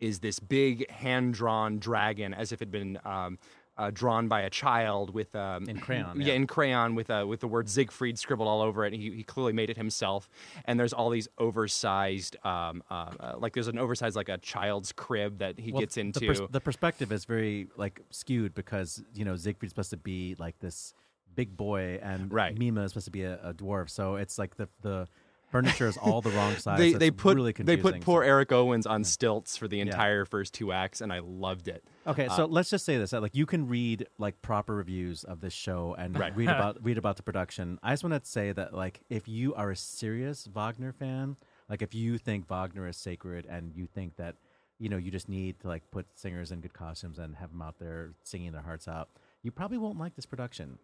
is 0.00 0.20
this 0.20 0.38
big 0.38 0.90
hand 0.90 1.34
drawn 1.34 1.78
dragon 1.78 2.34
as 2.34 2.52
if 2.52 2.60
it 2.60 2.66
had 2.66 2.72
been. 2.72 2.98
Um, 3.04 3.38
uh, 3.78 3.90
drawn 3.92 4.28
by 4.28 4.42
a 4.42 4.50
child 4.50 5.14
with 5.14 5.34
um, 5.34 5.64
In 5.68 5.78
crayon, 5.80 6.20
yeah, 6.20 6.26
yeah. 6.28 6.32
in 6.34 6.46
crayon 6.46 6.94
with 6.94 7.08
uh, 7.10 7.24
with 7.26 7.40
the 7.40 7.48
word 7.48 7.68
Siegfried 7.68 8.18
scribbled 8.18 8.48
all 8.48 8.60
over 8.60 8.84
it. 8.84 8.92
He, 8.92 9.10
he 9.10 9.22
clearly 9.22 9.52
made 9.52 9.70
it 9.70 9.76
himself. 9.76 10.28
And 10.66 10.78
there's 10.78 10.92
all 10.92 11.08
these 11.10 11.28
oversized, 11.38 12.36
um, 12.44 12.82
uh, 12.90 13.10
uh, 13.18 13.34
like 13.38 13.54
there's 13.54 13.68
an 13.68 13.78
oversized 13.78 14.16
like 14.16 14.28
a 14.28 14.38
child's 14.38 14.92
crib 14.92 15.38
that 15.38 15.58
he 15.58 15.72
Well, 15.72 15.80
gets 15.80 15.96
into. 15.96 16.20
The, 16.20 16.26
pers- 16.26 16.40
the 16.50 16.60
perspective 16.60 17.12
is 17.12 17.24
very 17.24 17.68
like 17.76 18.00
skewed 18.10 18.54
because 18.54 19.02
you 19.14 19.24
know 19.24 19.36
Siegfried's 19.36 19.72
supposed 19.72 19.90
to 19.90 19.96
be 19.96 20.36
like 20.38 20.58
this 20.60 20.94
big 21.34 21.56
boy, 21.56 21.98
and 22.02 22.30
Right. 22.32 22.58
Mime 22.58 22.76
is 22.78 22.90
supposed 22.90 23.06
to 23.06 23.10
be 23.10 23.22
a, 23.22 23.40
a 23.42 23.54
dwarf. 23.54 23.88
So 23.88 24.16
it's 24.16 24.38
like 24.38 24.56
the 24.56 24.68
the 24.82 25.08
furniture 25.52 25.86
is 25.86 25.96
all 25.96 26.20
the 26.20 26.30
wrong 26.30 26.56
size. 26.56 26.78
they 26.78 26.92
they 26.94 27.10
put 27.12 27.36
really 27.36 27.52
they 27.52 27.76
put 27.76 28.00
poor 28.00 28.22
So- 28.24 28.28
Eric 28.28 28.50
Owens 28.50 28.86
on 28.86 29.04
stilts 29.04 29.56
for 29.56 29.68
the 29.68 29.78
entire 29.80 30.24
first 30.24 30.52
two 30.54 30.72
acts, 30.72 31.00
and 31.00 31.12
I 31.12 31.20
loved 31.20 31.68
it. 31.68 31.84
Okay, 32.06 32.26
so 32.34 32.44
uh, 32.44 32.46
let's 32.48 32.70
just 32.70 32.84
say 32.84 32.96
this: 32.98 33.10
that, 33.10 33.22
like 33.22 33.36
you 33.36 33.46
can 33.46 33.68
read 33.68 34.08
like 34.18 34.42
proper 34.42 34.74
reviews 34.74 35.22
of 35.22 35.40
this 35.40 35.52
show 35.52 35.94
and 35.96 36.18
Right. 36.18 36.34
read 36.34 36.48
about 36.48 36.78
read 36.82 36.98
about 36.98 37.16
the 37.16 37.22
production. 37.22 37.78
I 37.82 37.92
just 37.92 38.02
want 38.02 38.20
to 38.20 38.28
say 38.28 38.50
that 38.50 38.74
like 38.74 39.02
if 39.08 39.28
you 39.28 39.54
are 39.54 39.70
a 39.70 39.76
serious 39.76 40.46
Wagner 40.52 40.92
fan, 40.92 41.36
like 41.68 41.82
if 41.82 41.94
you 41.94 42.18
think 42.18 42.48
Wagner 42.48 42.88
is 42.88 42.96
sacred 42.96 43.46
and 43.46 43.72
you 43.76 43.86
think 43.86 44.16
that 44.16 44.34
you 44.78 44.88
know 44.88 44.96
you 44.96 45.10
just 45.12 45.28
need 45.28 45.60
to 45.60 45.68
like 45.68 45.88
put 45.92 46.06
singers 46.14 46.50
in 46.50 46.60
good 46.60 46.72
costumes 46.72 47.18
and 47.18 47.36
have 47.36 47.50
them 47.52 47.62
out 47.62 47.78
there 47.78 48.14
singing 48.24 48.50
their 48.52 48.62
hearts 48.62 48.88
out, 48.88 49.08
you 49.42 49.50
probably 49.50 49.78
won't 49.78 49.98
like 49.98 50.14
this 50.14 50.26
production. 50.26 50.78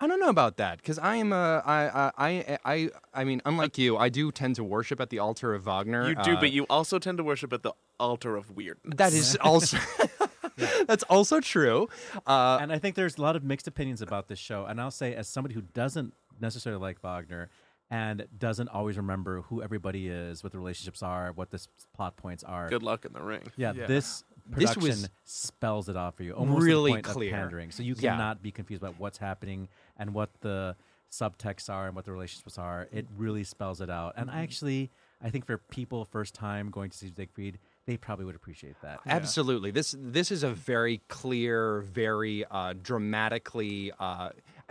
I 0.00 0.06
don't 0.06 0.20
know 0.20 0.28
about 0.28 0.56
that 0.58 0.78
because 0.78 0.98
I 0.98 1.16
am 1.16 1.32
a 1.32 1.62
I 1.64 1.86
I 1.86 2.12
I 2.18 2.58
I 2.64 2.90
I 3.14 3.24
mean, 3.24 3.40
unlike 3.44 3.78
you, 3.78 3.96
I 3.96 4.08
do 4.08 4.30
tend 4.30 4.56
to 4.56 4.64
worship 4.64 5.00
at 5.00 5.10
the 5.10 5.18
altar 5.18 5.54
of 5.54 5.64
Wagner. 5.64 6.08
You 6.08 6.14
do, 6.16 6.32
uh, 6.32 6.40
but 6.40 6.52
you 6.52 6.64
also 6.68 6.98
tend 6.98 7.18
to 7.18 7.24
worship 7.24 7.52
at 7.52 7.62
the 7.62 7.72
altar 7.98 8.36
of 8.36 8.50
weirdness. 8.50 8.96
that 8.96 9.12
is 9.12 9.36
also 9.40 9.78
that's 10.86 11.04
also 11.04 11.40
true. 11.40 11.88
Uh, 12.26 12.58
and 12.60 12.72
I 12.72 12.78
think 12.78 12.96
there's 12.96 13.16
a 13.16 13.22
lot 13.22 13.36
of 13.36 13.44
mixed 13.44 13.66
opinions 13.66 14.02
about 14.02 14.28
this 14.28 14.38
show. 14.38 14.66
And 14.66 14.80
I'll 14.80 14.90
say, 14.90 15.14
as 15.14 15.28
somebody 15.28 15.54
who 15.54 15.62
doesn't 15.62 16.12
necessarily 16.40 16.80
like 16.80 17.00
Wagner 17.00 17.48
and 17.90 18.26
doesn't 18.38 18.68
always 18.68 18.96
remember 18.96 19.42
who 19.42 19.62
everybody 19.62 20.08
is, 20.08 20.42
what 20.42 20.52
the 20.52 20.58
relationships 20.58 21.02
are, 21.02 21.32
what 21.32 21.50
the 21.50 21.64
plot 21.94 22.16
points 22.16 22.42
are. 22.42 22.68
Good 22.68 22.82
luck 22.82 23.04
in 23.04 23.12
the 23.12 23.22
ring. 23.22 23.42
Yeah, 23.56 23.72
Yeah. 23.74 23.86
this 23.86 24.24
This 24.48 24.76
was 24.76 25.08
spells 25.24 25.88
it 25.88 25.96
out 25.96 26.16
for 26.16 26.22
you, 26.22 26.32
almost 26.32 26.64
really 26.64 26.92
to 26.92 26.96
the 26.96 27.02
point 27.02 27.16
clear. 27.16 27.30
of 27.30 27.34
pandering. 27.40 27.70
So 27.70 27.82
you 27.82 27.94
Yeah. 27.98 28.12
cannot 28.12 28.42
be 28.42 28.50
confused 28.50 28.82
about 28.82 28.98
what's 28.98 29.18
happening 29.18 29.68
and 29.96 30.14
what 30.14 30.30
the 30.40 30.76
subtexts 31.10 31.68
are 31.68 31.86
and 31.86 31.94
what 31.94 32.04
the 32.04 32.12
relationships 32.12 32.58
are. 32.58 32.88
It 32.92 33.06
really 33.16 33.44
spells 33.44 33.80
it 33.80 33.90
out. 33.90 34.14
And 34.16 34.30
I 34.30 34.42
actually, 34.42 34.90
I 35.22 35.30
think 35.30 35.44
for 35.46 35.58
people 35.58 36.04
first 36.06 36.34
time 36.34 36.70
going 36.70 36.90
to 36.90 36.96
see 36.96 37.12
Siegfried, 37.14 37.58
they 37.86 37.96
probably 37.96 38.24
would 38.24 38.36
appreciate 38.36 38.76
that. 38.82 39.00
Absolutely. 39.06 39.70
This 39.72 39.94
this 39.98 40.30
is 40.30 40.42
a 40.42 40.50
very 40.50 41.00
clear, 41.08 41.80
very 41.80 42.44
uh, 42.50 42.74
dramatically. 42.80 43.92
Uh, 43.98 44.30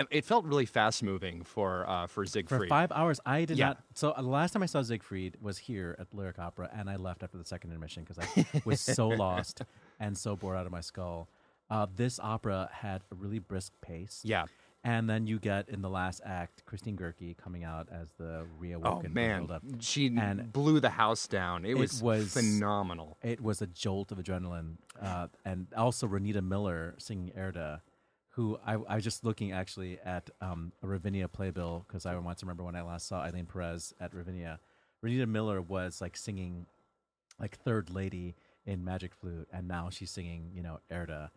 it 0.09 0.25
felt 0.25 0.45
really 0.45 0.65
fast 0.65 1.03
moving 1.03 1.43
for 1.43 1.87
uh, 1.87 2.07
for 2.07 2.25
For 2.25 2.67
five 2.67 2.91
hours, 2.91 3.19
I 3.25 3.45
did 3.45 3.57
Yeah. 3.57 3.67
not. 3.67 3.77
So 3.93 4.11
uh, 4.11 4.21
the 4.21 4.27
last 4.27 4.51
time 4.53 4.63
I 4.63 4.65
saw 4.67 4.81
Siegfried 4.81 5.37
was 5.41 5.57
here 5.57 5.95
at 5.99 6.07
Lyric 6.13 6.39
Opera, 6.39 6.69
and 6.73 6.89
I 6.89 6.95
left 6.95 7.23
after 7.23 7.37
the 7.37 7.45
second 7.45 7.71
intermission 7.71 8.03
because 8.07 8.17
I 8.25 8.61
was 8.65 8.79
so 8.81 9.07
lost 9.27 9.61
and 9.99 10.17
so 10.17 10.35
bored 10.35 10.57
out 10.57 10.65
of 10.65 10.71
my 10.71 10.81
skull. 10.81 11.27
Uh, 11.69 11.87
this 11.95 12.19
opera 12.21 12.69
had 12.71 13.01
a 13.11 13.15
really 13.15 13.39
brisk 13.39 13.73
pace. 13.81 14.21
Yeah. 14.23 14.45
And 14.83 15.07
then 15.07 15.27
you 15.27 15.37
get 15.37 15.69
in 15.69 15.83
the 15.83 15.89
last 15.91 16.21
act 16.25 16.65
Christine 16.65 16.97
Goerke 16.97 17.37
coming 17.37 17.63
out 17.63 17.87
as 17.91 18.09
the 18.17 18.39
Oh 18.39 18.61
reawoken 18.61 19.13
man, 19.13 19.45
Brunhilde. 19.47 19.75
she 19.79 20.07
And 20.07 20.51
blew 20.51 20.79
the 20.79 20.89
house 20.89 21.27
down. 21.27 21.65
It, 21.65 21.71
it 21.71 21.77
was, 21.77 22.01
was- 22.01 22.33
phenomenal. 22.33 23.15
It 23.21 23.39
was 23.41 23.61
a 23.61 23.67
jolt 23.67 24.11
of 24.11 24.17
adrenaline, 24.17 24.77
uh, 24.99 25.27
and 25.45 25.67
also 25.77 26.07
Ronnita 26.07 26.43
Miller 26.43 26.95
singing 26.97 27.31
Erda, 27.37 27.83
who 28.35 28.57
I, 28.65 28.73
I 28.75 28.95
was 28.95 29.03
just 29.03 29.23
looking 29.25 29.51
actually 29.51 29.99
at 30.03 30.29
um, 30.41 30.71
a 30.81 30.87
Ravinia 30.87 31.27
playbill 31.27 31.85
because 31.87 32.05
I 32.05 32.15
want 32.15 32.37
to 32.39 32.45
remember 32.45 32.63
when 32.63 32.75
I 32.75 32.81
last 32.81 33.07
saw 33.07 33.23
Ailyn 33.25 33.47
Perez 33.47 33.93
at 33.99 34.13
Ravinia. 34.13 34.59
Ronnita 35.03 35.27
Miller 35.27 35.61
was 35.61 35.99
like 36.01 36.15
singing 36.15 36.65
like 37.39 37.57
third 37.57 37.89
lady 37.89 38.35
in 38.65 38.83
Magic 38.85 39.13
Flute, 39.15 39.47
and 39.51 39.67
now 39.67 39.89
she's 39.89 40.11
singing 40.11 40.51
you 40.53 40.61
know 40.61 40.79
Erda. 40.91 41.31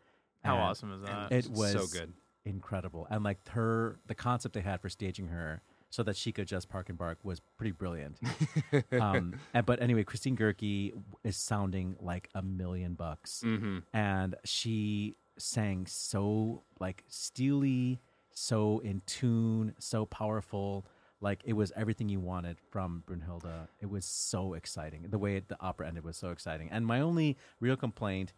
How 0.44 0.54
And 0.56 0.62
awesome 0.62 0.92
is 0.92 1.02
that? 1.02 1.32
It 1.32 1.48
was 1.50 1.72
so 1.72 1.86
good. 1.86 2.12
incredible, 2.44 3.06
and 3.10 3.24
like 3.24 3.48
her 3.48 3.98
the 4.06 4.14
concept 4.14 4.54
they 4.54 4.60
had 4.60 4.80
for 4.80 4.88
staging 4.88 5.28
her 5.28 5.62
so 5.90 6.02
that 6.02 6.16
she 6.16 6.32
could 6.32 6.46
just 6.48 6.68
park 6.68 6.88
and 6.88 6.98
bark 6.98 7.18
was 7.22 7.40
pretty 7.56 7.70
brilliant. 7.70 8.18
um, 9.00 9.34
and, 9.54 9.64
but 9.64 9.80
anyway, 9.80 10.02
Christine 10.04 10.36
Goerke 10.36 10.92
is 11.22 11.36
sounding 11.36 11.96
like 12.00 12.28
a 12.34 12.42
million 12.42 12.94
bucks, 12.94 13.42
Mm-hmm. 13.44 13.78
and 13.96 14.34
she 14.44 15.16
sang 15.38 15.86
so 15.86 16.62
like 16.80 17.04
steely, 17.08 18.00
so 18.32 18.78
in 18.80 19.02
tune, 19.06 19.74
so 19.78 20.06
powerful. 20.06 20.86
Like 21.20 21.40
it 21.44 21.54
was 21.54 21.72
everything 21.76 22.08
you 22.08 22.20
wanted 22.20 22.58
from 22.70 23.02
Brunhilde. 23.06 23.68
It 23.80 23.88
was 23.90 24.04
so 24.04 24.54
exciting. 24.54 25.06
The 25.08 25.18
way 25.18 25.40
the 25.40 25.56
opera 25.60 25.88
ended 25.88 26.04
was 26.04 26.16
so 26.16 26.30
exciting. 26.30 26.68
And 26.70 26.84
my 26.86 27.00
only 27.00 27.36
real 27.60 27.76
complaint, 27.76 28.32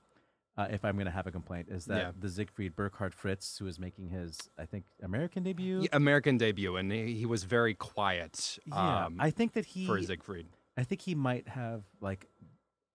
uh, 0.57 0.68
if 0.70 0.84
I'm 0.84 0.94
going 0.94 1.07
to 1.07 1.11
have 1.11 1.26
a 1.26 1.32
complaint, 1.32 1.66
is 1.68 1.86
that 1.86 1.97
Yeah. 1.99 2.12
the 2.18 2.28
Siegfried 2.28 2.76
Burkhard 2.76 3.12
Fritz, 3.14 3.59
who 3.59 3.66
is 3.66 3.78
making 3.80 4.11
his, 4.11 4.38
I 4.57 4.66
think, 4.66 4.84
American 5.03 5.42
debut. 5.42 5.80
Yeah, 5.82 5.88
American 5.92 6.38
debut, 6.38 6.76
and 6.76 6.92
he, 6.92 7.14
he 7.14 7.26
was 7.26 7.42
very 7.44 7.74
quiet. 7.74 8.59
Yeah, 8.66 9.07
um, 9.07 9.16
I 9.18 9.30
think 9.30 9.55
that 9.55 9.66
he 9.66 9.84
for 9.86 10.01
Siegfried. 10.01 10.47
I 10.76 10.84
think 10.84 11.01
he 11.01 11.14
might 11.14 11.49
have 11.49 11.82
like 12.01 12.28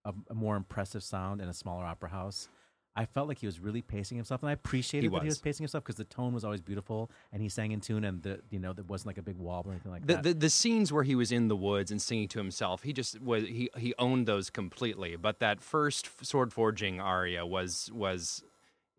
a, 0.06 0.14
a 0.30 0.34
more 0.34 0.56
impressive 0.56 1.04
sound 1.04 1.42
in 1.42 1.50
a 1.50 1.54
smaller 1.54 1.84
opera 1.84 2.10
house. 2.10 2.48
I 2.94 3.06
felt 3.06 3.30
like 3.30 3.40
he 3.40 3.46
was 3.46 3.60
really 3.62 3.82
pacing 3.82 4.18
himself, 4.18 4.42
and 4.44 4.50
I 4.50 4.54
appreciated 4.54 5.06
He 5.08 5.14
that 5.16 5.22
he 5.22 5.28
was. 5.28 5.36
was 5.38 5.42
pacing 5.42 5.64
himself 5.64 5.84
because 5.86 5.96
the 5.96 6.04
tone 6.04 6.34
was 6.34 6.44
always 6.44 6.60
beautiful, 6.60 7.10
and 7.32 7.42
he 7.42 7.48
sang 7.48 7.72
in 7.72 7.80
tune, 7.80 8.04
and 8.04 8.22
the 8.22 8.42
you 8.50 8.60
know 8.60 8.74
there 8.74 8.84
wasn't 8.84 9.08
like 9.08 9.18
a 9.18 9.22
big 9.22 9.38
wobble 9.38 9.70
or 9.72 9.74
anything 9.76 9.92
like 9.94 10.06
The, 10.06 10.14
that. 10.16 10.24
the 10.24 10.34
the 10.34 10.50
scenes 10.50 10.92
where 10.92 11.04
he 11.04 11.16
was 11.16 11.32
in 11.32 11.48
the 11.48 11.56
woods 11.56 11.90
and 11.92 12.02
singing 12.02 12.28
to 12.30 12.40
himself, 12.40 12.84
he 12.84 12.92
just 12.92 13.22
was 13.22 13.44
he 13.46 13.70
he 13.78 13.94
owned 13.98 14.28
those 14.28 14.50
completely. 14.50 15.16
But 15.16 15.40
that 15.40 15.62
first 15.62 16.26
sword 16.26 16.52
forging 16.52 17.00
aria 17.00 17.46
was 17.46 17.90
was 17.94 18.44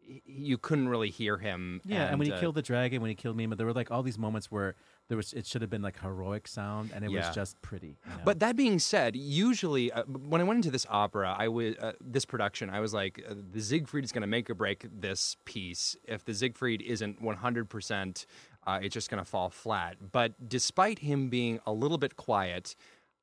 y- 0.08 0.22
you 0.24 0.56
couldn't 0.56 0.88
really 0.88 1.10
hear 1.10 1.36
him. 1.38 1.82
yeah, 1.84 2.04
and, 2.04 2.18
when 2.18 2.26
he 2.28 2.32
uh, 2.32 2.40
killed 2.40 2.54
the 2.54 2.62
dragon, 2.62 3.02
when 3.02 3.10
he 3.10 3.14
killed 3.14 3.36
Mime, 3.36 3.50
there 3.56 3.66
were 3.66 3.74
like 3.74 3.90
all 3.90 4.02
these 4.02 4.18
moments 4.18 4.50
where 4.50 4.74
there 5.08 5.16
was 5.16 5.32
it 5.32 5.46
should 5.46 5.60
have 5.62 5.70
been 5.70 5.82
like 5.82 6.00
heroic 6.00 6.48
sound, 6.48 6.90
and 6.94 7.04
it 7.04 7.10
Yeah. 7.10 7.26
was 7.26 7.34
just 7.34 7.60
pretty. 7.62 7.98
you 8.06 8.10
know? 8.12 8.20
But 8.24 8.40
that 8.40 8.56
being 8.56 8.78
said, 8.78 9.14
usually 9.16 9.92
uh, 9.92 10.04
when 10.04 10.40
I 10.40 10.44
went 10.44 10.58
into 10.58 10.70
this 10.70 10.86
opera, 10.88 11.34
I 11.38 11.48
was 11.48 11.74
uh, 11.76 11.92
this 12.00 12.24
production. 12.24 12.70
I 12.70 12.80
was 12.80 12.94
like, 12.94 13.22
uh, 13.28 13.34
the 13.52 13.60
Siegfried 13.60 14.04
is 14.04 14.12
going 14.12 14.22
to 14.22 14.26
make 14.28 14.48
or 14.48 14.54
break 14.54 14.86
this 15.00 15.36
piece. 15.44 15.96
If 16.04 16.24
the 16.24 16.32
Siegfried 16.34 16.80
isn't 16.82 17.20
one 17.20 17.36
hundred 17.36 17.68
percent, 17.68 18.26
uh, 18.66 18.78
it's 18.82 18.94
just 18.94 19.10
going 19.10 19.22
to 19.22 19.28
fall 19.28 19.50
flat. 19.50 19.96
But 20.12 20.48
despite 20.48 21.00
him 21.00 21.28
being 21.28 21.60
a 21.66 21.72
little 21.72 21.98
bit 21.98 22.16
quiet, 22.16 22.74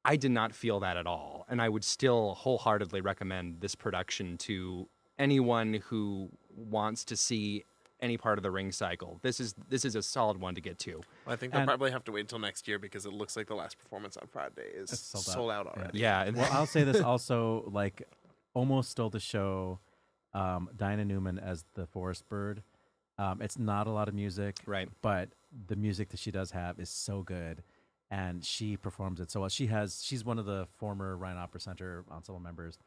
I 0.06 0.16
did 0.16 0.32
not 0.32 0.54
feel 0.54 0.80
that 0.82 0.96
at 0.98 1.08
all, 1.08 1.46
and 1.50 1.62
I 1.62 1.70
would 1.70 1.84
still 1.84 2.36
wholeheartedly 2.36 3.02
recommend 3.02 3.62
this 3.62 3.76
production 3.76 4.38
to 4.40 4.88
anyone 5.18 5.74
who 5.88 6.30
wants 6.56 7.04
to 7.06 7.18
see 7.18 7.66
any 8.02 8.18
part 8.18 8.38
of 8.39 8.43
the 8.43 8.52
ring 8.52 8.72
cycle. 8.72 9.20
This 9.22 9.39
is 9.39 9.54
this 9.68 9.84
is 9.86 9.95
a 9.95 10.02
solid 10.02 10.39
one 10.39 10.56
to 10.56 10.62
get 10.62 10.80
to. 10.80 11.02
I 11.28 11.36
think 11.36 11.52
they'll 11.52 11.62
And- 11.62 11.68
probably 11.68 11.91
have 11.91 12.04
to 12.06 12.12
wait 12.12 12.22
until 12.22 12.39
next 12.39 12.68
year 12.68 12.80
because 12.80 13.06
it 13.06 13.14
looks 13.14 13.36
like 13.36 13.47
the 13.47 13.56
last 13.56 13.78
performance 13.78 14.16
on 14.18 14.28
Friday 14.28 14.70
is 14.74 14.91
It's 14.93 15.02
sold 15.02 15.26
out. 15.28 15.34
sold 15.34 15.52
out 15.52 15.68
already. 15.68 16.00
Yeah, 16.00 16.24
and- 16.24 16.38
well, 16.38 16.50
I'll 16.52 16.66
say 16.66 16.84
this 16.84 17.02
also, 17.02 17.70
like, 17.72 18.08
almost 18.54 18.91
stole 18.91 19.10
the 19.10 19.20
show. 19.20 19.80
Um, 20.34 20.70
Diana 20.76 21.06
Newman 21.06 21.39
as 21.39 21.66
the 21.74 21.88
forest 21.88 22.28
bird. 22.30 22.62
Um, 23.18 23.41
it's 23.41 23.58
not 23.58 23.88
a 23.88 23.91
lot 23.91 24.08
of 24.08 24.14
music, 24.14 24.58
Right. 24.66 24.88
But 25.02 25.30
the 25.68 25.76
music 25.76 26.10
that 26.10 26.20
she 26.20 26.32
does 26.32 26.52
have 26.52 26.80
is 26.80 26.89
so 26.89 27.24
good, 27.24 27.64
and 28.12 28.45
she 28.45 28.78
performs 28.78 29.20
it 29.20 29.30
so 29.32 29.41
well. 29.41 29.50
She 29.50 29.68
has 29.68 30.02
she's 30.04 30.24
one 30.24 30.39
of 30.39 30.45
the 30.45 30.68
former 30.78 31.18
Ryan 31.18 31.38
Opera 31.38 31.60
Center 31.60 32.06
ensemble 32.12 32.39
members, 32.39 32.78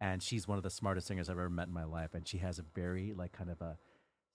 and 0.00 0.22
she's 0.22 0.48
one 0.48 0.56
of 0.56 0.64
the 0.64 0.70
smartest 0.70 1.06
singers 1.06 1.28
I've 1.28 1.38
ever 1.38 1.50
met 1.50 1.68
in 1.68 1.74
my 1.74 1.84
life. 1.84 2.14
And 2.14 2.26
she 2.26 2.38
has 2.38 2.58
a 2.58 2.64
very 2.74 3.12
like 3.12 3.32
kind 3.32 3.50
of 3.50 3.60
a 3.60 3.76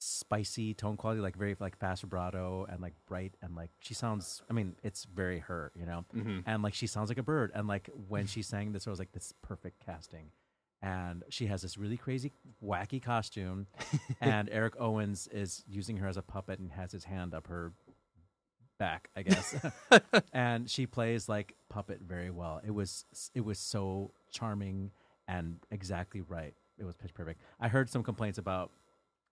spicy 0.04 0.74
tone 0.74 0.98
quality, 0.98 1.22
like 1.22 1.36
very 1.36 1.56
like 1.60 1.78
fast 1.78 2.02
vibrato 2.02 2.66
and 2.70 2.82
like 2.82 2.94
bright 3.08 3.36
and 3.42 3.56
like 3.56 3.70
she 3.80 3.94
sounds. 3.94 4.42
I 4.50 4.54
mean, 4.54 4.76
it's 4.84 5.06
very 5.06 5.40
her, 5.40 5.72
you 5.76 5.86
know. 5.86 6.06
Mm-hmm. 6.16 6.40
And 6.46 6.62
like 6.62 6.74
she 6.74 6.88
sounds 6.88 7.10
like 7.10 7.18
a 7.18 7.24
bird. 7.24 7.52
And 7.56 7.68
like 7.68 7.90
when 8.08 8.28
she 8.28 8.42
sang 8.42 8.74
this, 8.74 8.88
I 8.88 8.90
was 8.90 9.00
like, 9.00 9.12
this 9.14 9.28
is 9.28 9.34
perfect 9.42 9.84
casting. 9.86 10.32
And 10.82 11.24
she 11.30 11.48
has 11.48 11.62
this 11.62 11.78
really 11.78 11.96
crazy, 11.96 12.34
wacky 12.62 13.02
costume, 13.02 13.68
and 14.22 14.50
Eric 14.52 14.74
Owens 14.78 15.28
is 15.28 15.64
using 15.66 15.96
her 15.98 16.10
as 16.10 16.18
a 16.18 16.22
puppet 16.22 16.60
and 16.60 16.74
has 16.74 16.92
his 16.92 17.06
hand 17.06 17.34
up 17.34 17.48
her 17.48 17.72
back, 18.78 19.10
I 19.16 19.22
guess. 19.22 19.56
and 20.34 20.70
she 20.70 20.86
plays 20.86 21.30
like 21.30 21.56
puppet 21.70 22.02
very 22.02 22.32
well. 22.32 22.60
It 22.66 22.72
was 22.72 23.06
it 23.34 23.46
was 23.46 23.60
so 23.60 24.12
charming 24.30 24.92
and 25.28 25.60
exactly 25.72 26.20
right. 26.20 26.54
It 26.78 26.84
was 26.84 26.96
pitch 26.96 27.14
perfect. 27.14 27.40
I 27.62 27.70
heard 27.70 27.90
some 27.90 28.04
complaints 28.04 28.38
about 28.38 28.72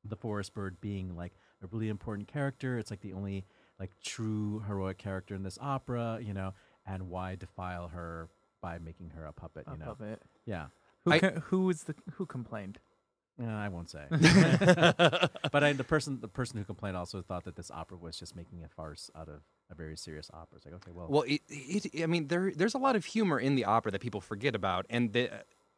the 0.03 0.15
forest 0.15 0.53
bird 0.53 0.79
being 0.81 1.15
like 1.15 1.33
a 1.63 1.67
really 1.67 1.89
important 1.89 2.27
character. 2.27 2.77
It's 2.77 2.89
like 2.91 3.01
the 3.01 3.13
only 3.13 3.45
like 3.79 3.91
true 4.03 4.63
heroic 4.67 4.97
character 4.97 5.35
in 5.35 5.43
this 5.43 5.57
opera, 5.61 6.19
you 6.21 6.33
know, 6.33 6.53
and 6.85 7.09
why 7.09 7.35
defile 7.35 7.87
her 7.89 8.29
by 8.61 8.77
making 8.79 9.11
her 9.11 9.25
a 9.25 9.33
puppet, 9.33 9.65
you 9.67 9.73
A 9.73 9.77
know? 9.77 9.85
puppet. 9.85 10.21
Yeah. 10.45 10.67
Who 11.05 11.11
I- 11.13 11.19
co- 11.19 11.39
who 11.45 11.65
was 11.65 11.83
the 11.83 11.95
who 12.13 12.25
complained? 12.25 12.79
Uh, 13.41 13.45
I 13.47 13.69
won't 13.69 13.89
say. 13.89 14.05
but 15.51 15.63
I, 15.63 15.73
the 15.73 15.83
person 15.83 16.19
the 16.21 16.27
person 16.27 16.57
who 16.57 16.63
complained 16.63 16.97
also 16.97 17.21
thought 17.21 17.43
that 17.45 17.55
this 17.55 17.71
opera 17.71 17.97
was 17.97 18.17
just 18.17 18.35
making 18.35 18.63
a 18.63 18.67
farce 18.69 19.09
out 19.15 19.29
of 19.29 19.41
a 19.71 19.75
very 19.75 19.95
serious 19.97 20.29
opera. 20.33 20.57
It's 20.57 20.65
like, 20.65 20.75
okay, 20.75 20.91
well, 20.93 21.07
Well, 21.09 21.23
it, 21.27 21.41
it, 21.49 22.03
I 22.03 22.05
mean, 22.07 22.27
there 22.27 22.51
there's 22.55 22.73
a 22.75 22.77
lot 22.77 22.95
of 22.95 23.05
humor 23.05 23.39
in 23.39 23.55
the 23.55 23.65
opera 23.65 23.91
that 23.93 24.01
people 24.01 24.21
forget 24.21 24.53
about, 24.53 24.85
and 24.89 25.13
the, 25.13 25.29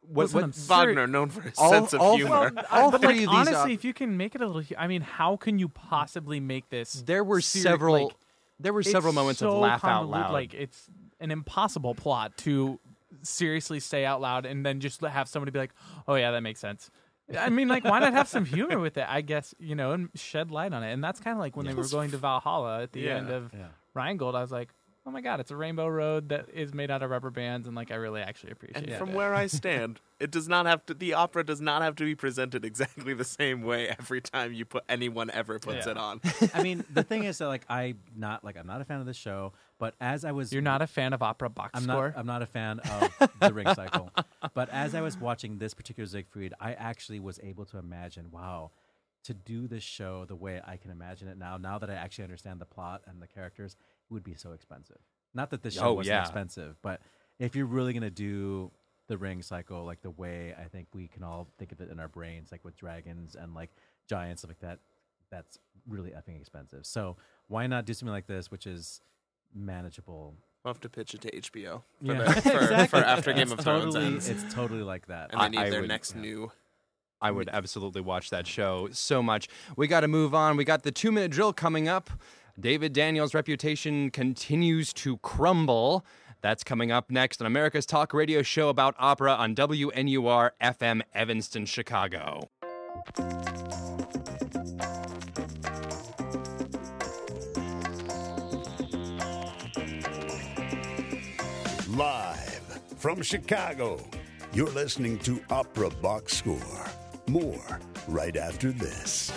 what, 0.07 0.23
Listen, 0.33 0.41
what 0.41 0.55
Wagner, 0.55 1.07
known 1.07 1.29
for 1.29 1.41
his 1.41 1.57
All- 1.57 1.69
sense 1.71 1.93
of 1.93 2.01
all- 2.01 2.15
humor. 2.17 2.51
Well, 2.55 2.65
All 2.71 2.91
but 2.91 3.01
three 3.01 3.07
like, 3.07 3.15
of 3.15 3.19
these 3.21 3.29
honestly, 3.55 3.71
op- 3.73 3.77
if 3.79 3.83
you 3.83 3.93
can 3.93 4.17
make 4.17 4.35
it 4.35 4.41
a 4.41 4.47
little, 4.47 4.63
I 4.77 4.87
mean, 4.87 5.01
how 5.01 5.37
can 5.37 5.59
you 5.59 5.69
possibly 5.69 6.39
make 6.39 6.69
this? 6.69 6.93
there 7.05 7.23
were 7.23 7.41
seri- 7.41 7.63
several 7.63 8.05
like, 8.07 8.15
there 8.59 8.73
were 8.73 8.83
several 8.83 9.13
moments 9.13 9.41
of 9.41 9.51
so 9.51 9.59
laugh 9.59 9.83
out 9.83 10.07
loud. 10.09 10.31
Like 10.31 10.53
it's 10.53 10.87
an 11.19 11.31
impossible 11.31 11.95
plot 11.95 12.37
to 12.39 12.79
seriously 13.21 13.79
say 13.79 14.05
out 14.05 14.21
loud 14.21 14.45
and 14.45 14.65
then 14.65 14.79
just 14.79 15.01
have 15.01 15.27
somebody 15.27 15.51
be 15.51 15.59
like, 15.59 15.73
"Oh 16.07 16.15
yeah, 16.15 16.31
that 16.31 16.41
makes 16.41 16.59
sense." 16.59 16.89
I 17.37 17.49
mean, 17.49 17.67
like, 17.69 17.83
why 17.85 17.99
not 17.99 18.13
have 18.13 18.27
some 18.27 18.43
humor 18.45 18.79
with 18.79 18.97
it? 18.97 19.05
I 19.07 19.21
guess 19.21 19.55
you 19.59 19.75
know, 19.75 19.91
and 19.93 20.09
shed 20.15 20.51
light 20.51 20.73
on 20.73 20.83
it. 20.83 20.91
And 20.93 21.03
that's 21.03 21.19
kind 21.19 21.35
of 21.35 21.39
like 21.39 21.55
when 21.55 21.65
they 21.65 21.73
were 21.73 21.87
going 21.87 22.11
to 22.11 22.17
Valhalla 22.17 22.83
at 22.83 22.91
the 22.91 23.01
Yeah. 23.01 23.15
end 23.17 23.29
of 23.29 23.51
Yeah. 23.53 23.67
Rheingold. 23.93 24.35
I 24.35 24.41
was 24.41 24.51
like, 24.51 24.73
"Oh 25.05 25.11
my 25.11 25.21
god, 25.21 25.39
it's 25.39 25.51
a 25.51 25.55
rainbow 25.55 25.87
road 25.87 26.29
that 26.29 26.47
is 26.53 26.73
made 26.73 26.89
out 26.89 27.03
of 27.03 27.09
rubber 27.09 27.29
bands," 27.29 27.67
and 27.67 27.75
like, 27.75 27.91
I 27.91 27.95
really 27.95 28.21
actually 28.21 28.51
appreciate 28.51 28.83
And 28.83 28.89
it. 28.93 28.97
from 28.97 29.13
where 29.13 29.33
I 29.33 29.47
stand, 29.47 29.99
it 30.19 30.31
does 30.31 30.47
not 30.47 30.65
have 30.65 30.85
to. 30.87 30.93
The 30.93 31.13
opera 31.13 31.43
does 31.45 31.59
not 31.61 31.81
have 31.81 31.95
to 31.97 32.03
be 32.05 32.15
presented 32.15 32.63
exactly 32.65 33.13
the 33.13 33.23
same 33.23 33.61
way 33.63 33.89
every 33.89 34.21
time 34.21 34.53
you 34.53 34.65
put 34.65 34.83
anyone 34.87 35.29
ever 35.31 35.59
puts 35.59 35.85
Yeah. 35.85 35.91
it 35.91 35.97
on. 35.97 36.21
I 36.53 36.63
mean, 36.63 36.83
the 36.93 37.03
thing 37.03 37.23
is 37.23 37.37
that 37.39 37.47
like 37.47 37.65
I 37.69 37.95
not 38.15 38.43
like 38.43 38.57
I'm 38.57 38.67
not 38.67 38.81
a 38.81 38.85
fan 38.85 38.99
of 38.99 39.05
the 39.05 39.13
show, 39.13 39.53
but 39.79 39.95
as 39.99 40.23
I 40.25 40.31
was 40.31 40.51
You're 40.53 40.61
not 40.61 40.81
a 40.81 40.87
fan 40.87 41.13
of 41.13 41.21
opera 41.21 41.49
box 41.49 41.71
I'm 41.73 41.83
score. 41.83 42.09
not 42.09 42.17
I'm 42.19 42.25
not 42.27 42.41
a 42.41 42.45
fan 42.47 42.79
of 42.79 43.29
the 43.39 43.53
ring 43.53 43.73
cycle. 43.73 44.11
But 44.53 44.69
as 44.69 44.93
I 44.93 45.01
was 45.01 45.17
watching 45.17 45.57
this 45.57 45.73
particular 45.73 46.05
Siegfried, 46.07 46.53
I 46.59 46.73
actually 46.73 47.19
was 47.19 47.39
able 47.41 47.65
to 47.65 47.77
imagine, 47.79 48.29
wow, 48.29 48.71
to 49.23 49.33
do 49.33 49.67
this 49.67 49.83
show 49.83 50.25
the 50.25 50.35
way 50.35 50.61
I 50.65 50.75
can 50.77 50.91
imagine 50.91 51.27
it 51.27 51.37
now, 51.37 51.57
now 51.57 51.79
that 51.79 51.89
I 51.89 51.93
actually 51.93 52.25
understand 52.25 52.59
the 52.61 52.65
plot 52.65 53.01
and 53.07 53.21
the 53.21 53.27
characters, 53.27 53.73
it 53.73 53.92
would 54.13 54.23
be 54.23 54.35
so 54.35 54.51
expensive. 54.53 54.99
Not 55.33 55.49
that 55.49 55.61
this 55.63 55.73
show 55.75 55.87
Oh, 55.87 55.93
wasn't 55.93 56.13
yeah. 56.15 56.21
expensive, 56.21 56.77
but 56.81 57.01
if 57.39 57.55
you're 57.55 57.65
really 57.65 57.93
gonna 57.93 58.09
do 58.09 58.71
the 59.07 59.13
the 59.15 59.17
ring 59.17 59.41
cycle 59.41 59.83
like 59.83 60.01
the 60.01 60.09
way 60.11 60.55
I 60.57 60.63
think 60.69 60.87
we 60.93 61.07
can 61.09 61.23
all 61.23 61.49
think 61.59 61.73
of 61.73 61.81
it 61.81 61.89
in 61.91 61.99
our 61.99 62.07
brains, 62.07 62.51
like 62.53 62.63
with 62.63 62.77
dragons 62.77 63.35
and 63.35 63.53
like 63.53 63.69
giants 64.07 64.41
stuff 64.41 64.49
like 64.51 64.59
that. 64.61 64.79
That's 65.29 65.59
really 65.87 66.11
effing 66.11 66.39
expensive. 66.39 66.85
So 66.85 67.17
why 67.47 67.67
not 67.67 67.85
do 67.85 67.93
something 67.93 68.13
like 68.13 68.27
this, 68.27 68.49
which 68.49 68.65
is 68.65 69.01
manageable? 69.53 70.35
We'll 70.63 70.73
have 70.73 70.81
to 70.81 70.89
pitch 70.89 71.13
it 71.13 71.21
to 71.21 71.31
HBO 71.41 71.81
for, 72.05 72.13
Yeah, 72.13 72.23
the, 72.23 72.31
for, 72.41 72.49
exactly. 72.59 72.87
for 72.87 73.05
after 73.05 73.33
Game 73.33 73.41
It's 73.43 73.51
of 73.51 73.59
Thrones 73.59 73.93
totally, 73.93 74.05
ends, 74.13 74.29
It's 74.29 74.53
totally 74.53 74.83
like 74.83 75.07
that. 75.07 75.31
and 75.33 75.41
they 75.41 75.45
I- 75.45 75.49
need 75.49 75.57
I 75.59 75.69
their 75.69 75.81
would- 75.81 75.89
next 75.89 76.15
new. 76.15 76.51
I 77.21 77.31
would 77.31 77.47
absolutely 77.49 78.01
watch 78.01 78.31
that 78.31 78.45
show 78.47 78.89
so 78.91 79.23
much. 79.23 79.47
We 79.77 79.87
got 79.87 80.01
to 80.01 80.09
move 80.09 80.35
on. 80.35 80.57
We 80.57 80.65
got 80.65 80.83
the 80.83 80.91
two 80.91 81.09
minute 81.09 81.31
drill 81.31 81.53
coming 81.53 81.87
up. 81.87 82.09
David 82.59 82.93
Daniels' 82.93 83.33
reputation 83.33 84.11
continues 84.11 84.93
to 84.93 85.17
crumble. 85.17 86.05
That's 86.41 86.63
coming 86.63 86.91
up 86.91 87.09
next 87.09 87.41
on 87.41 87.47
America's 87.47 87.85
Talk 87.85 88.13
Radio 88.13 88.43
show 88.43 88.69
about 88.69 88.95
opera 88.99 89.33
on 89.33 89.55
WNUR 89.55 90.51
FM 90.61 91.01
Evanston, 91.15 91.65
Chicago. 91.65 92.49
Live 101.89 102.81
from 102.97 103.23
Chicago, 103.23 103.99
you're 104.53 104.69
listening 104.71 105.17
to 105.19 105.41
Opera 105.49 105.89
Box 105.89 106.37
Score. 106.37 106.85
More 107.27 107.79
right 108.07 108.37
after 108.37 108.71
this. 108.71 109.31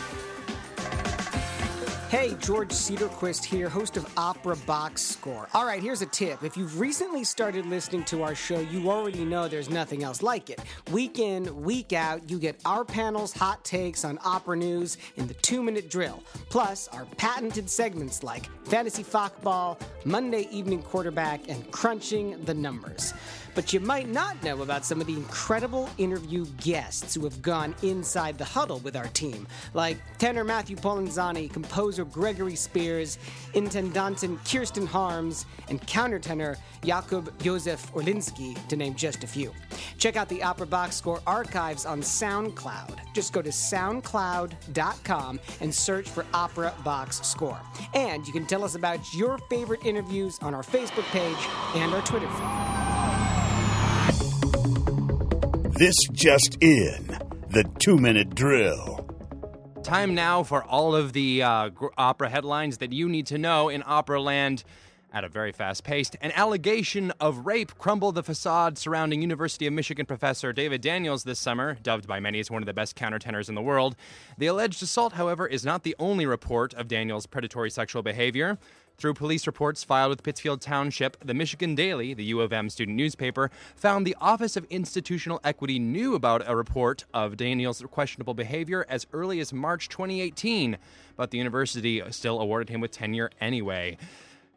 Hey, 2.09 2.37
George 2.39 2.69
Cedarquist 2.69 3.43
here, 3.45 3.69
host 3.69 3.97
of 3.97 4.09
Opera 4.17 4.55
Box 4.59 5.03
Score. 5.03 5.49
All 5.53 5.67
right, 5.67 5.83
here's 5.83 6.03
a 6.03 6.07
tip. 6.07 6.45
If 6.45 6.57
you've 6.57 6.79
recently 6.79 7.25
started 7.25 7.67
listening 7.67 8.05
to 8.05 8.23
our 8.23 8.37
show, 8.37 8.61
you 8.61 8.93
already 8.93 9.25
know 9.25 9.49
there's 9.49 9.69
nothing 9.69 10.05
else 10.05 10.23
like 10.23 10.49
it. 10.49 10.61
Week 10.93 11.19
in, 11.19 11.65
week 11.65 11.93
out, 11.93 12.31
you 12.31 12.39
get 12.39 12.61
our 12.65 12.85
panel's 12.85 13.33
hot 13.33 13.65
takes 13.65 14.05
on 14.05 14.21
opera 14.25 14.57
news 14.57 14.99
in 15.17 15.27
the 15.27 15.35
two 15.35 15.65
minute 15.65 15.91
drill, 15.91 16.23
plus 16.49 16.87
our 16.89 17.07
patented 17.17 17.69
segments 17.69 18.23
like 18.23 18.49
Fantasy 18.67 19.03
Fockball, 19.03 19.81
Monday 20.05 20.47
Evening 20.53 20.85
Quarterback, 20.85 21.49
and 21.49 21.69
Crunching 21.73 22.41
the 22.45 22.55
Numbers. 22.55 23.15
But 23.57 23.73
you 23.73 23.81
might 23.81 24.07
not 24.11 24.41
know 24.45 24.61
about 24.61 24.85
some 24.85 25.01
of 25.01 25.07
the 25.07 25.15
incredible 25.15 25.89
interview 25.97 26.45
guests 26.59 27.15
who 27.15 27.25
have 27.25 27.41
gone 27.41 27.75
inside 27.83 28.37
the 28.37 28.45
huddle 28.45 28.81
with 28.81 28.97
our 28.97 29.07
team, 29.09 29.49
like 29.73 29.97
tenor 30.19 30.45
Matthew 30.45 30.77
Polenzani, 30.77 31.51
composer 31.51 32.05
Gregory 32.05 32.55
Spears, 32.55 33.19
intendantin 33.55 34.39
Kirsten 34.45 34.87
Harms, 34.87 35.47
and 35.71 35.81
countertenor 35.87 36.59
Jakub 36.83 37.33
Josef 37.43 37.91
Orlinski, 37.95 38.55
to 38.69 38.77
name 38.77 38.95
just 38.95 39.25
a 39.25 39.27
few. 39.27 39.55
Check 39.97 40.17
out 40.17 40.29
the 40.29 40.43
Opera 40.43 40.67
Box 40.67 40.95
Score 40.95 41.23
archives 41.27 41.87
on 41.87 42.03
SoundCloud. 42.03 42.99
Just 43.15 43.33
go 43.33 43.41
to 43.41 43.49
soundcloud.com 43.49 45.41
and 45.63 45.75
search 45.75 46.11
for 46.11 46.27
Opera 46.35 46.75
Box 46.85 47.27
Score. 47.27 47.59
And 47.95 48.27
you 48.27 48.35
can 48.35 48.45
tell 48.45 48.65
us 48.65 48.75
about 48.75 49.01
your 49.15 49.39
favorite 49.49 49.87
interviews 49.87 50.39
on 50.43 50.53
our 50.53 50.63
Facebook 50.63 51.05
page 51.05 51.49
and 51.75 51.95
our 51.95 52.03
Twitter 52.03 52.29
feed. 52.29 53.46
This 55.79 56.09
just 56.11 56.57
in 56.63 57.07
the 57.51 57.71
two 57.79 57.99
minute 57.99 58.35
drill. 58.35 59.07
Time 59.83 60.15
now 60.15 60.43
for 60.43 60.65
all 60.65 60.97
of 60.97 61.13
the 61.13 61.43
uh, 61.43 61.69
opera 61.99 62.31
headlines 62.31 62.79
that 62.79 62.95
you 62.95 63.11
need 63.11 63.27
to 63.27 63.37
know 63.37 63.69
in 63.69 63.83
opera 63.85 64.23
land 64.23 64.65
at 65.13 65.23
a 65.23 65.29
very 65.29 65.53
fast 65.53 65.85
pace. 65.85 66.11
An 66.23 66.33
allegation 66.33 67.11
of 67.21 67.45
rape 67.45 67.77
crumbled 67.77 68.15
the 68.15 68.23
facade 68.23 68.79
surrounding 68.79 69.21
University 69.21 69.67
of 69.67 69.75
Michigan 69.75 70.07
professor 70.07 70.51
David 70.51 70.81
Daniels 70.81 71.25
this 71.25 71.39
summer, 71.39 71.77
dubbed 71.83 72.07
by 72.07 72.21
many 72.21 72.41
as 72.41 72.51
one 72.51 72.63
of 72.63 72.67
the 72.67 72.73
best 72.73 72.97
countertenors 72.97 73.51
in 73.51 73.55
the 73.55 73.61
world. 73.61 73.97
The 74.39 74.47
alleged 74.47 74.83
assault, 74.83 75.13
however, 75.13 75.47
is 75.47 75.63
not 75.63 75.83
the 75.83 75.95
only 75.99 76.25
report 76.25 76.73
of 76.73 76.89
Daniels' 76.89 77.27
predatory 77.27 77.71
sexual 77.71 78.03
behavior. 78.03 78.57
Through 78.99 79.13
police 79.15 79.47
reports 79.47 79.85
filed 79.85 80.09
with 80.09 80.23
Pittsfield 80.23 80.63
Township, 80.63 81.19
the 81.23 81.35
Michigan 81.35 81.75
Daily, 81.75 82.15
the 82.15 82.25
U 82.25 82.41
of 82.41 82.51
M 82.51 82.71
student 82.71 82.97
newspaper, 82.97 83.51
found 83.75 84.07
the 84.07 84.17
Office 84.23 84.57
of 84.57 84.65
Institutional 84.71 85.39
Equity 85.45 85.79
knew 85.79 86.15
about 86.15 86.49
a 86.49 86.57
report 86.57 87.05
of 87.13 87.37
Daniels' 87.37 87.83
questionable 87.91 88.33
behavior 88.33 88.87
as 88.89 89.07
early 89.13 89.39
as 89.39 89.53
March 89.53 89.91
2018, 89.91 90.79
but 91.15 91.31
the 91.31 91.37
university 91.37 92.03
still 92.11 92.41
awarded 92.41 92.71
him 92.71 92.81
with 92.81 92.91
tenure 92.91 93.31
anyway. 93.39 93.99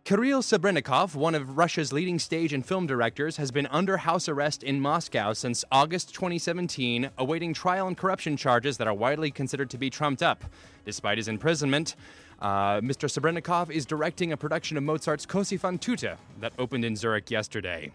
Kirill 0.05 0.41
Serebrennikov, 0.41 1.13
one 1.13 1.35
of 1.35 1.57
Russia's 1.57 1.91
leading 1.91 2.17
stage 2.17 2.53
and 2.53 2.65
film 2.65 2.87
directors, 2.87 3.37
has 3.37 3.51
been 3.51 3.67
under 3.67 3.97
house 3.97 4.29
arrest 4.29 4.63
in 4.63 4.79
Moscow 4.79 5.33
since 5.33 5.65
August 5.71 6.15
2017, 6.15 7.11
awaiting 7.17 7.53
trial 7.53 7.87
on 7.87 7.93
corruption 7.93 8.37
charges 8.37 8.77
that 8.77 8.87
are 8.87 8.93
widely 8.93 9.29
considered 9.29 9.69
to 9.69 9.77
be 9.77 9.89
trumped 9.89 10.23
up. 10.23 10.45
Despite 10.85 11.17
his 11.17 11.27
imprisonment, 11.27 11.95
uh, 12.41 12.79
Mr. 12.81 13.09
Serebrennikov 13.09 13.69
is 13.69 13.85
directing 13.85 14.31
a 14.31 14.37
production 14.37 14.77
of 14.77 14.83
Mozart's 14.83 15.25
Così 15.25 15.59
fan 15.59 15.77
tutte 15.77 16.17
that 16.39 16.53
opened 16.57 16.85
in 16.85 16.95
Zurich 16.95 17.29
yesterday. 17.29 17.91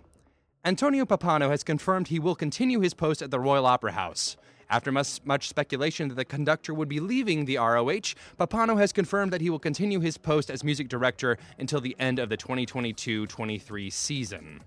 Antonio 0.64 1.04
Pappano 1.04 1.50
has 1.50 1.62
confirmed 1.62 2.08
he 2.08 2.18
will 2.18 2.34
continue 2.34 2.80
his 2.80 2.94
post 2.94 3.22
at 3.22 3.30
the 3.30 3.40
Royal 3.40 3.66
Opera 3.66 3.92
House. 3.92 4.36
After 4.70 4.90
much, 4.90 5.20
much 5.24 5.48
speculation 5.48 6.08
that 6.08 6.14
the 6.14 6.24
conductor 6.24 6.72
would 6.72 6.88
be 6.88 7.00
leaving 7.00 7.44
the 7.44 7.56
ROH, 7.56 8.14
Pappano 8.38 8.78
has 8.78 8.92
confirmed 8.92 9.32
that 9.32 9.40
he 9.40 9.50
will 9.50 9.58
continue 9.58 10.00
his 10.00 10.16
post 10.16 10.50
as 10.50 10.64
music 10.64 10.88
director 10.88 11.36
until 11.58 11.80
the 11.80 11.94
end 11.98 12.18
of 12.18 12.28
the 12.28 12.36
2022 12.36 13.26
23 13.26 13.90
season. 13.90 14.62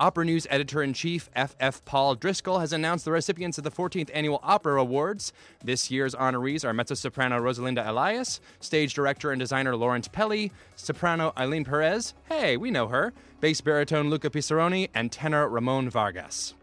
Opera 0.00 0.24
News 0.24 0.46
editor 0.48 0.80
in 0.80 0.92
chief 0.92 1.28
F.F. 1.34 1.84
Paul 1.84 2.14
Driscoll 2.14 2.60
has 2.60 2.72
announced 2.72 3.04
the 3.04 3.10
recipients 3.10 3.58
of 3.58 3.64
the 3.64 3.70
14th 3.72 4.10
Annual 4.14 4.38
Opera 4.44 4.80
Awards. 4.80 5.32
This 5.64 5.90
year's 5.90 6.14
honorees 6.14 6.64
are 6.64 6.72
mezzo 6.72 6.94
soprano 6.94 7.40
Rosalinda 7.40 7.84
Elias, 7.84 8.40
stage 8.60 8.94
director 8.94 9.32
and 9.32 9.40
designer 9.40 9.74
Laurent 9.74 10.12
Pelly, 10.12 10.52
soprano 10.76 11.32
Ailyn 11.36 11.64
Perez, 11.64 12.14
hey, 12.28 12.56
we 12.56 12.70
know 12.70 12.86
her, 12.86 13.12
bass 13.40 13.60
baritone 13.60 14.08
Luca 14.08 14.30
Pisaroni, 14.30 14.88
and 14.94 15.10
tenor 15.10 15.48
Ramon 15.48 15.90
Vargas. 15.90 16.54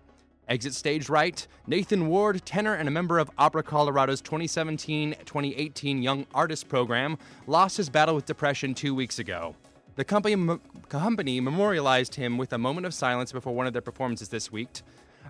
Exit 0.47 0.73
stage 0.73 1.09
right, 1.09 1.45
Nathan 1.67 2.07
Ward, 2.07 2.45
tenor 2.45 2.75
and 2.75 2.87
a 2.87 2.91
member 2.91 3.19
of 3.19 3.29
Opera 3.37 3.63
Colorado's 3.63 4.21
2017 4.21 5.13
2018 5.25 6.01
Young 6.01 6.25
Artist 6.33 6.69
Program, 6.69 7.17
lost 7.47 7.75
his 7.75 7.89
battle 7.89 8.15
with 8.15 8.25
depression 8.25 8.73
two 8.73 8.95
weeks 8.95 9.19
ago. 9.19 9.55
The 9.95 10.03
company, 10.03 10.59
company 10.89 11.39
memorialized 11.39 12.15
him 12.15 12.37
with 12.37 12.51
a 12.51 12.57
moment 12.57 12.85
of 12.85 12.93
silence 12.93 13.31
before 13.31 13.55
one 13.55 13.65
of 13.65 13.71
their 13.71 13.81
performances 13.81 14.27
this 14.27 14.51
week, 14.51 14.81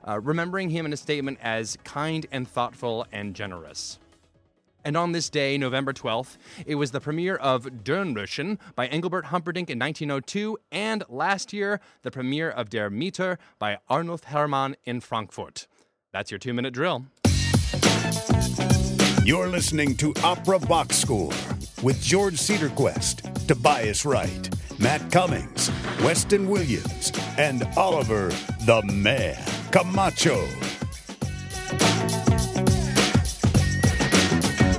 uh, 0.07 0.19
remembering 0.19 0.71
him 0.71 0.87
in 0.87 0.93
a 0.93 0.97
statement 0.97 1.37
as 1.41 1.77
kind 1.83 2.25
and 2.31 2.47
thoughtful 2.47 3.05
and 3.11 3.35
generous. 3.35 3.99
And 4.83 4.97
on 4.97 5.11
this 5.11 5.29
day, 5.29 5.57
November 5.59 5.93
12th, 5.93 6.37
it 6.65 6.75
was 6.75 6.91
the 6.91 6.99
premiere 6.99 7.35
of 7.35 7.65
Dornröschen 7.83 8.57
by 8.73 8.87
Engelbert 8.87 9.25
Humperdinck 9.25 9.69
in 9.69 9.77
1902, 9.77 10.57
and 10.71 11.03
last 11.09 11.53
year, 11.53 11.79
the 12.01 12.09
premiere 12.09 12.49
of 12.49 12.69
Der 12.69 12.89
Mieter 12.89 13.37
by 13.59 13.77
Arnulf 13.87 14.25
Herrmann 14.25 14.75
in 14.83 14.99
Frankfurt. 14.99 15.67
That's 16.11 16.31
your 16.31 16.39
two 16.39 16.53
minute 16.53 16.73
drill. 16.73 17.05
You're 19.23 19.47
listening 19.47 19.95
to 19.97 20.13
Opera 20.23 20.59
Box 20.59 20.97
Score 20.97 21.33
with 21.81 22.01
George 22.01 22.35
Cedarquist, 22.35 23.47
Tobias 23.47 24.05
Wright, 24.05 24.49
Matt 24.79 25.11
Cummings, 25.11 25.71
Weston 26.03 26.49
Williams, 26.49 27.11
and 27.37 27.67
Oliver 27.77 28.29
the 28.65 28.81
Man 28.85 29.37
Camacho. 29.71 30.45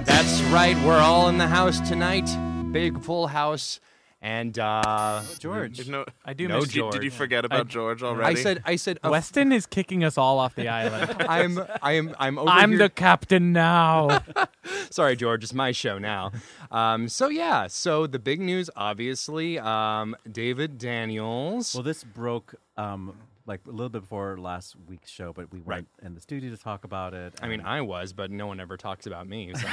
That's 0.04 0.40
right, 0.52 0.76
we're 0.84 0.98
all 0.98 1.28
in 1.28 1.38
the 1.38 1.46
house 1.46 1.80
tonight. 1.88 2.28
Big 2.72 3.00
full 3.00 3.26
house. 3.26 3.80
And 4.26 4.58
uh, 4.58 5.22
George. 5.38 5.88
No, 5.88 6.04
I 6.24 6.32
do 6.32 6.48
No 6.48 6.56
miss 6.56 6.64
did, 6.66 6.74
you, 6.74 6.80
George. 6.82 6.92
did 6.94 7.04
you 7.04 7.10
forget 7.12 7.44
about 7.44 7.60
I- 7.60 7.62
George 7.70 8.02
already? 8.02 8.36
I 8.40 8.42
said, 8.42 8.60
I 8.64 8.74
said, 8.74 8.98
uh, 9.04 9.10
Weston 9.10 9.52
is 9.52 9.66
kicking 9.66 10.02
us 10.02 10.18
all 10.18 10.40
off 10.40 10.56
the 10.56 10.66
island. 10.66 11.14
I'm, 11.28 11.60
I 11.80 11.92
am, 11.92 12.12
I'm 12.18 12.36
over 12.36 12.50
I'm 12.50 12.70
here- 12.70 12.78
the 12.78 12.88
captain 12.90 13.52
now. 13.52 14.24
Sorry, 14.90 15.14
George, 15.14 15.44
it's 15.44 15.54
my 15.54 15.70
show 15.70 15.98
now. 15.98 16.32
Um, 16.72 17.08
so 17.08 17.28
yeah, 17.28 17.68
so 17.68 18.08
the 18.08 18.18
big 18.18 18.40
news, 18.40 18.68
obviously, 18.74 19.60
um, 19.60 20.16
David 20.30 20.76
Daniels. 20.76 21.72
Well, 21.72 21.84
this 21.84 22.02
broke 22.02 22.56
um, 22.76 23.14
like 23.46 23.60
a 23.68 23.70
little 23.70 23.90
bit 23.90 24.00
before 24.02 24.36
last 24.38 24.74
week's 24.88 25.08
show, 25.10 25.32
but 25.32 25.52
we 25.52 25.60
Right. 25.60 25.66
went 25.76 25.88
in 26.02 26.14
the 26.16 26.20
studio 26.20 26.50
to 26.50 26.56
talk 26.60 26.82
about 26.82 27.14
it. 27.14 27.34
I 27.40 27.46
mean, 27.46 27.60
I 27.60 27.80
was, 27.82 28.12
but 28.12 28.32
no 28.32 28.48
one 28.48 28.58
ever 28.58 28.76
talks 28.76 29.06
about 29.06 29.28
me. 29.28 29.52
So. 29.54 29.68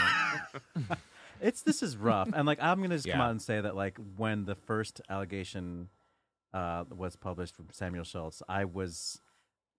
it's 1.44 1.62
this 1.62 1.84
is 1.84 1.98
rough, 1.98 2.30
and 2.34 2.48
like 2.48 2.60
I'm 2.62 2.82
gonna 2.82 2.96
just 2.96 3.08
come 3.08 3.22
out 3.22 3.32
and 3.32 3.42
say 3.42 3.60
that 3.62 3.76
like 3.76 3.98
when 4.16 4.46
the 4.46 4.56
first 4.56 5.02
allegation 5.10 5.90
uh, 6.54 6.86
was 6.90 7.16
published 7.16 7.56
from 7.56 7.68
Samuel 7.72 8.04
Schultz, 8.04 8.42
I 8.48 8.66
was 8.66 9.20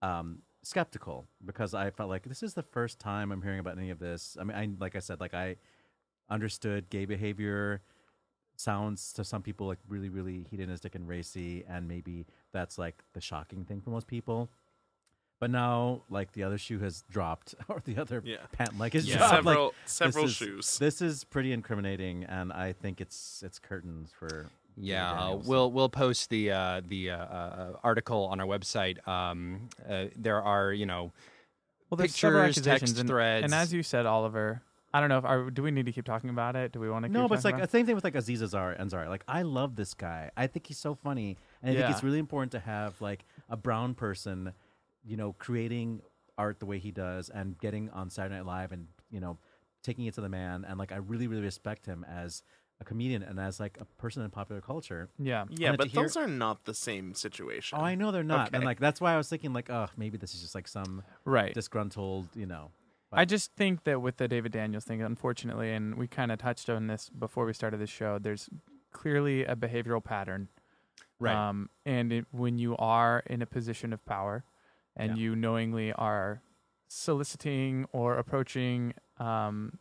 um, 0.02 0.42
skeptical 0.62 1.26
because 1.44 1.74
I 1.74 1.90
felt 1.90 2.10
like 2.10 2.24
this 2.24 2.42
is 2.42 2.54
the 2.54 2.62
first 2.62 2.98
time 2.98 3.32
I'm 3.32 3.42
hearing 3.42 3.60
about 3.60 3.78
any 3.78 3.90
of 3.90 3.98
this. 3.98 4.36
I 4.38 4.44
mean, 4.44 4.56
I 4.56 4.68
like 4.78 4.94
I 4.94 5.00
said, 5.00 5.20
like 5.20 5.34
I 5.34 5.56
understood 6.28 6.90
gay 6.90 7.04
behavior 7.04 7.82
sounds 8.56 9.12
to 9.14 9.24
some 9.24 9.42
people 9.42 9.66
like 9.66 9.78
really, 9.88 10.08
really 10.08 10.46
hedonistic 10.50 10.94
and 10.94 11.08
racy, 11.08 11.64
and 11.68 11.88
maybe 11.88 12.26
that's 12.52 12.78
like 12.78 13.02
the 13.14 13.20
shocking 13.20 13.64
thing 13.64 13.80
for 13.80 13.90
most 13.90 14.06
people. 14.06 14.50
But 15.40 15.50
now, 15.50 16.02
like 16.08 16.32
the 16.32 16.44
other 16.44 16.56
shoe 16.58 16.78
has 16.78 17.02
dropped, 17.10 17.54
or 17.68 17.82
the 17.84 17.98
other 17.98 18.22
Yeah. 18.24 18.36
pant 18.52 18.78
leg 18.78 18.94
has 18.94 19.06
Yeah. 19.06 19.18
dropped. 19.18 19.32
like, 19.32 19.38
Several- 19.44 19.70
this 19.84 19.92
several 19.92 20.24
is- 20.26 20.32
shoes. 20.34 20.78
This 20.78 21.02
is 21.02 21.24
pretty 21.24 21.52
incriminating, 21.52 22.24
and 22.24 22.52
I 22.52 22.72
think 22.72 23.00
it's 23.00 23.42
it's 23.44 23.58
curtains 23.58 24.12
for. 24.18 24.46
Yeah, 24.76 25.12
uh, 25.12 25.36
we'll 25.36 25.70
we'll 25.70 25.88
post 25.88 26.30
the 26.30 26.50
uh, 26.50 26.80
the 26.88 27.10
uh, 27.10 27.16
uh, 27.16 27.76
article 27.84 28.24
on 28.26 28.40
our 28.40 28.46
website. 28.46 29.06
Um, 29.06 29.68
uh, 29.88 30.06
there 30.16 30.42
are 30.42 30.72
you 30.72 30.84
know 30.86 31.12
Well, 31.90 31.96
there's 31.96 32.14
several 32.16 32.44
pictures, 32.46 32.66
accusations, 32.66 32.90
text 32.90 33.00
and, 33.00 33.08
threads. 33.08 33.44
and 33.44 33.54
as 33.54 33.72
you 33.72 33.84
said, 33.84 34.04
Oliver, 34.04 34.62
I 34.92 34.98
don't 34.98 35.08
know 35.10 35.18
if 35.18 35.24
are, 35.24 35.48
do 35.50 35.62
we 35.62 35.70
need 35.70 35.86
to 35.86 35.92
keep 35.92 36.04
talking 36.04 36.28
about 36.30 36.56
it? 36.56 36.72
Do 36.72 36.80
we 36.80 36.90
want 36.90 37.04
to? 37.04 37.08
No, 37.12 37.22
keep 37.22 37.28
but 37.28 37.34
it's 37.36 37.44
like 37.44 37.60
the 37.60 37.68
same 37.68 37.86
thing 37.86 37.94
with 37.94 38.02
like 38.02 38.16
Aziz 38.16 38.42
Ansari. 38.42 38.80
Ansari. 38.80 39.08
Like 39.08 39.22
I 39.28 39.42
love 39.42 39.76
this 39.76 39.94
guy. 39.94 40.30
I 40.36 40.48
think 40.48 40.66
he's 40.66 40.78
so 40.78 40.94
funny, 40.96 41.36
and 41.62 41.76
I 41.76 41.80
think 41.80 41.90
it's 41.94 42.02
really 42.02 42.18
important 42.18 42.50
to 42.52 42.58
have 42.60 43.00
like 43.00 43.24
a 43.48 43.56
brown 43.56 43.94
person, 43.94 44.54
you 45.04 45.16
know, 45.16 45.34
creating 45.38 46.00
art 46.36 46.58
the 46.58 46.66
way 46.66 46.78
he 46.78 46.90
does 46.90 47.28
and 47.28 47.58
getting 47.58 47.90
on 47.90 48.10
Saturday 48.10 48.34
Night 48.36 48.46
Live 48.46 48.72
and 48.72 48.88
you 49.10 49.20
know 49.20 49.38
taking 49.82 50.06
it 50.06 50.14
to 50.14 50.20
the 50.20 50.28
man. 50.28 50.64
And 50.68 50.78
like 50.78 50.92
I 50.92 50.96
really, 50.96 51.26
really 51.26 51.42
respect 51.42 51.86
him 51.86 52.04
as 52.08 52.42
a 52.80 52.84
comedian 52.84 53.22
and 53.22 53.38
as 53.38 53.60
like 53.60 53.78
a 53.80 53.84
person 54.00 54.22
in 54.22 54.30
popular 54.30 54.60
culture. 54.60 55.10
Yeah. 55.18 55.44
Yeah, 55.50 55.68
wanted 55.68 55.78
but 55.78 55.86
hear- 55.88 56.02
those 56.02 56.16
are 56.16 56.26
not 56.26 56.64
the 56.64 56.74
same 56.74 57.14
situation. 57.14 57.78
Oh, 57.80 57.84
I 57.84 57.94
know 57.94 58.10
they're 58.10 58.24
not, 58.24 58.50
and 58.52 58.64
like 58.64 58.80
that's 58.80 59.00
why 59.00 59.14
I 59.14 59.16
was 59.16 59.28
thinking 59.28 59.52
like, 59.52 59.70
oh, 59.70 59.86
maybe 59.96 60.16
this 60.18 60.34
is 60.34 60.40
just 60.40 60.54
like 60.54 60.66
some 60.66 61.02
Right. 61.24 61.54
disgruntled, 61.54 62.28
you 62.34 62.46
know. 62.46 62.70
I 63.12 63.24
just 63.24 63.52
think 63.54 63.84
that 63.84 64.02
with 64.02 64.16
the 64.16 64.26
David 64.26 64.50
Daniels 64.50 64.82
thing, 64.84 65.00
unfortunately, 65.00 65.70
and 65.72 65.94
we 65.94 66.08
kind 66.08 66.32
of 66.32 66.38
touched 66.40 66.68
on 66.68 66.88
this 66.88 67.08
before 67.10 67.44
we 67.46 67.52
started 67.52 67.78
the 67.78 67.86
show, 67.86 68.18
there's 68.18 68.48
clearly 68.90 69.44
a 69.44 69.54
behavioral 69.54 70.02
pattern. 70.02 70.48
Right. 71.20 71.32
Um, 71.36 71.70
and 71.86 72.12
it, 72.12 72.26
when 72.32 72.58
you 72.58 72.76
are 72.76 73.22
in 73.26 73.40
a 73.40 73.46
position 73.46 73.92
of 73.92 74.04
power 74.04 74.42
and 74.96 75.16
Yeah. 75.16 75.22
you 75.24 75.36
knowingly 75.36 75.92
are 75.92 76.42
soliciting 76.88 77.86
or 77.92 78.16
approaching 78.18 78.94
um, 79.18 79.78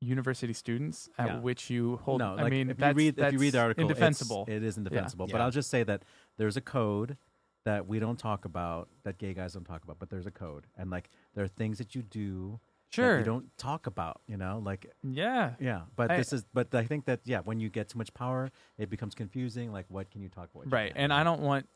university 0.00 0.52
students 0.52 1.08
at 1.18 1.26
Yeah. 1.28 1.40
which 1.40 1.70
you 1.70 1.96
hold, 1.98 2.20
no, 2.20 2.34
I 2.36 2.42
like, 2.42 2.50
mean, 2.52 2.70
if 2.70 2.78
you 2.78 2.92
read 2.92 3.18
if 3.18 3.32
you 3.32 3.38
read 3.38 3.52
the 3.54 3.60
article, 3.60 3.84
it's- 3.84 3.96
indefensible. 3.96 4.44
it 4.48 4.62
is 4.62 4.76
indefensible. 4.78 5.26
But 5.26 5.38
Yeah. 5.38 5.44
I'll 5.44 5.50
just 5.50 5.70
say 5.70 5.82
that 5.82 6.04
there's 6.36 6.56
a 6.56 6.60
code 6.60 7.16
that 7.64 7.86
we 7.86 7.98
don't 7.98 8.18
talk 8.18 8.44
about 8.44 8.88
that 9.02 9.18
gay 9.18 9.34
guys 9.34 9.54
don't 9.54 9.64
talk 9.64 9.82
about, 9.82 9.98
but 9.98 10.08
there's 10.08 10.26
a 10.26 10.30
code, 10.30 10.66
and 10.76 10.90
like 10.90 11.10
there 11.34 11.44
are 11.44 11.48
things 11.48 11.78
that 11.78 11.94
you 11.94 12.02
do 12.02 12.60
that 12.90 12.94
Sure. 12.94 13.18
you 13.18 13.24
don't 13.24 13.54
talk 13.58 13.86
about. 13.86 14.22
You 14.28 14.36
know, 14.36 14.60
like 14.64 14.90
yeah. 15.02 15.56
yeah. 15.58 15.82
But 15.96 16.12
I- 16.12 16.16
this 16.18 16.32
is 16.32 16.44
but 16.54 16.72
I 16.74 16.84
think 16.84 17.06
that 17.06 17.20
yeah, 17.24 17.40
when 17.40 17.58
you 17.58 17.68
get 17.68 17.88
too 17.88 17.98
much 17.98 18.14
power, 18.14 18.50
it 18.78 18.88
becomes 18.88 19.14
confusing. 19.16 19.72
Like 19.72 19.86
what 19.90 20.10
can 20.10 20.22
you 20.22 20.28
talk 20.28 20.48
about? 20.54 20.70
Right. 20.72 20.92
And? 20.94 21.12
I 21.12 21.24
don't 21.24 21.40
want 21.42 21.68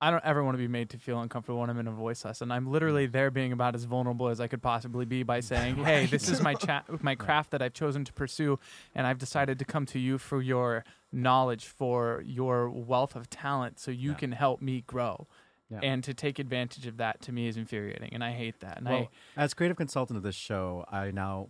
I 0.00 0.10
don't 0.10 0.24
ever 0.24 0.44
want 0.44 0.54
to 0.54 0.58
be 0.58 0.68
made 0.68 0.90
to 0.90 0.98
feel 0.98 1.20
uncomfortable 1.20 1.60
when 1.60 1.70
I'm 1.70 1.78
in 1.78 1.86
a 1.86 1.92
voice 1.92 2.24
lesson. 2.24 2.50
I'm 2.50 2.70
literally 2.70 3.08
mm. 3.08 3.12
there 3.12 3.30
being 3.30 3.52
about 3.52 3.74
as 3.74 3.84
vulnerable 3.84 4.28
as 4.28 4.40
I 4.40 4.48
could 4.48 4.62
possibly 4.62 5.04
be 5.04 5.22
by 5.22 5.40
saying, 5.40 5.76
"Hey, 5.84 6.06
this 6.06 6.28
is 6.28 6.40
my 6.40 6.54
chat 6.54 6.84
my 7.02 7.14
craft 7.14 7.52
that 7.52 7.62
I've 7.62 7.72
chosen 7.72 8.04
to 8.04 8.12
pursue 8.12 8.58
and 8.94 9.06
I've 9.06 9.18
decided 9.18 9.58
to 9.60 9.64
come 9.64 9.86
to 9.86 9.98
you 9.98 10.18
for 10.18 10.42
your 10.42 10.84
knowledge, 11.12 11.66
for 11.66 12.22
your 12.26 12.68
wealth 12.68 13.16
of 13.16 13.30
talent 13.30 13.78
so 13.78 13.90
you 13.90 14.10
Yeah. 14.10 14.16
can 14.16 14.32
help 14.32 14.60
me 14.60 14.82
grow." 14.86 15.26
Yeah. 15.70 15.80
And 15.82 16.04
to 16.04 16.12
take 16.12 16.38
advantage 16.38 16.86
of 16.86 16.98
that 16.98 17.22
to 17.22 17.32
me 17.32 17.48
is 17.48 17.56
infuriating 17.56 18.10
and 18.12 18.22
I 18.22 18.32
hate 18.32 18.60
that. 18.60 18.76
And 18.78 18.86
Well, 18.86 19.10
as 19.36 19.54
creative 19.54 19.78
consultant 19.78 20.16
of 20.18 20.22
this 20.22 20.34
show, 20.34 20.84
I 20.90 21.10
now 21.10 21.48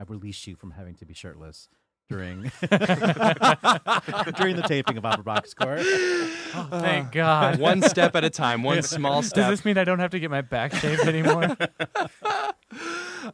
I 0.00 0.04
release 0.04 0.46
you 0.46 0.56
from 0.56 0.72
having 0.72 0.96
to 0.96 1.06
be 1.06 1.14
shirtless 1.14 1.68
during 2.08 2.50
during 4.36 4.56
the 4.56 4.64
taping 4.66 4.96
of 4.96 5.04
Opera 5.04 5.24
Box 5.24 5.50
Score. 5.50 5.76
I 5.78 5.82
oh, 6.54 6.68
uh, 6.72 6.80
thank 6.80 7.12
God. 7.12 7.58
one 7.58 7.82
step 7.82 8.16
at 8.16 8.24
a 8.24 8.30
time, 8.30 8.62
one 8.62 8.82
small 8.84 9.22
step. 9.22 9.48
Does 9.48 9.58
this 9.58 9.64
mean 9.64 9.76
I 9.76 9.84
don't 9.84 9.98
have 9.98 10.10
to 10.12 10.20
get 10.20 10.30
my 10.30 10.40
back 10.40 10.74
shaved 10.74 11.02
anymore? 11.02 11.56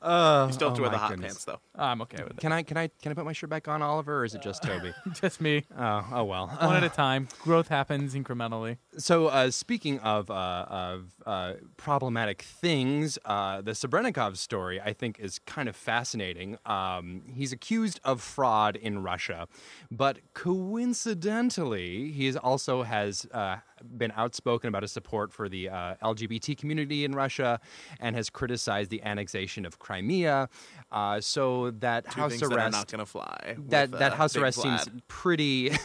Uh, 0.03 0.45
You 0.49 0.53
still 0.53 0.69
have 0.69 0.77
to 0.77 0.83
oh 0.83 0.85
wear 0.85 0.91
the 0.91 0.99
hot 0.99 1.11
goodness. 1.11 1.33
pants, 1.33 1.45
though. 1.45 1.61
I'm 1.77 2.03
okay 2.03 2.23
with 2.23 2.33
it. 2.33 2.39
Can 2.39 2.53
I 2.53 2.63
can 2.63 2.77
I 2.77 2.89
can 3.03 3.13
I 3.13 3.15
put 3.15 3.25
my 3.25 3.33
shirt 3.33 3.51
back 3.51 3.69
on, 3.69 3.83
Oliver, 3.83 4.21
or 4.21 4.25
is 4.25 4.35
it 4.35 4.43
just 4.43 4.63
Toby? 4.69 4.93
Just 5.21 5.41
me. 5.41 5.65
oh, 5.79 6.07
oh 6.13 6.25
well. 6.25 6.47
One 6.49 6.77
at 6.77 6.85
a 6.85 6.89
time. 7.05 7.29
Growth 7.41 7.69
happens 7.69 8.15
incrementally. 8.15 8.79
So, 8.99 9.27
uh, 9.27 9.51
speaking 9.51 9.99
of 10.01 10.31
uh, 10.31 10.67
of 10.69 11.11
uh, 11.27 11.53
problematic 11.77 12.43
things, 12.43 13.19
uh, 13.25 13.61
the 13.63 13.73
Sabrenikov 13.73 14.37
story 14.37 14.81
I 14.81 14.93
think 14.93 15.19
is 15.19 15.39
kind 15.41 15.69
of 15.69 15.77
fascinating. 15.77 16.59
Um, 16.67 17.23
he's 17.35 17.53
accused 17.53 18.01
of 18.05 18.21
fraud 18.21 18.77
in 18.77 19.03
Russia, 19.03 19.49
but 19.91 20.19
coincidentally, 20.35 22.11
he 22.13 22.37
also 22.37 22.83
has 22.83 23.27
uh, 23.33 23.57
been 23.97 24.13
outspoken 24.17 24.69
about 24.69 24.83
his 24.83 24.93
support 24.93 25.33
for 25.33 25.49
the 25.49 25.69
uh, 25.69 25.95
LGBT 26.03 26.57
community 26.57 27.05
in 27.05 27.13
Russia 27.13 27.61
and 28.01 28.17
has 28.17 28.31
criticized 28.31 28.91
the 28.91 29.03
annexation 29.03 29.65
of 29.65 29.79
Crimea. 29.79 30.49
Uh, 30.91 31.21
so 31.21 31.71
that 31.73 32.11
Two 32.11 32.21
house 32.21 32.33
arrest 32.43 32.51
that 32.51 32.59
are 32.59 32.71
not 32.71 32.91
going 32.91 33.01
to 33.01 33.07
fly. 33.07 33.57
that 33.69 33.91
that 33.93 34.13
uh, 34.13 34.17
house 34.17 34.37
arrest 34.37 34.61
seems 34.61 34.89
pretty. 35.09 35.73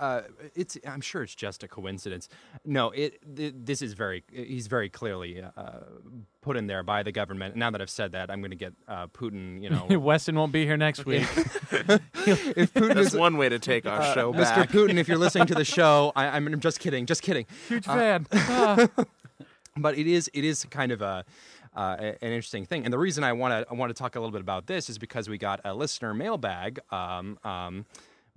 uh, 0.00 0.22
it's 0.54 0.78
I'm 0.86 1.00
sure 1.00 1.22
it's 1.22 1.34
just 1.34 1.62
a 1.62 1.68
coincidence. 1.68 2.28
No, 2.64 2.90
it, 2.90 3.18
th- 3.36 3.54
this 3.56 3.82
is 3.82 3.94
very 3.94 4.24
he's 4.32 4.66
very 4.66 4.88
clearly 4.88 5.42
uh, 5.42 5.72
put 6.40 6.56
in 6.56 6.66
there 6.66 6.82
by 6.82 7.02
the 7.02 7.12
government. 7.12 7.56
Now 7.56 7.70
that 7.70 7.80
I've 7.80 7.90
said 7.90 8.12
that, 8.12 8.30
I'm 8.30 8.40
going 8.40 8.50
to 8.50 8.56
get 8.56 8.72
uh, 8.86 9.06
Putin. 9.08 9.62
You 9.62 9.70
know, 9.70 9.86
Weston 9.98 10.34
won't 10.36 10.52
be 10.52 10.64
here 10.64 10.76
next 10.76 11.04
week. 11.06 11.22
if 11.32 12.72
Putin 12.74 12.94
That's 12.94 13.08
is. 13.08 13.16
one 13.16 13.36
way 13.36 13.48
to 13.48 13.58
take 13.58 13.86
our 13.86 14.00
uh, 14.00 14.14
show 14.14 14.32
Mr. 14.32 14.56
back. 14.56 14.70
Putin, 14.70 14.96
if 14.96 15.08
you're 15.08 15.18
listening 15.18 15.46
to 15.48 15.54
the 15.54 15.64
show, 15.64 16.12
I, 16.16 16.28
I'm 16.28 16.60
just 16.60 16.80
kidding, 16.80 17.06
just 17.06 17.22
kidding. 17.22 17.46
Huge 17.68 17.84
fan. 17.84 18.26
Ah. 18.50 18.88
but 19.76 19.98
it 19.98 20.06
is 20.06 20.30
it 20.32 20.44
is 20.44 20.64
kind 20.70 20.90
of 20.90 21.02
a 21.02 21.24
uh, 21.76 21.96
an 22.00 22.32
interesting 22.32 22.64
thing, 22.64 22.84
and 22.84 22.92
the 22.92 22.98
reason 22.98 23.22
I 23.22 23.32
want 23.32 23.52
to 23.52 23.70
I 23.70 23.74
want 23.74 23.90
to 23.90 23.94
talk 23.94 24.16
a 24.16 24.20
little 24.20 24.32
bit 24.32 24.40
about 24.40 24.66
this 24.66 24.88
is 24.90 24.98
because 24.98 25.28
we 25.28 25.38
got 25.38 25.60
a 25.64 25.74
listener 25.74 26.14
mailbag, 26.14 26.80
um, 26.90 27.38
um, 27.44 27.86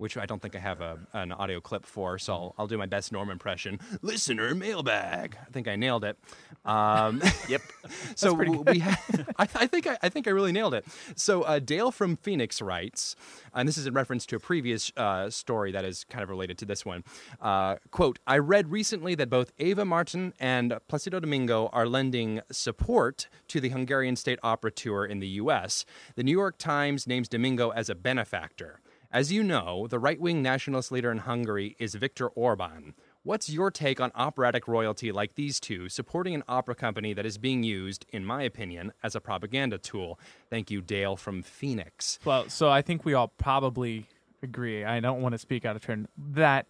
which 0.02 0.16
I 0.16 0.26
don't 0.26 0.42
think 0.42 0.56
I 0.56 0.58
have 0.58 0.80
a, 0.80 0.98
an 1.12 1.30
audio 1.30 1.60
clip 1.60 1.86
for, 1.86 2.18
so 2.18 2.32
I'll, 2.32 2.54
I'll 2.58 2.66
do 2.66 2.76
my 2.76 2.86
best 2.86 3.12
Norm 3.12 3.30
impression. 3.30 3.78
Listener 4.02 4.52
mailbag. 4.52 5.36
I 5.40 5.50
think 5.52 5.68
I 5.68 5.76
nailed 5.76 6.04
it. 6.04 6.18
Um, 6.64 7.22
Yep. 7.48 7.62
so 8.14 8.32
we, 8.32 8.78
ha- 8.80 9.00
I, 9.38 9.42
I 9.42 9.66
think 9.66 9.86
I, 9.86 9.98
I 10.02 10.08
think 10.08 10.26
I 10.26 10.30
really 10.30 10.52
nailed 10.52 10.74
it. 10.74 10.84
So 11.16 11.42
uh, 11.42 11.58
Dale 11.58 11.90
from 11.92 12.16
Phoenix 12.16 12.60
writes, 12.60 13.14
and 13.54 13.68
this 13.68 13.78
is 13.78 13.86
in 13.86 13.94
reference 13.94 14.26
to 14.26 14.36
a 14.36 14.40
previous 14.40 14.92
uh, 14.96 15.30
story 15.30 15.72
that 15.72 15.84
is 15.84 16.04
kind 16.04 16.22
of 16.22 16.30
related 16.30 16.58
to 16.58 16.64
this 16.64 16.84
one. 16.84 17.04
Uh, 17.40 17.76
quote: 17.90 18.18
I 18.26 18.38
read 18.38 18.70
recently 18.70 19.14
that 19.16 19.30
both 19.30 19.52
Eva 19.58 19.84
Marton 19.84 20.34
and 20.40 20.78
Placido 20.88 21.20
Domingo 21.20 21.68
are 21.72 21.86
lending 21.86 22.40
support 22.50 23.28
to 23.48 23.60
the 23.60 23.68
Hungarian 23.70 24.16
State 24.16 24.38
Opera 24.42 24.70
tour 24.72 25.04
in 25.04 25.20
the 25.20 25.28
U.S. 25.28 25.84
The 26.16 26.24
New 26.24 26.32
York 26.32 26.58
Times 26.58 27.06
names 27.06 27.28
Domingo 27.28 27.70
as 27.70 27.88
a 27.88 27.94
benefactor. 27.94 28.80
As 29.12 29.30
you 29.30 29.44
know, 29.44 29.86
the 29.88 29.98
right-wing 29.98 30.40
nationalist 30.40 30.90
leader 30.90 31.12
in 31.12 31.18
Hungary 31.18 31.76
is 31.78 31.94
Viktor 31.94 32.28
Orban. 32.28 32.94
What's 33.24 33.50
your 33.50 33.70
take 33.70 34.00
on 34.00 34.10
operatic 34.14 34.66
royalty 34.66 35.12
like 35.12 35.34
these 35.34 35.60
two 35.60 35.90
supporting 35.90 36.34
an 36.34 36.42
opera 36.48 36.74
company 36.74 37.12
that 37.12 37.26
is 37.26 37.36
being 37.36 37.62
used, 37.62 38.06
in 38.08 38.24
my 38.24 38.42
opinion, 38.42 38.94
as 39.02 39.14
a 39.14 39.20
propaganda 39.20 39.76
tool? 39.76 40.18
Thank 40.48 40.70
you, 40.70 40.80
Dale 40.80 41.16
from 41.16 41.42
Phoenix. 41.42 42.20
well, 42.24 42.48
so 42.48 42.70
I 42.70 42.80
think 42.80 43.04
we 43.04 43.12
all 43.12 43.28
probably 43.28 44.06
agree. 44.42 44.82
I 44.82 44.98
don't 45.00 45.20
want 45.20 45.34
to 45.34 45.38
speak 45.38 45.66
out 45.66 45.76
of 45.76 45.82
turn. 45.82 46.08
That 46.16 46.66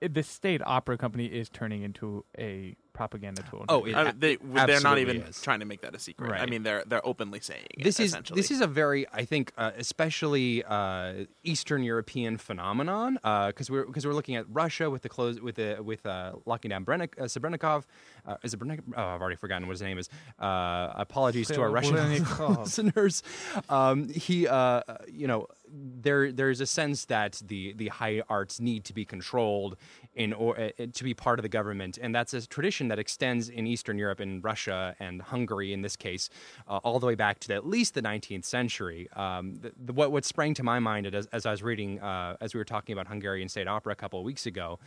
the 0.00 0.22
state 0.22 0.62
opera 0.64 0.96
company 0.96 1.26
is 1.26 1.48
turning 1.48 1.82
into 1.82 2.24
a 2.38 2.76
propaganda 2.92 3.42
tool. 3.50 3.64
Oh, 3.68 3.84
it- 3.84 3.94
I- 3.94 4.12
they, 4.12 4.36
they're 4.36 4.80
not 4.80 4.98
even 4.98 5.18
is. 5.22 5.42
trying 5.42 5.60
to 5.60 5.66
make 5.66 5.82
that 5.82 5.94
a 5.94 5.98
secret. 5.98 6.30
Right. 6.30 6.40
I 6.40 6.46
mean, 6.46 6.62
they're 6.62 6.82
they're 6.86 7.04
openly 7.06 7.40
saying 7.40 7.66
This 7.82 8.00
is 8.00 8.10
essentially. 8.12 8.40
this 8.40 8.50
is 8.50 8.60
a 8.62 8.66
very, 8.66 9.06
I 9.12 9.24
think, 9.26 9.52
uh, 9.58 9.72
especially 9.76 10.64
uh, 10.64 11.24
Eastern 11.44 11.82
European 11.82 12.38
phenomenon 12.38 13.18
because 13.48 13.68
we're 13.70 13.84
because 13.84 14.06
we're 14.06 14.14
looking 14.14 14.36
at 14.36 14.46
Russia 14.48 14.88
with 14.88 15.02
the 15.02 15.08
close 15.10 15.40
with 15.40 15.56
the 15.56 15.78
with 15.82 16.06
uh, 16.06 16.32
locking 16.46 16.70
down 16.70 16.84
Brennik, 16.86 17.18
uh, 17.18 17.24
Sabrenikov. 17.24 17.84
Uh, 18.26 18.36
is 18.42 18.54
it 18.54 18.60
Brennik? 18.60 18.80
Oh, 18.96 19.02
I've 19.02 19.20
already 19.20 19.36
forgotten 19.36 19.66
what 19.66 19.72
his 19.74 19.82
name 19.82 19.98
is. 19.98 20.08
Uh, 20.38 20.92
apologies 20.94 21.48
to 21.48 21.60
our 21.60 21.70
Russian 21.70 21.96
listeners. 22.60 23.22
Um, 23.68 24.08
he, 24.08 24.46
uh, 24.48 24.80
you 25.12 25.26
know, 25.26 25.48
there 25.78 26.32
there's 26.32 26.60
a 26.60 26.66
sense 26.66 27.04
that 27.06 27.40
the 27.46 27.72
the 27.74 27.88
high 27.88 28.22
arts 28.28 28.60
need 28.60 28.84
to 28.84 28.94
be 28.94 29.04
controlled 29.04 29.76
in 30.16 30.32
or 30.32 30.58
uh, 30.58 30.70
to 30.92 31.04
be 31.04 31.14
part 31.14 31.38
of 31.38 31.42
the 31.42 31.48
government, 31.48 31.98
and 32.00 32.14
that's 32.14 32.34
a 32.34 32.46
tradition 32.46 32.88
that 32.88 32.98
extends 32.98 33.48
in 33.48 33.66
Eastern 33.66 33.98
Europe, 33.98 34.20
in 34.20 34.40
Russia 34.40 34.96
and 34.98 35.22
Hungary, 35.22 35.72
in 35.72 35.82
this 35.82 35.94
case, 35.94 36.28
uh, 36.68 36.78
all 36.78 36.98
the 36.98 37.06
way 37.06 37.14
back 37.14 37.38
to 37.40 37.54
at 37.54 37.66
least 37.66 37.94
the 37.94 38.02
19th 38.02 38.44
century. 38.44 39.08
Um, 39.14 39.56
the, 39.56 39.72
the, 39.76 39.92
what 39.92 40.10
what 40.10 40.24
sprang 40.24 40.54
to 40.54 40.62
my 40.62 40.78
mind 40.78 41.06
as, 41.14 41.26
as 41.26 41.46
I 41.46 41.50
was 41.50 41.62
reading, 41.62 42.00
uh, 42.00 42.36
as 42.40 42.54
we 42.54 42.58
were 42.58 42.64
talking 42.64 42.94
about 42.94 43.06
Hungarian 43.06 43.48
state 43.48 43.68
opera 43.68 43.92
a 43.92 43.96
couple 43.96 44.18
of 44.18 44.24
weeks 44.24 44.46
ago, 44.46 44.78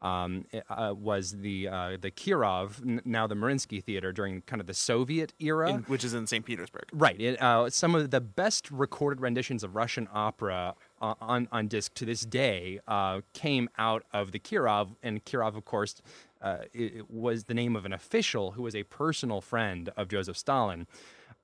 um, 0.00 0.46
uh, 0.70 0.94
was 0.96 1.32
the 1.32 1.68
uh, 1.68 1.96
the 2.00 2.10
Kirov, 2.10 2.80
n- 2.82 3.02
now 3.04 3.26
the 3.26 3.34
Mariinsky 3.34 3.82
Theater, 3.82 4.12
during 4.12 4.42
kind 4.42 4.60
of 4.60 4.66
the 4.66 4.74
Soviet 4.74 5.32
era. 5.40 5.70
In- 5.70 5.82
which 5.82 6.04
is 6.04 6.14
in 6.14 6.26
St. 6.26 6.44
Petersburg. 6.44 6.84
Right. 6.92 7.20
It, 7.20 7.42
uh, 7.42 7.68
some 7.70 7.94
of 7.94 8.10
the 8.10 8.20
best 8.20 8.70
recorded 8.70 9.20
renditions 9.20 9.64
of 9.64 9.74
Russian 9.74 10.08
opera 10.12 10.74
uh, 11.06 11.14
on 11.20 11.48
on 11.52 11.68
disc 11.68 11.94
to 11.94 12.04
this 12.04 12.22
day 12.22 12.80
uh, 12.88 13.20
came 13.32 13.68
out 13.78 14.04
of 14.12 14.32
the 14.32 14.38
Kirov, 14.38 14.96
and 15.02 15.24
Kirov, 15.24 15.56
of 15.56 15.64
course, 15.64 16.00
uh, 16.42 16.58
it, 16.72 16.96
it 16.96 17.10
was 17.10 17.44
the 17.44 17.54
name 17.54 17.76
of 17.76 17.84
an 17.84 17.92
official 17.92 18.52
who 18.52 18.62
was 18.62 18.74
a 18.74 18.82
personal 18.84 19.40
friend 19.40 19.90
of 19.96 20.08
Joseph 20.08 20.36
Stalin, 20.36 20.86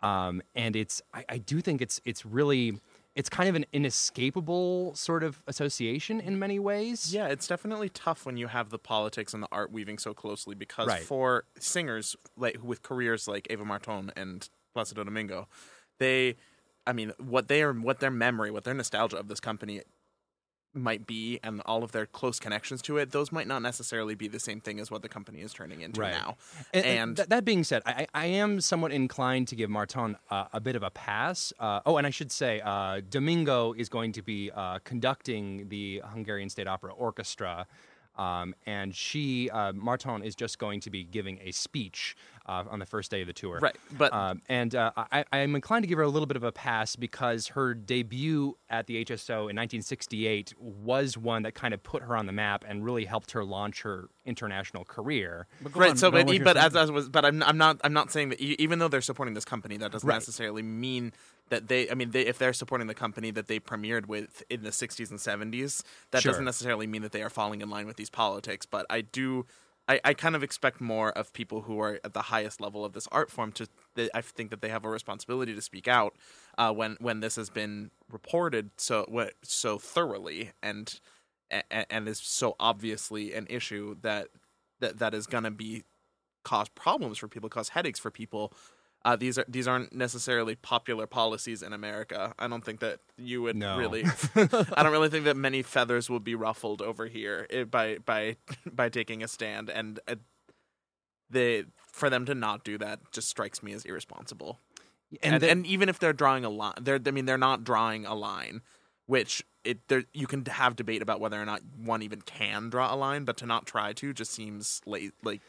um, 0.03 0.43
and 0.55 0.77
it's 0.77 1.01
I, 1.15 1.25
I 1.29 1.39
do 1.39 1.61
think 1.61 1.81
it's 1.81 2.01
it's 2.05 2.25
really 2.27 2.79
it's 3.15 3.29
kind 3.29 3.49
of 3.49 3.55
an 3.55 3.67
inescapable 3.75 4.95
sort 4.95 5.23
of 5.23 5.43
association 5.47 6.19
in 6.21 6.39
many 6.39 6.59
ways. 6.59 7.13
Yeah, 7.15 7.27
it's 7.29 7.47
definitely 7.47 7.89
tough 7.91 8.25
when 8.25 8.37
you 8.39 8.47
have 8.47 8.71
the 8.71 8.79
politics 8.79 9.35
and 9.35 9.43
the 9.43 9.49
art 9.53 9.71
weaving 9.71 9.99
so 9.99 10.15
closely 10.15 10.55
because 10.55 10.87
Right. 10.89 11.03
for 11.03 11.45
singers 11.59 12.17
like 12.37 12.59
with 12.63 12.83
careers 12.83 13.29
like 13.29 13.47
Eva 13.51 13.65
Marton 13.65 14.13
and 14.17 14.49
Placido 14.75 15.05
Domingo, 15.05 15.47
they 15.99 16.37
I 16.87 16.93
mean, 16.93 17.13
what 17.19 17.49
they 17.49 17.63
are 17.63 17.73
what 17.73 18.01
their 18.01 18.11
memory, 18.11 18.51
what 18.51 18.65
their 18.65 18.75
nostalgia 18.75 19.17
of 19.19 19.29
this 19.29 19.41
company 19.41 19.83
might 20.75 21.07
be 21.07 21.39
and 21.45 21.61
all 21.67 21.85
of 21.85 21.93
their 21.93 22.07
close 22.07 22.41
connections 22.41 22.81
to 22.81 22.97
it, 22.97 23.11
those 23.11 23.31
might 23.31 23.47
not 23.47 23.61
necessarily 23.61 24.15
be 24.15 24.27
the 24.27 24.41
same 24.41 24.59
thing 24.59 24.81
as 24.81 24.91
what 24.91 25.03
the 25.03 25.09
company 25.09 25.41
is 25.43 25.53
turning 25.53 25.83
into 25.83 26.01
Right. 26.01 26.13
now. 26.15 26.37
And, 26.73 26.85
And- 26.87 27.17
th- 27.17 27.29
that 27.29 27.45
being 27.45 27.63
said, 27.63 27.83
I, 27.85 28.07
I 28.15 28.25
am 28.27 28.59
somewhat 28.63 28.91
inclined 28.91 29.49
to 29.49 29.55
give 29.57 29.69
Marton 29.69 30.17
uh, 30.31 30.47
a 30.53 30.61
bit 30.61 30.75
of 30.75 30.83
a 30.83 30.89
pass. 30.91 31.53
Uh, 31.61 31.81
oh, 31.85 31.99
and 31.99 32.07
I 32.07 32.11
should 32.11 32.33
say, 32.33 32.63
uh, 32.65 33.03
Domingo 33.07 33.75
is 33.75 33.91
going 33.91 34.13
to 34.13 34.23
be 34.23 34.51
uh, 34.51 34.79
conducting 34.83 35.69
the 35.69 36.01
Hungarian 36.07 36.49
State 36.49 36.67
Opera 36.67 36.95
Orchestra. 36.95 37.67
Um, 38.17 38.55
and 38.67 38.95
she, 38.95 39.49
uh, 39.51 39.73
Marton, 39.73 40.23
is 40.23 40.35
just 40.35 40.59
going 40.59 40.81
to 40.81 40.91
be 40.91 41.03
giving 41.05 41.39
a 41.43 41.51
speech 41.53 42.15
uh, 42.47 42.65
on 42.69 42.79
the 42.79 42.87
first 42.87 43.11
day 43.11 43.21
of 43.21 43.27
the 43.27 43.33
tour. 43.33 43.59
Right, 43.61 43.77
but- 43.97 44.13
um, 44.13 44.43
and 44.49 44.75
uh, 44.75 44.91
I, 44.97 45.25
I'm 45.33 45.55
inclined 45.55 45.85
to 45.85 45.87
give 45.87 45.97
her 45.99 46.05
a 46.05 46.09
little 46.09 46.27
bit 46.27 46.37
of 46.37 46.43
a 46.43 46.53
pass 46.53 46.97
because 46.97 47.49
her 47.49 47.73
debut 47.73 48.57
at 48.69 48.87
the 48.87 49.05
HSO 49.05 49.49
in 49.49 49.57
1968 49.57 50.55
was 50.59 51.17
one 51.17 51.43
that 51.45 51.55
kind 51.55 51.73
of 51.73 51.83
put 51.83 52.03
her 52.03 52.17
on 52.17 52.27
the 52.27 52.33
map 52.33 52.65
and 52.67 52.85
really 52.85 53.05
helped 53.05 53.31
her 53.33 53.45
launch 53.45 53.83
her 53.83 54.09
international 54.25 54.85
career. 54.85 55.47
But 55.63 55.75
right. 55.77 55.91
on, 55.91 55.97
so, 55.97 56.11
but, 56.11 56.27
with 56.27 56.37
your 56.37 56.45
but 56.45 56.57
as, 56.57 56.73
saying. 56.73 56.83
as 56.85 56.91
was, 56.93 57.09
but 57.09 57.25
I'm, 57.25 57.43
I'm 57.43 57.57
not, 57.59 57.81
I'm 57.85 57.93
not 57.93 58.11
saying 58.11 58.31
that 58.31 58.41
e- 58.41 58.57
even 58.59 58.79
though 58.79 58.89
they're 58.89 59.01
supporting 59.01 59.35
this 59.35 59.45
company, 59.45 59.77
that 59.79 59.93
doesn't 59.93 60.07
Right. 60.09 60.17
necessarily 60.17 60.63
mean 60.63 61.13
that 61.53 61.69
they. 61.69 61.89
I 61.91 61.95
mean, 61.95 62.11
they, 62.11 62.23
if 62.23 62.39
they're 62.39 62.55
supporting 62.55 62.87
the 62.87 62.95
company 62.95 63.31
that 63.31 63.47
they 63.47 63.61
premiered 63.61 64.07
with 64.07 64.43
in 64.49 64.63
the 64.63 64.71
60s 64.71 65.11
and 65.11 65.19
70s, 65.19 65.83
that 66.11 66.23
Sure. 66.23 66.33
doesn't 66.33 66.47
necessarily 66.47 66.87
mean 66.87 67.03
that 67.03 67.13
they 67.13 67.23
are 67.23 67.31
falling 67.31 67.61
in 67.61 67.69
line 67.69 67.87
with 67.87 67.97
these 67.97 68.11
politics. 68.11 68.67
But 68.67 68.87
I 68.91 69.03
do. 69.03 69.47
I, 69.89 70.01
I 70.05 70.15
kind 70.15 70.35
of 70.37 70.43
expect 70.45 70.81
more 70.81 71.11
of 71.11 71.33
people 71.33 71.63
who 71.63 71.81
are 71.81 72.01
at 72.05 72.15
the 72.15 72.23
highest 72.23 72.61
level 72.61 72.85
of 72.85 72.95
this 72.95 73.07
art 73.13 73.31
form 73.31 73.53
to. 73.53 73.67
They, 73.95 74.09
I 74.15 74.23
think 74.23 74.51
that 74.51 74.63
they 74.63 74.71
have 74.71 74.85
a 74.85 74.89
responsibility 74.89 75.55
to 75.55 75.61
speak 75.61 75.87
out 75.87 76.17
uh, 76.57 76.73
when 76.73 76.97
when 77.01 77.21
this 77.21 77.37
has 77.37 77.51
been 77.51 77.91
reported 78.11 78.71
so 78.77 79.05
what 79.09 79.35
so 79.43 79.79
thoroughly 79.79 80.53
and 80.63 81.01
and, 81.51 81.87
and 81.91 82.09
is 82.09 82.19
so 82.19 82.57
obviously 82.59 83.35
an 83.35 83.47
issue 83.51 83.97
that 84.01 84.29
that 84.81 84.99
that 85.01 85.15
is 85.15 85.27
going 85.27 85.45
to 85.45 85.51
be 85.51 85.83
cause 86.45 86.69
problems 86.71 87.19
for 87.19 87.29
people, 87.29 87.49
cause 87.49 87.71
headaches 87.71 87.99
for 88.01 88.11
people. 88.11 88.53
Uh, 89.05 89.17
these 89.17 89.37
are 89.37 89.45
these 89.49 89.67
aren't 89.67 89.93
necessarily 89.93 90.55
popular 90.55 91.07
policies 91.07 91.63
in 91.63 91.73
America. 91.73 92.35
I 92.39 92.47
don't 92.47 92.65
think 92.65 92.81
that 92.81 93.01
you 93.17 93.43
would 93.43 93.57
No. 93.57 93.77
really. 93.77 94.05
I 94.37 94.83
don't 94.83 94.93
really 94.93 95.09
think 95.09 95.25
that 95.25 95.37
many 95.37 95.63
feathers 95.63 96.09
would 96.09 96.23
be 96.23 96.35
ruffled 96.37 96.81
over 96.81 97.07
here 97.07 97.47
eh, 97.51 97.65
by 97.65 97.99
by 97.99 98.37
by 98.67 98.89
taking 98.89 99.23
a 99.23 99.29
stand, 99.29 99.71
and 99.71 99.99
uh, 100.07 100.15
they 101.31 101.65
for 101.77 102.09
them 102.11 102.25
to 102.27 102.35
not 102.35 102.65
do 102.65 102.79
that 102.79 103.01
just 103.13 103.29
strikes 103.29 103.63
me 103.63 103.73
as 103.73 103.85
irresponsible. 103.85 104.59
And 105.23 105.43
the- 105.43 105.51
and, 105.51 105.67
even 105.67 105.89
if 105.89 105.99
they're 105.99 106.13
drawing 106.15 106.45
a 106.45 106.49
line, 106.51 106.75
they're 106.81 107.01
I 107.05 107.11
mean 107.11 107.27
they're 107.27 107.37
not 107.39 107.65
drawing 107.65 108.07
a 108.07 108.15
line, 108.15 108.63
which 109.07 109.43
it 109.65 109.89
there 109.89 110.05
you 110.15 110.27
can 110.27 110.45
have 110.47 110.77
debate 110.77 111.03
about 111.03 111.21
whether 111.21 111.41
or 111.41 111.45
not 111.45 111.61
one 111.77 112.03
even 112.03 112.23
can 112.23 112.71
draw 112.71 112.95
a 112.95 112.97
line, 112.97 113.25
but 113.25 113.37
to 113.39 113.47
not 113.47 113.67
try 113.67 113.93
to 113.95 114.13
just 114.13 114.31
seems 114.33 114.81
late 114.87 115.13
like 115.23 115.41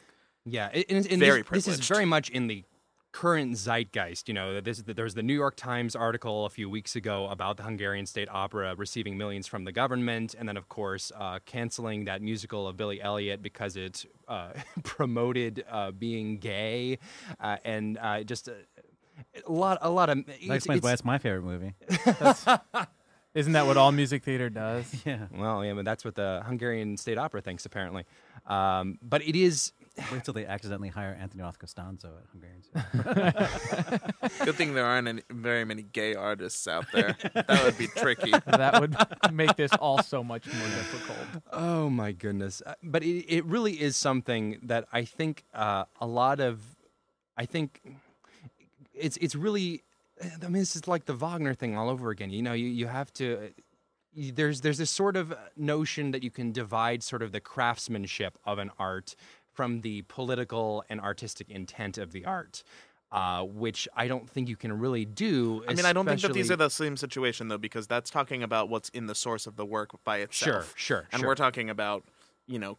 Yeah, 0.43 0.69
it, 0.73 0.87
and, 0.89 1.05
and 1.05 1.19
Very 1.19 1.43
this, 1.43 1.65
this 1.65 1.79
is 1.79 1.87
very 1.87 2.05
much 2.05 2.29
in 2.29 2.47
the 2.47 2.63
current 3.13 3.53
zeitgeist. 3.55 4.27
You 4.27 4.33
know, 4.33 4.59
this, 4.59 4.81
there 4.85 5.05
was 5.05 5.13
the 5.13 5.23
New 5.23 5.33
York 5.35 5.55
Times 5.55 5.95
article 5.95 6.45
a 6.45 6.49
few 6.49 6.69
weeks 6.69 6.95
ago 6.97 7.27
about 7.29 7.55
the 7.55 7.63
Hungarian 7.63 8.05
State 8.05 8.27
Opera 8.29 8.75
receiving 8.75 9.17
millions 9.17 9.47
from 9.47 9.63
the 9.63 9.71
government, 9.71 10.35
and 10.37 10.49
then 10.49 10.57
of 10.57 10.67
course 10.67 11.11
uh, 11.17 11.39
canceling 11.45 12.03
that 12.05 12.21
musical 12.21 12.67
of 12.67 12.75
Billy 12.75 13.01
Elliot 13.01 13.41
because 13.41 13.77
it 13.77 14.05
uh, 14.27 14.49
promoted 14.83 15.63
uh, 15.71 15.91
being 15.91 16.37
gay, 16.39 16.99
uh, 17.39 17.57
and 17.63 17.97
uh, 17.99 18.23
just 18.23 18.49
a, 18.49 18.55
a 19.47 19.51
lot, 19.51 19.77
a 19.81 19.89
lot 19.89 20.09
of. 20.09 20.25
That 20.25 20.35
it's- 20.41 20.55
explains 20.57 20.81
why 20.81 20.89
it's- 20.89 20.99
it's 20.99 21.05
my 21.05 21.17
favorite 21.19 21.43
movie. 21.43 21.73
Isn't 23.35 23.53
that 23.53 23.65
what 23.65 23.77
all 23.77 23.91
music 23.91 24.23
theater 24.23 24.47
does? 24.51 24.93
yeah. 25.05 25.25
well, 25.35 25.65
yeah, 25.65 25.73
but 25.73 25.85
that's 25.85 26.05
what 26.05 26.13
the 26.13 26.43
Hungarian 26.45 26.97
State 26.97 27.17
Opera 27.17 27.41
thinks 27.41 27.65
apparently. 27.65 28.05
Um, 28.45 28.99
but 29.01 29.23
it 29.23 29.35
is. 29.35 29.71
Wait 30.11 30.23
till 30.23 30.33
they 30.33 30.45
accidentally 30.45 30.89
hire 30.89 31.15
Anthony 31.19 31.43
Roth 31.43 31.59
Costanzo 31.59 32.09
at 32.17 32.25
Hungarian. 32.31 32.63
Good 34.45 34.55
thing 34.55 34.73
there 34.73 34.85
aren't 34.85 35.07
any, 35.07 35.21
very 35.29 35.65
many 35.65 35.83
gay 35.83 36.15
artists 36.15 36.67
out 36.67 36.85
there. 36.91 37.15
That 37.33 37.61
would 37.63 37.77
be 37.77 37.87
tricky. 37.87 38.31
that 38.31 38.81
would 38.81 38.95
make 39.33 39.55
this 39.55 39.71
all 39.73 40.01
so 40.01 40.23
much 40.23 40.47
more 40.47 40.67
difficult. 40.67 41.43
Oh 41.51 41.89
my 41.89 42.11
goodness! 42.11 42.61
Uh, 42.65 42.73
But 42.81 43.03
it, 43.03 43.25
it 43.27 43.45
really 43.45 43.79
is 43.81 43.95
something 43.95 44.59
that 44.63 44.85
I 44.91 45.05
think 45.05 45.43
uh, 45.53 45.85
a 46.01 46.07
lot 46.07 46.39
of, 46.39 46.59
I 47.37 47.45
think 47.45 47.81
it's 48.95 49.17
it's 49.17 49.35
really, 49.35 49.83
I 50.21 50.43
mean, 50.45 50.53
this 50.53 50.75
is 50.75 50.87
like 50.87 51.05
the 51.05 51.13
Wagner 51.13 51.53
thing 51.53 51.77
all 51.77 51.89
over 51.89 52.09
again. 52.09 52.31
You 52.31 52.41
know, 52.41 52.53
you 52.53 52.67
you 52.67 52.87
have 52.87 53.13
to. 53.13 53.51
There's 54.15 54.61
there's 54.61 54.77
this 54.77 54.91
sort 54.91 55.15
of 55.15 55.33
notion 55.57 56.11
that 56.11 56.21
you 56.23 56.29
can 56.29 56.51
divide 56.51 57.01
sort 57.03 57.23
of 57.23 57.31
the 57.31 57.39
craftsmanship 57.39 58.37
of 58.45 58.59
an 58.59 58.69
art 58.77 59.15
from 59.53 59.81
the 59.81 60.01
political 60.03 60.83
and 60.89 60.99
artistic 60.99 61.49
intent 61.49 61.97
of 61.97 62.11
the 62.11 62.25
art, 62.25 62.63
uh, 63.11 63.43
which 63.43 63.87
I 63.95 64.07
don't 64.07 64.29
think 64.29 64.49
you 64.49 64.55
can 64.55 64.79
really 64.79 65.05
do. 65.05 65.63
I 65.67 65.73
mean, 65.73 65.85
I 65.85 65.93
don't 65.93 66.05
think 66.05 66.21
that 66.21 66.33
these 66.33 66.51
are 66.51 66.55
the 66.55 66.69
same 66.69 66.97
situation 66.97 67.47
though, 67.47 67.57
because 67.57 67.87
that's 67.87 68.09
talking 68.09 68.43
about 68.43 68.69
what's 68.69 68.89
in 68.89 69.05
the 69.05 69.15
source 69.15 69.45
of 69.47 69.55
the 69.55 69.65
work 69.65 69.91
by 70.03 70.17
itself. 70.17 70.75
Sure, 70.75 70.97
sure, 70.97 71.07
And 71.11 71.19
sure. 71.21 71.29
we're 71.29 71.35
talking 71.35 71.69
about, 71.69 72.03
you 72.47 72.57
know, 72.57 72.77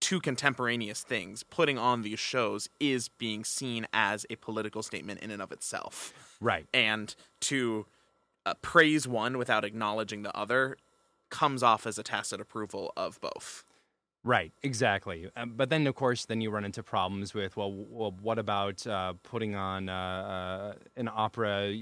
two 0.00 0.20
contemporaneous 0.20 1.02
things. 1.02 1.42
Putting 1.42 1.78
on 1.78 2.02
these 2.02 2.20
shows 2.20 2.68
is 2.78 3.08
being 3.08 3.44
seen 3.44 3.86
as 3.92 4.24
a 4.30 4.36
political 4.36 4.82
statement 4.82 5.20
in 5.20 5.30
and 5.30 5.42
of 5.42 5.50
itself. 5.52 6.36
right. 6.40 6.66
And 6.72 7.14
to 7.40 7.86
uh, 8.44 8.54
praise 8.62 9.08
one 9.08 9.36
without 9.38 9.64
acknowledging 9.64 10.22
the 10.22 10.36
other 10.36 10.76
comes 11.30 11.62
off 11.62 11.86
as 11.86 11.98
a 11.98 12.04
tacit 12.04 12.40
approval 12.40 12.92
of 12.96 13.20
both. 13.20 13.64
Right, 14.26 14.52
exactly. 14.64 15.30
Um, 15.36 15.52
but 15.56 15.70
then, 15.70 15.86
of 15.86 15.94
course, 15.94 16.24
then 16.24 16.40
you 16.40 16.50
run 16.50 16.64
into 16.64 16.82
problems 16.82 17.32
with 17.32 17.56
well, 17.56 17.70
w- 17.70 17.86
well 17.90 18.14
what 18.20 18.40
about 18.40 18.84
uh, 18.84 19.12
putting 19.22 19.54
on 19.54 19.88
uh, 19.88 19.94
uh, 19.94 20.72
an 20.96 21.08
opera 21.14 21.72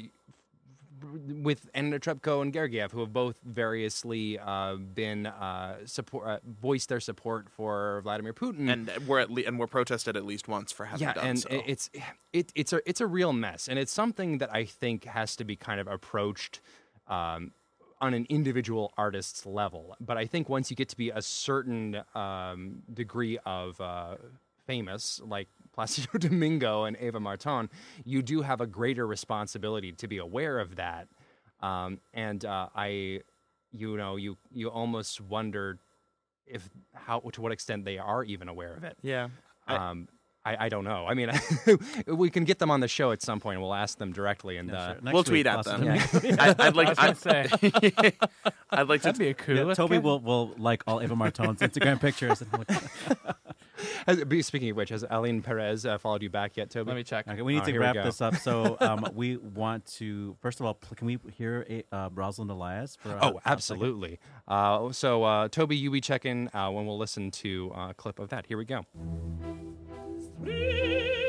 with 1.43 1.69
Anna 1.75 1.99
Netrebko 1.99 2.43
and 2.43 2.53
Gergiev, 2.53 2.91
who 2.93 3.01
have 3.01 3.13
both 3.15 3.41
variously 3.45 4.39
uh, 4.39 4.77
been 4.77 5.27
uh, 5.27 5.79
support 5.87 6.27
uh, 6.27 6.39
voiced 6.61 6.89
their 6.91 7.01
support 7.01 7.49
for 7.49 8.01
Vladimir 8.05 8.33
Putin, 8.35 8.71
And 8.71 8.91
we're 9.07 9.21
at 9.21 9.31
le- 9.31 9.43
and 9.43 9.59
we're 9.59 9.67
protested 9.67 10.15
at 10.17 10.25
least 10.27 10.47
once 10.47 10.71
for 10.71 10.85
having 10.85 11.07
yeah, 11.09 11.15
done 11.15 11.27
and 11.27 11.39
so. 11.41 11.49
it- 11.51 11.65
it's 11.67 11.91
it, 12.35 12.53
it's 12.55 12.73
a 12.75 12.81
it's 12.89 13.01
a 13.01 13.07
real 13.07 13.33
mess, 13.33 13.69
and 13.69 13.79
it's 13.79 13.93
something 13.93 14.37
that 14.39 14.55
I 14.55 14.65
think 14.67 15.05
has 15.05 15.35
to 15.37 15.45
be 15.45 15.57
kind 15.57 15.81
of 15.81 15.87
approached 15.89 16.61
um, 17.09 17.53
on 18.01 18.15
an 18.15 18.27
individual 18.29 18.93
artist's 18.97 19.47
level. 19.47 19.97
But 20.01 20.17
I 20.17 20.27
think 20.27 20.49
once 20.49 20.71
you 20.71 20.77
get 20.77 20.89
to 20.91 20.97
be 20.97 21.11
a 21.11 21.23
certain 21.23 22.03
um, 22.15 22.83
degree 22.93 23.39
of 23.45 23.81
uh, 23.81 24.17
famous, 24.67 25.21
like 25.25 25.49
Placido 25.77 26.19
Domingo 26.19 26.85
and 26.85 26.97
Eva 26.97 27.21
Marton, 27.21 27.69
you 28.05 28.23
do 28.23 28.43
have 28.43 28.61
a 28.61 28.67
greater 28.67 29.07
responsibility 29.07 29.93
to 29.93 30.09
be 30.09 30.19
aware 30.19 30.59
of 30.59 30.77
that. 30.77 31.09
Um, 31.61 32.01
and 32.13 32.45
uh, 32.45 32.69
I, 32.75 33.21
you 33.73 33.97
know, 33.97 34.17
you 34.17 34.37
you 34.53 34.69
almost 34.69 35.21
wonder 35.21 35.79
if 36.47 36.69
how 36.93 37.21
to 37.21 37.41
what 37.41 37.53
extent 37.53 37.85
they 37.85 37.99
are 37.99 38.23
even 38.25 38.49
aware 38.49 38.75
of 38.75 38.85
it. 38.85 38.99
yeah. 39.03 39.29
Um, 39.67 40.09
I, 40.11 40.24
I 40.47 40.69
don't 40.69 40.85
know. 40.85 41.07
I 41.07 41.15
mean, 41.15 41.31
we 42.07 42.29
can 42.31 42.45
get 42.45 42.59
them 42.59 42.71
on 42.71 42.81
the 42.81 42.89
show 42.89 43.13
at 43.13 43.23
some 43.23 43.41
point, 43.41 43.55
and 43.57 43.63
we'll 43.63 43.75
ask 43.75 43.99
them 43.99 44.13
directly. 44.13 44.57
And 44.59 44.71
uh, 44.71 44.95
Sure. 44.95 45.03
Next 45.03 45.13
we'll 45.15 45.23
week, 45.23 45.27
tweet 45.27 45.47
at 45.47 45.65
them. 45.65 45.81
Domingo. 45.85 46.43
I, 46.43 46.55
I'd 46.59 46.77
like. 46.77 46.99
I 46.99 47.09
was 47.11 47.21
gonna 47.23 47.49
I'd, 47.63 48.15
I'd 48.71 48.89
like. 48.89 49.03
That'd 49.03 49.19
be 49.19 49.29
a 49.29 49.35
coup. 49.35 49.55
Yeah, 49.55 49.75
Toby 49.75 49.99
will, 49.99 50.21
will 50.21 50.55
like 50.59 50.83
all 50.87 51.03
Eva 51.03 51.17
Marton's 51.17 51.61
Instagram 51.61 52.01
pictures. 52.01 52.43
Has, 54.07 54.23
speaking 54.47 54.71
of 54.71 54.77
which, 54.77 54.91
has 54.91 55.03
Ailyn 55.05 55.43
Perez 55.43 55.85
uh, 55.85 55.99
followed 55.99 56.23
you 56.23 56.31
back 56.31 56.57
yet, 56.57 56.71
Toby? 56.71 56.89
Let 56.91 56.97
me 56.97 57.03
check. 57.05 57.27
okay, 57.29 57.43
we 57.43 57.55
need 57.55 57.63
Oh, 57.63 57.67
to 57.67 57.79
wrap 57.79 57.97
this 57.97 58.21
up. 58.21 58.37
So 58.37 58.77
um, 58.81 59.07
we 59.15 59.37
want 59.37 59.87
to 59.97 60.37
first 60.41 60.61
of 60.61 60.67
all, 60.67 60.75
pl- 60.75 60.95
can 60.97 61.07
we 61.07 61.19
hear 61.37 61.67
a, 61.69 61.85
uh, 61.95 62.09
Rosalind 62.15 62.51
Elias? 62.51 62.97
For, 62.97 63.11
uh, 63.11 63.19
Oh, 63.33 63.41
absolutely. 63.47 64.19
Uh, 64.47 64.93
so, 64.93 65.25
uh, 65.25 65.49
Toby, 65.49 65.77
you 65.77 65.91
be 65.91 66.01
checking 66.01 66.49
uh, 66.55 66.71
when 66.71 66.87
we'll 66.87 66.99
listen 66.99 67.31
to 67.33 67.73
uh, 67.75 67.91
a 67.91 67.95
clip 67.95 68.19
of 68.19 68.29
that. 68.29 68.47
Here 68.47 68.59
we 68.59 68.65
go. 68.65 68.85
Oh 70.47 71.21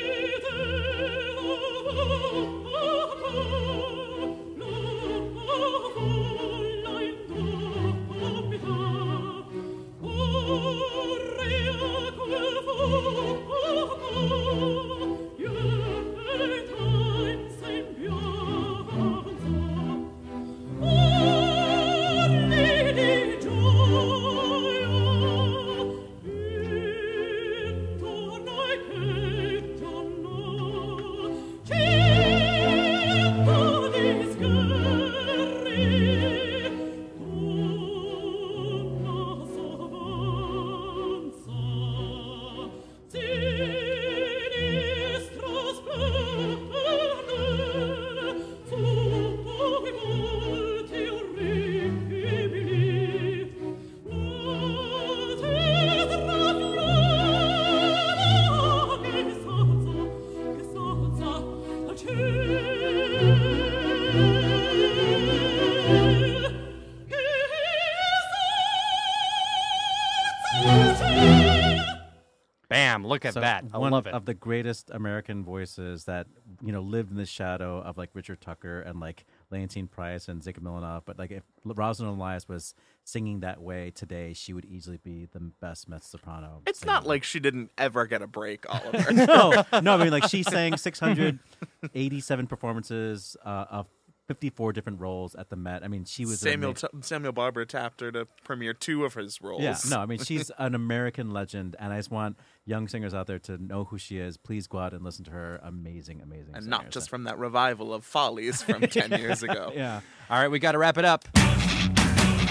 Bam! 73.01 73.07
Look 73.07 73.25
at 73.25 73.33
So 73.33 73.41
that. 73.41 73.65
I 73.73 73.77
one 73.77 73.91
love 73.91 74.07
it. 74.07 74.13
of 74.13 74.25
the 74.25 74.33
greatest 74.33 74.89
American 74.91 75.43
voices 75.43 76.05
that 76.05 76.27
you 76.61 76.71
know 76.71 76.81
lived 76.81 77.11
in 77.11 77.17
the 77.17 77.25
shadow 77.25 77.79
of 77.81 77.97
like 77.97 78.09
Richard 78.13 78.41
Tucker 78.41 78.81
and 78.81 78.99
like 78.99 79.25
Leontyne 79.51 79.89
Price 79.89 80.27
and 80.27 80.41
Zinka 80.41 80.59
Milanov. 80.59 81.01
But 81.05 81.19
like 81.19 81.31
if 81.31 81.43
Rosalind 81.63 82.17
Elias 82.17 82.47
was 82.47 82.73
singing 83.03 83.41
that 83.41 83.61
way 83.61 83.91
today, 83.91 84.33
she 84.33 84.53
would 84.53 84.65
easily 84.65 84.97
be 85.03 85.27
the 85.31 85.39
best 85.39 85.87
mezzo 85.89 86.17
soprano. 86.17 86.61
It's 86.65 86.79
singer. 86.79 86.91
not 86.93 87.05
like 87.05 87.23
she 87.23 87.39
didn't 87.39 87.71
ever 87.77 88.05
get 88.07 88.21
a 88.21 88.27
break, 88.27 88.65
Oliver. 88.69 89.11
no, 89.13 89.63
no. 89.81 89.93
I 89.95 89.97
mean, 89.97 90.11
like 90.11 90.27
she 90.29 90.43
sang 90.55 90.77
687 90.77 92.47
performances 92.47 93.37
uh, 93.45 93.65
of 93.69 93.87
54 94.27 94.73
different 94.73 94.99
roles 94.99 95.35
at 95.35 95.49
the 95.49 95.55
Met. 95.55 95.83
I 95.83 95.87
mean, 95.87 96.03
she 96.05 96.25
was 96.25 96.39
Samuel 96.39 96.71
ama- 96.71 96.79
T- 96.93 96.97
Samuel 97.01 97.31
Barber 97.31 97.65
tapped 97.65 98.01
her 98.01 98.11
to 98.11 98.25
premiere 98.43 98.73
two 98.73 99.05
of 99.05 99.13
his 99.13 99.41
roles. 99.41 99.61
Yeah, 99.61 99.77
no, 99.89 99.99
I 99.99 100.05
mean 100.05 100.17
she's 100.23 100.49
an 100.57 100.73
American 100.75 101.31
legend, 101.31 101.75
and 101.79 101.93
I 101.93 101.97
just 101.97 102.11
want 102.11 102.37
young 102.65 102.87
singers 102.87 103.13
out 103.13 103.27
there 103.27 103.39
to 103.39 103.57
know 103.63 103.83
who 103.83 103.97
she 103.97 104.17
is. 104.17 104.37
Please 104.37 104.67
go 104.67 104.79
out 104.79 104.93
and 104.93 105.03
listen 105.03 105.25
to 105.25 105.31
her 105.31 105.59
amazing, 105.63 106.21
amazing. 106.21 106.55
and 106.55 106.67
not 106.67 106.89
just 106.89 107.09
from 107.09 107.23
that 107.25 107.37
revival 107.37 107.93
of 107.93 108.03
Follies 108.03 108.61
from 108.63 108.81
ten 108.87 109.11
years 109.11 109.43
ago. 109.43 109.71
yeah. 109.75 110.01
All 110.29 110.39
right, 110.39 110.49
we 110.49 110.59
got 110.59 110.71
to 110.71 110.77
wrap 110.79 110.97
it 110.97 111.05
up. 111.05 111.25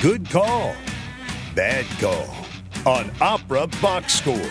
Good 0.00 0.28
call. 0.30 0.74
Bad 1.54 1.86
call. 1.98 2.28
On 2.86 3.10
Opera 3.20 3.66
Box 3.80 4.14
Score. 4.14 4.50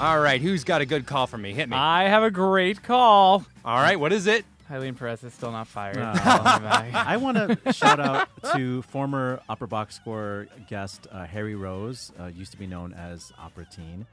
All 0.00 0.18
right, 0.20 0.40
who's 0.40 0.64
got 0.64 0.80
a 0.80 0.86
good 0.86 1.06
call 1.06 1.26
for 1.28 1.38
me? 1.38 1.52
Hit 1.52 1.68
me. 1.68 1.76
I 1.76 2.04
have 2.08 2.22
a 2.24 2.30
great 2.30 2.82
call. 2.82 3.44
All 3.64 3.76
right, 3.76 4.00
what 4.00 4.12
is 4.12 4.26
it? 4.26 4.44
Ailyn 4.72 4.96
Perez 4.96 5.22
is 5.22 5.34
still 5.34 5.52
not 5.52 5.66
fired. 5.68 5.96
No. 5.96 6.12
Calling 6.16 6.62
me 6.62 6.68
back. 6.68 6.94
I 7.06 7.18
want 7.18 7.36
to 7.36 7.72
shout 7.74 8.00
out 8.00 8.28
to 8.54 8.80
former 8.82 9.40
Opera 9.48 9.68
Box 9.68 9.96
Score 9.96 10.46
guest 10.66 11.06
uh, 11.12 11.26
Harry 11.26 11.54
Rose, 11.54 12.10
uh, 12.18 12.26
used 12.26 12.52
to 12.52 12.58
be 12.58 12.66
known 12.66 12.94
as 12.94 13.32
Opera 13.38 13.66
Teen, 13.70 14.06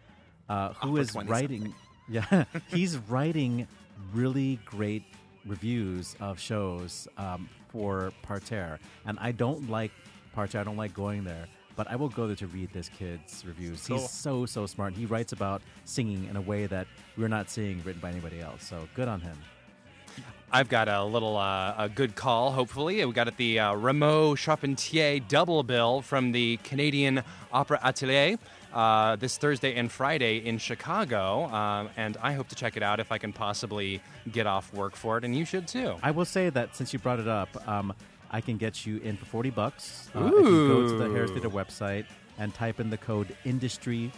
uh, 0.49 0.73
who 0.73 0.89
Opera 0.89 1.01
is 1.01 1.15
writing. 1.15 1.73
Yeah, 2.11 2.45
he's 2.71 2.97
writing 3.07 3.67
really 4.15 4.59
great 4.65 5.03
reviews 5.45 6.15
of 6.19 6.39
shows 6.39 7.07
um, 7.19 7.47
for 7.67 8.11
Parterre, 8.23 8.79
and 9.05 9.19
I 9.21 9.31
don't 9.31 9.69
like 9.69 9.91
Parterre. 10.33 10.61
I 10.61 10.63
don't 10.63 10.75
like 10.75 10.91
going 10.95 11.23
there. 11.23 11.45
But 11.75 11.87
I 11.87 11.95
will 11.95 12.09
go 12.09 12.25
there 12.25 12.35
to 12.37 12.47
read 12.47 12.73
this 12.73 12.89
kid's 12.89 13.45
reviews. 13.45 13.85
Cool. 13.87 13.99
He's 13.99 14.09
so 14.09 14.47
so 14.47 14.65
smart. 14.65 14.93
He 14.93 15.05
writes 15.05 15.33
about 15.33 15.61
singing 15.85 16.27
in 16.27 16.35
a 16.35 16.41
way 16.41 16.65
that 16.65 16.87
we're 17.15 17.27
not 17.29 17.47
seeing 17.49 17.81
written 17.83 18.01
by 18.01 18.09
anybody 18.09 18.41
else. 18.41 18.63
So 18.65 18.87
good 18.95 19.07
on 19.07 19.21
him. 19.21 19.37
I've 20.51 20.69
got 20.69 20.87
a 20.87 21.03
little 21.03 21.37
uh, 21.37 21.75
a 21.77 21.89
good 21.89 22.15
call. 22.15 22.51
Hopefully, 22.51 23.05
we 23.05 23.13
got 23.13 23.27
at 23.27 23.37
the 23.37 23.59
uh, 23.59 23.73
Rameau 23.75 24.35
Charpentier 24.35 25.19
double 25.27 25.61
bill 25.61 26.01
from 26.01 26.31
the 26.31 26.57
Canadian 26.63 27.21
Opera 27.53 27.79
Atelier 27.83 28.37
uh, 28.73 29.15
this 29.15 29.37
Thursday 29.37 29.75
and 29.75 29.91
Friday 29.91 30.37
in 30.37 30.57
Chicago, 30.57 31.45
um, 31.45 31.89
and 31.97 32.17
I 32.21 32.33
hope 32.33 32.47
to 32.47 32.55
check 32.55 32.77
it 32.77 32.83
out 32.83 32.99
if 32.99 33.11
I 33.11 33.19
can 33.19 33.31
possibly 33.31 34.01
get 34.31 34.47
off 34.47 34.73
work 34.73 34.95
for 34.95 35.19
it, 35.19 35.23
and 35.23 35.35
you 35.35 35.45
should 35.45 35.67
too. 35.67 35.95
I 36.01 36.11
will 36.11 36.25
say 36.25 36.49
that 36.49 36.75
since 36.75 36.93
you 36.93 36.99
brought 36.99 37.19
it 37.19 37.27
up, 37.27 37.67
um, 37.67 37.93
I 38.31 38.41
can 38.41 38.57
get 38.57 38.87
you 38.87 38.97
in 38.97 39.17
for 39.17 39.25
40 39.25 39.51
bucks. 39.51 40.09
Uh, 40.15 40.25
if 40.25 40.33
you 40.33 40.67
go 40.67 40.87
to 40.87 40.97
the 40.97 41.09
Harris 41.09 41.29
Theater 41.31 41.49
website 41.49 42.05
and 42.39 42.53
type 42.53 42.79
in 42.79 42.89
the 42.89 42.97
code 42.97 43.35
Industry40. 43.45 44.11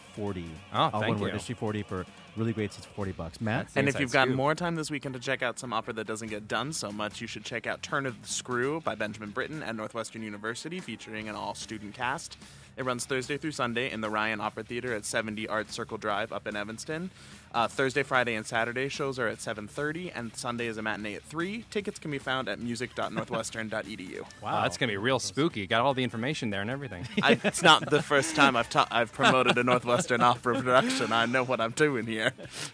Oh, 0.74 0.78
All 0.78 0.92
thank 0.92 1.04
one 1.04 1.10
word, 1.20 1.22
you. 1.22 1.28
Industry 1.30 1.56
40 1.56 1.84
for 1.84 2.06
really 2.38 2.54
great 2.54 2.72
seats 2.72 2.86
40 2.96 3.12
bucks. 3.14 3.42
Matt? 3.42 3.66
That's 3.66 3.78
And 3.78 3.90
if 3.90 4.00
you've 4.00 4.12
got 4.12 4.28
scoop. 4.28 4.38
more 4.38 4.56
time 4.56 4.76
this 4.76 4.90
weekend 4.90 5.14
to 5.16 5.20
check 5.20 5.42
out 5.42 5.60
some 5.60 5.74
opera 5.74 5.94
that 5.96 6.08
doesn't 6.08 6.30
get 6.30 6.48
done 6.48 6.72
so 6.72 6.92
much, 6.92 7.20
you 7.20 7.28
should 7.28 7.44
check 7.44 7.68
out 7.68 7.82
Turn 7.82 8.06
of 8.06 8.22
the 8.22 8.28
Screw 8.28 8.80
by 8.82 8.96
Benjamin 8.96 9.32
Britten 9.32 9.62
at 9.64 9.76
Northwestern 9.76 10.24
University, 10.24 10.80
featuring 10.80 11.28
an 11.28 11.36
all 11.36 11.56
student 11.56 11.94
cast. 11.94 12.38
It 12.78 12.86
runs 12.86 13.06
Thursday 13.06 13.38
through 13.38 13.52
Sunday 13.52 13.92
in 13.92 14.00
the 14.00 14.10
Ryan 14.10 14.40
Opera 14.40 14.64
Theater 14.64 14.94
at 14.94 15.04
70 15.04 15.48
Art 15.48 15.72
Circle 15.74 15.98
Drive 15.98 16.32
up 16.32 16.48
in 16.48 16.56
Evanston. 16.56 17.10
Uh, 17.54 17.68
Thursday, 17.68 18.02
Friday, 18.04 18.36
and 18.36 18.46
Saturday 18.46 18.88
shows 18.88 19.20
are 19.20 19.28
at 19.28 19.40
7:30, 19.40 20.12
and 20.16 20.34
Sunday 20.36 20.68
is 20.68 20.78
a 20.78 20.82
matinee 20.82 21.16
at 21.16 21.24
3. 21.24 21.66
Tickets 21.70 22.00
can 22.00 22.10
be 22.10 22.18
found 22.18 22.48
at 22.48 22.60
music.northwestern.edu. 22.60 24.22
Wow, 24.42 24.62
that's 24.62 24.78
gonna 24.78 24.92
be 24.92 24.98
real 24.98 25.20
spooky. 25.20 25.68
Got 25.68 25.82
all 25.82 25.94
the 25.94 26.04
information 26.04 26.50
there 26.50 26.62
and 26.62 26.70
everything. 26.70 27.08
I, 27.24 27.40
it's 27.44 27.62
not 27.62 27.90
the 27.90 28.02
first 28.02 28.36
time 28.36 28.56
I've 28.56 28.70
ta- 28.70 28.88
I've 28.90 29.12
promoted 29.12 29.58
a 29.58 29.64
Northwestern 29.64 30.22
opera 30.22 30.56
production. 30.62 31.12
I 31.12 31.26
know 31.26 31.44
what 31.44 31.60
I'm 31.60 31.72
doing 31.72 32.06
here. 32.06 32.32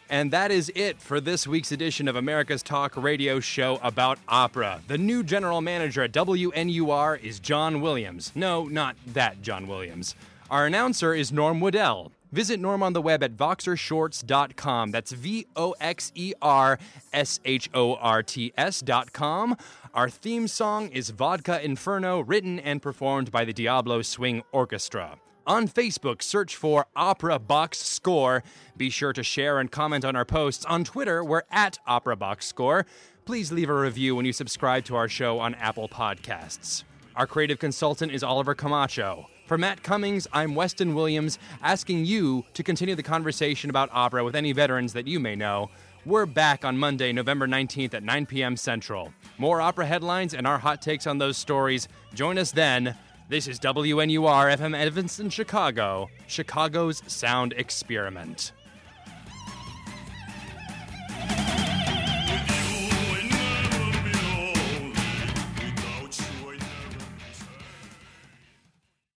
And 0.09 0.31
that 0.31 0.51
is 0.51 0.71
it 0.75 1.01
for 1.01 1.19
this 1.19 1.47
week's 1.47 1.71
edition 1.71 2.07
of 2.07 2.15
America's 2.15 2.61
Talk 2.61 2.95
radio 2.95 3.39
show 3.39 3.79
about 3.81 4.19
opera. 4.27 4.81
The 4.87 4.97
new 4.97 5.23
general 5.23 5.61
manager 5.61 6.03
at 6.03 6.11
WNUR 6.11 7.23
is 7.23 7.39
John 7.39 7.81
Williams. 7.81 8.31
No, 8.35 8.65
not 8.65 8.95
that 9.07 9.41
John 9.41 9.67
Williams. 9.67 10.15
Our 10.49 10.65
announcer 10.65 11.13
is 11.13 11.31
Norm 11.31 11.59
Woodell. 11.59 12.11
Visit 12.31 12.59
Norm 12.59 12.83
on 12.83 12.93
the 12.93 13.01
web 13.01 13.23
at 13.23 13.35
voxershorts.com. 13.37 14.91
That's 14.91 15.11
V 15.11 15.47
O 15.55 15.75
X 15.79 16.11
E 16.15 16.33
R 16.41 16.77
S 17.13 17.39
H 17.45 17.69
O 17.73 17.95
R 17.95 18.21
T 18.23 18.51
S.com. 18.57 19.55
Our 19.93 20.09
theme 20.09 20.47
song 20.47 20.89
is 20.89 21.09
Vodka 21.09 21.63
Inferno, 21.63 22.19
written 22.19 22.59
and 22.59 22.81
performed 22.81 23.31
by 23.31 23.45
the 23.45 23.53
Diablo 23.53 24.01
Swing 24.01 24.43
Orchestra. 24.51 25.17
On 25.47 25.65
Facebook, 25.65 26.21
search 26.21 26.57
for 26.57 26.87
Opera 26.93 27.39
Box 27.39 27.79
Score. 27.79 28.43
Be 28.75 28.89
sure 28.89 29.13
to 29.13 29.23
share 29.23 29.59
and 29.59 29.71
comment 29.71 30.03
on 30.03 30.13
our 30.13 30.25
posts. 30.25 30.65
On 30.65 30.83
Twitter, 30.83 31.23
we're 31.23 31.43
at 31.49 31.79
Opera 31.87 32.17
Box 32.17 32.45
Score. 32.45 32.85
Please 33.23 33.51
leave 33.51 33.69
a 33.69 33.73
review 33.73 34.15
when 34.15 34.25
you 34.25 34.33
subscribe 34.33 34.83
to 34.85 34.97
our 34.97 35.07
show 35.07 35.39
on 35.39 35.55
Apple 35.55 35.87
Podcasts. 35.87 36.83
Our 37.15 37.25
creative 37.25 37.59
consultant 37.59 38.11
is 38.11 38.23
Oliver 38.23 38.55
Camacho. 38.55 39.27
For 39.47 39.57
Matt 39.57 39.81
Cummings, 39.81 40.27
I'm 40.33 40.55
Weston 40.55 40.93
Williams, 40.93 41.39
asking 41.61 42.03
you 42.03 42.43
to 42.53 42.63
continue 42.63 42.95
the 42.95 43.01
conversation 43.03 43.69
about 43.69 43.87
opera 43.93 44.25
with 44.25 44.35
any 44.35 44.51
veterans 44.51 44.91
that 44.91 45.07
you 45.07 45.21
may 45.21 45.37
know. 45.37 45.69
We're 46.05 46.25
back 46.25 46.65
on 46.65 46.77
Monday, 46.77 47.13
November 47.13 47.47
19th 47.47 47.93
at 47.93 48.03
9 48.03 48.25
p.m. 48.25 48.57
Central. 48.57 49.13
More 49.37 49.61
opera 49.61 49.85
headlines 49.85 50.33
and 50.33 50.45
our 50.45 50.57
hot 50.57 50.81
takes 50.81 51.07
on 51.07 51.17
those 51.17 51.37
stories. 51.37 51.87
Join 52.13 52.37
us 52.37 52.51
then. 52.51 52.97
This 53.29 53.47
is 53.47 53.57
WNUR 53.61 54.57
FM 54.57 54.75
Evanston, 54.75 55.29
Chicago, 55.29 56.09
Chicago's 56.27 57.01
Sound 57.07 57.53
Experiment. 57.53 58.51